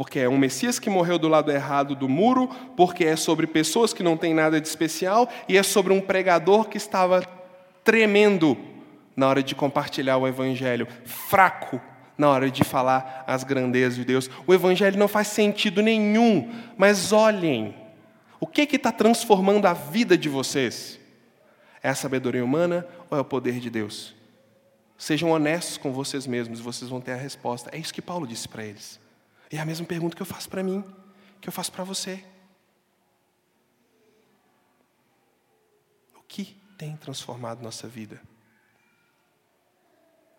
Porque 0.00 0.18
é 0.18 0.26
um 0.26 0.38
Messias 0.38 0.78
que 0.78 0.88
morreu 0.88 1.18
do 1.18 1.28
lado 1.28 1.52
errado 1.52 1.94
do 1.94 2.08
muro, 2.08 2.48
porque 2.74 3.04
é 3.04 3.16
sobre 3.16 3.46
pessoas 3.46 3.92
que 3.92 4.02
não 4.02 4.16
têm 4.16 4.32
nada 4.32 4.58
de 4.58 4.66
especial, 4.66 5.28
e 5.46 5.58
é 5.58 5.62
sobre 5.62 5.92
um 5.92 6.00
pregador 6.00 6.70
que 6.70 6.78
estava 6.78 7.22
tremendo 7.84 8.56
na 9.14 9.28
hora 9.28 9.42
de 9.42 9.54
compartilhar 9.54 10.16
o 10.16 10.26
Evangelho, 10.26 10.88
fraco 11.04 11.78
na 12.16 12.30
hora 12.30 12.50
de 12.50 12.64
falar 12.64 13.24
as 13.26 13.44
grandezas 13.44 13.96
de 13.96 14.06
Deus. 14.06 14.30
O 14.46 14.54
Evangelho 14.54 14.98
não 14.98 15.06
faz 15.06 15.26
sentido 15.26 15.82
nenhum, 15.82 16.50
mas 16.78 17.12
olhem, 17.12 17.74
o 18.40 18.46
que 18.46 18.62
está 18.74 18.90
transformando 18.90 19.66
a 19.66 19.74
vida 19.74 20.16
de 20.16 20.30
vocês? 20.30 20.98
É 21.82 21.90
a 21.90 21.94
sabedoria 21.94 22.42
humana 22.42 22.86
ou 23.10 23.18
é 23.18 23.20
o 23.20 23.24
poder 23.24 23.60
de 23.60 23.68
Deus? 23.68 24.14
Sejam 24.96 25.30
honestos 25.30 25.76
com 25.76 25.92
vocês 25.92 26.26
mesmos, 26.26 26.58
vocês 26.58 26.90
vão 26.90 27.02
ter 27.02 27.12
a 27.12 27.16
resposta. 27.16 27.68
É 27.70 27.76
isso 27.76 27.92
que 27.92 28.00
Paulo 28.00 28.26
disse 28.26 28.48
para 28.48 28.64
eles. 28.64 28.98
E 29.50 29.56
é 29.56 29.60
a 29.60 29.66
mesma 29.66 29.86
pergunta 29.86 30.14
que 30.14 30.22
eu 30.22 30.26
faço 30.26 30.48
para 30.48 30.62
mim, 30.62 30.84
que 31.40 31.48
eu 31.48 31.52
faço 31.52 31.72
para 31.72 31.84
você. 31.84 32.24
O 36.16 36.22
que 36.22 36.56
tem 36.78 36.96
transformado 36.96 37.62
nossa 37.62 37.88
vida? 37.88 38.22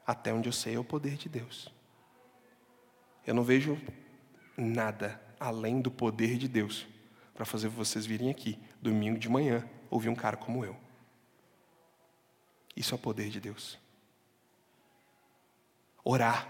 Até 0.06 0.34
onde 0.34 0.48
eu 0.48 0.54
sei 0.54 0.76
é 0.76 0.80
o 0.80 0.84
poder 0.84 1.16
de 1.16 1.28
Deus. 1.28 1.72
Eu 3.26 3.34
não 3.34 3.44
vejo 3.44 3.80
nada 4.58 5.22
além 5.40 5.82
do 5.82 5.92
poder 5.92 6.38
de 6.38 6.48
Deus 6.48 6.88
para 7.34 7.46
fazer 7.46 7.68
vocês 7.68 8.06
virem 8.06 8.30
aqui, 8.30 8.60
domingo 8.82 9.20
de 9.20 9.30
manhã, 9.30 9.68
ouvir 9.90 10.10
um 10.10 10.16
cara 10.16 10.38
como 10.38 10.64
eu. 10.64 10.76
Isso 12.76 12.94
é 12.94 12.96
o 12.96 13.00
poder 13.00 13.30
de 13.30 13.40
Deus 13.40 13.78
orar. 16.04 16.48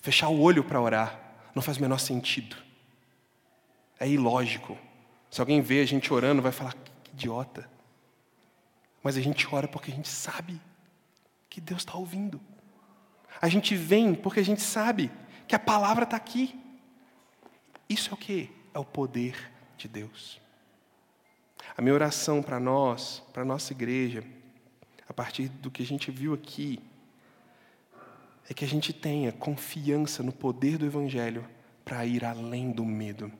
Fechar 0.00 0.28
o 0.28 0.40
olho 0.40 0.64
para 0.64 0.80
orar 0.80 1.21
não 1.54 1.62
faz 1.62 1.78
o 1.78 1.80
menor 1.80 1.98
sentido. 1.98 2.56
É 3.98 4.08
ilógico. 4.08 4.76
Se 5.30 5.40
alguém 5.40 5.60
vê 5.60 5.80
a 5.80 5.86
gente 5.86 6.12
orando, 6.12 6.42
vai 6.42 6.52
falar: 6.52 6.74
que 7.04 7.12
idiota. 7.12 7.68
Mas 9.02 9.16
a 9.16 9.20
gente 9.20 9.46
ora 9.52 9.66
porque 9.66 9.90
a 9.90 9.94
gente 9.94 10.08
sabe 10.08 10.60
que 11.48 11.60
Deus 11.60 11.82
está 11.82 11.94
ouvindo. 11.94 12.40
A 13.40 13.48
gente 13.48 13.74
vem 13.74 14.14
porque 14.14 14.40
a 14.40 14.44
gente 14.44 14.62
sabe 14.62 15.10
que 15.48 15.54
a 15.54 15.58
palavra 15.58 16.04
está 16.04 16.16
aqui. 16.16 16.58
Isso 17.88 18.10
é 18.10 18.14
o 18.14 18.16
que? 18.16 18.50
É 18.72 18.78
o 18.78 18.84
poder 18.84 19.50
de 19.76 19.88
Deus. 19.88 20.40
A 21.76 21.82
minha 21.82 21.94
oração 21.94 22.42
para 22.42 22.60
nós, 22.60 23.22
para 23.32 23.42
a 23.42 23.44
nossa 23.44 23.72
igreja, 23.72 24.24
a 25.08 25.12
partir 25.12 25.48
do 25.48 25.70
que 25.70 25.82
a 25.82 25.86
gente 25.86 26.10
viu 26.10 26.34
aqui, 26.34 26.78
é 28.48 28.54
que 28.54 28.64
a 28.64 28.68
gente 28.68 28.92
tenha 28.92 29.32
confiança 29.32 30.22
no 30.22 30.32
poder 30.32 30.78
do 30.78 30.86
Evangelho 30.86 31.48
para 31.84 32.04
ir 32.04 32.24
além 32.24 32.70
do 32.70 32.84
medo. 32.84 33.30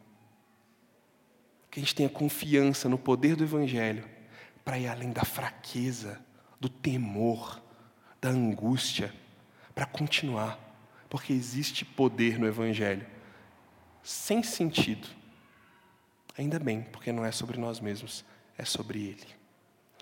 Que 1.70 1.80
a 1.80 1.82
gente 1.82 1.94
tenha 1.94 2.08
confiança 2.08 2.88
no 2.88 2.98
poder 2.98 3.36
do 3.36 3.44
Evangelho 3.44 4.08
para 4.64 4.78
ir 4.78 4.86
além 4.86 5.10
da 5.10 5.24
fraqueza, 5.24 6.20
do 6.60 6.68
temor, 6.68 7.60
da 8.20 8.28
angústia, 8.28 9.12
para 9.74 9.86
continuar, 9.86 10.58
porque 11.08 11.32
existe 11.32 11.84
poder 11.84 12.38
no 12.38 12.46
Evangelho, 12.46 13.06
sem 14.02 14.42
sentido. 14.42 15.08
Ainda 16.38 16.58
bem, 16.58 16.82
porque 16.82 17.12
não 17.12 17.24
é 17.24 17.32
sobre 17.32 17.58
nós 17.58 17.80
mesmos, 17.80 18.24
é 18.56 18.64
sobre 18.64 19.00
Ele. 19.00 19.26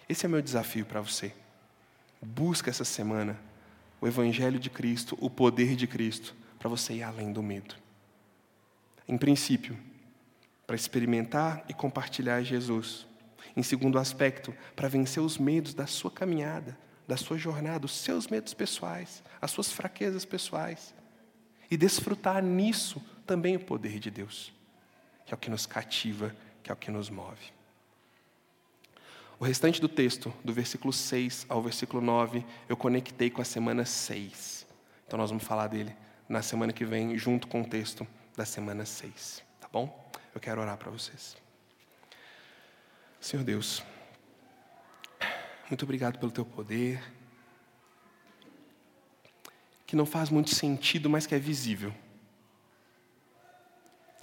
Esse 0.09 0.27
é 0.27 0.29
meu 0.29 0.43
desafio 0.43 0.85
para 0.85 1.01
você. 1.01 1.33
Busca 2.21 2.69
essa 2.69 2.85
semana 2.85 3.39
o 4.01 4.07
Evangelho 4.07 4.59
de 4.59 4.71
Cristo, 4.71 5.17
o 5.21 5.29
poder 5.29 5.77
de 5.77 5.87
Cristo, 5.87 6.35
para 6.59 6.69
você 6.69 6.95
ir 6.95 7.03
além 7.03 7.33
do 7.33 7.43
medo. 7.43 7.75
Em 9.07 9.19
princípio, 9.19 9.77
para 10.67 10.77
experimentar 10.77 11.65
e 11.69 11.75
compartilhar 11.75 12.43
Jesus. 12.43 13.07
Em 13.57 13.63
segundo 13.63 13.99
aspecto, 13.99 14.55
para 14.77 14.89
vencer 14.89 15.23
os 15.23 15.37
medos 15.37 15.75
da 15.75 15.87
sua 15.87 16.11
caminhada, 16.11 16.79
da 17.09 17.17
sua 17.17 17.37
jornada, 17.37 17.87
os 17.87 17.97
seus 17.97 18.29
medos 18.29 18.55
pessoais, 18.55 19.23
as 19.43 19.51
suas 19.51 19.73
fraquezas 19.73 20.25
pessoais. 20.25 20.95
E 21.69 21.77
desfrutar 21.77 22.43
nisso 22.43 23.03
também 23.27 23.57
o 23.57 23.61
poder 23.65 23.99
de 23.99 24.11
Deus, 24.11 24.53
que 25.27 25.35
é 25.35 25.37
o 25.37 25.39
que 25.39 25.51
nos 25.51 25.67
cativa, 25.67 26.35
que 26.63 26.71
é 26.71 26.75
o 26.75 26.77
que 26.77 26.91
nos 26.91 27.11
move. 27.11 27.53
O 29.41 29.45
restante 29.45 29.81
do 29.81 29.89
texto, 29.89 30.31
do 30.45 30.53
versículo 30.53 30.93
6 30.93 31.47
ao 31.49 31.63
versículo 31.63 32.03
9, 32.03 32.45
eu 32.69 32.77
conectei 32.77 33.31
com 33.31 33.41
a 33.41 33.45
semana 33.45 33.87
6. 33.87 34.67
Então 35.07 35.19
nós 35.19 35.31
vamos 35.31 35.45
falar 35.45 35.67
dele 35.67 35.97
na 36.29 36.43
semana 36.43 36.75
que 36.75 36.85
vem, 36.85 37.17
junto 37.17 37.49
com 37.49 37.63
o 37.63 37.65
texto 37.65 38.07
da 38.37 38.45
semana 38.45 38.85
6. 38.85 39.43
Tá 39.59 39.67
bom? 39.73 40.13
Eu 40.35 40.41
quero 40.43 40.61
orar 40.61 40.77
para 40.77 40.91
vocês. 40.91 41.39
Senhor 43.19 43.43
Deus, 43.43 43.83
muito 45.71 45.85
obrigado 45.85 46.19
pelo 46.19 46.31
teu 46.31 46.45
poder, 46.45 47.03
que 49.87 49.97
não 49.97 50.05
faz 50.05 50.29
muito 50.29 50.55
sentido, 50.55 51.09
mas 51.09 51.27
que 51.27 51.35
é 51.35 51.39
visível. 51.39 51.95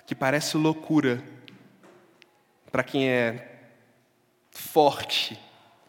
Que 0.06 0.14
parece 0.14 0.58
loucura 0.58 1.24
para 2.72 2.84
quem 2.84 3.10
é 3.10 3.57
forte, 4.58 5.40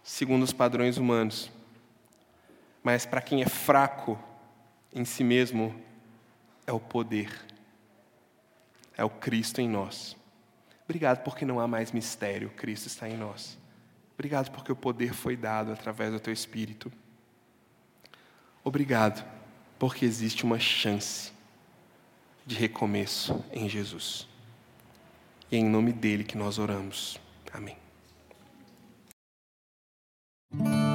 segundo 0.02 0.42
os 0.42 0.52
padrões 0.52 0.98
humanos. 0.98 1.50
Mas 2.82 3.06
para 3.06 3.22
quem 3.22 3.42
é 3.42 3.48
fraco 3.48 4.18
em 4.92 5.04
si 5.04 5.24
mesmo, 5.24 5.74
é 6.66 6.72
o 6.72 6.78
poder, 6.78 7.32
é 8.96 9.02
o 9.02 9.10
Cristo 9.10 9.60
em 9.60 9.68
nós. 9.68 10.16
Obrigado 10.84 11.24
porque 11.24 11.46
não 11.46 11.58
há 11.58 11.66
mais 11.66 11.92
mistério, 11.92 12.50
Cristo 12.50 12.86
está 12.86 13.08
em 13.08 13.16
nós. 13.16 13.58
Obrigado 14.14 14.50
porque 14.50 14.70
o 14.70 14.76
poder 14.76 15.14
foi 15.14 15.36
dado 15.36 15.72
através 15.72 16.12
do 16.12 16.20
teu 16.20 16.32
Espírito. 16.32 16.92
Obrigado 18.62 19.26
porque 19.78 20.04
existe 20.04 20.44
uma 20.44 20.58
chance 20.58 21.32
de 22.44 22.54
recomeço 22.54 23.42
em 23.50 23.68
Jesus. 23.68 24.28
E 25.50 25.56
é 25.56 25.58
em 25.58 25.64
nome 25.64 25.92
dele 25.92 26.24
que 26.24 26.36
nós 26.36 26.58
oramos. 26.58 27.18
Amém. 27.52 27.87
thank 30.56 30.66
you 30.66 30.87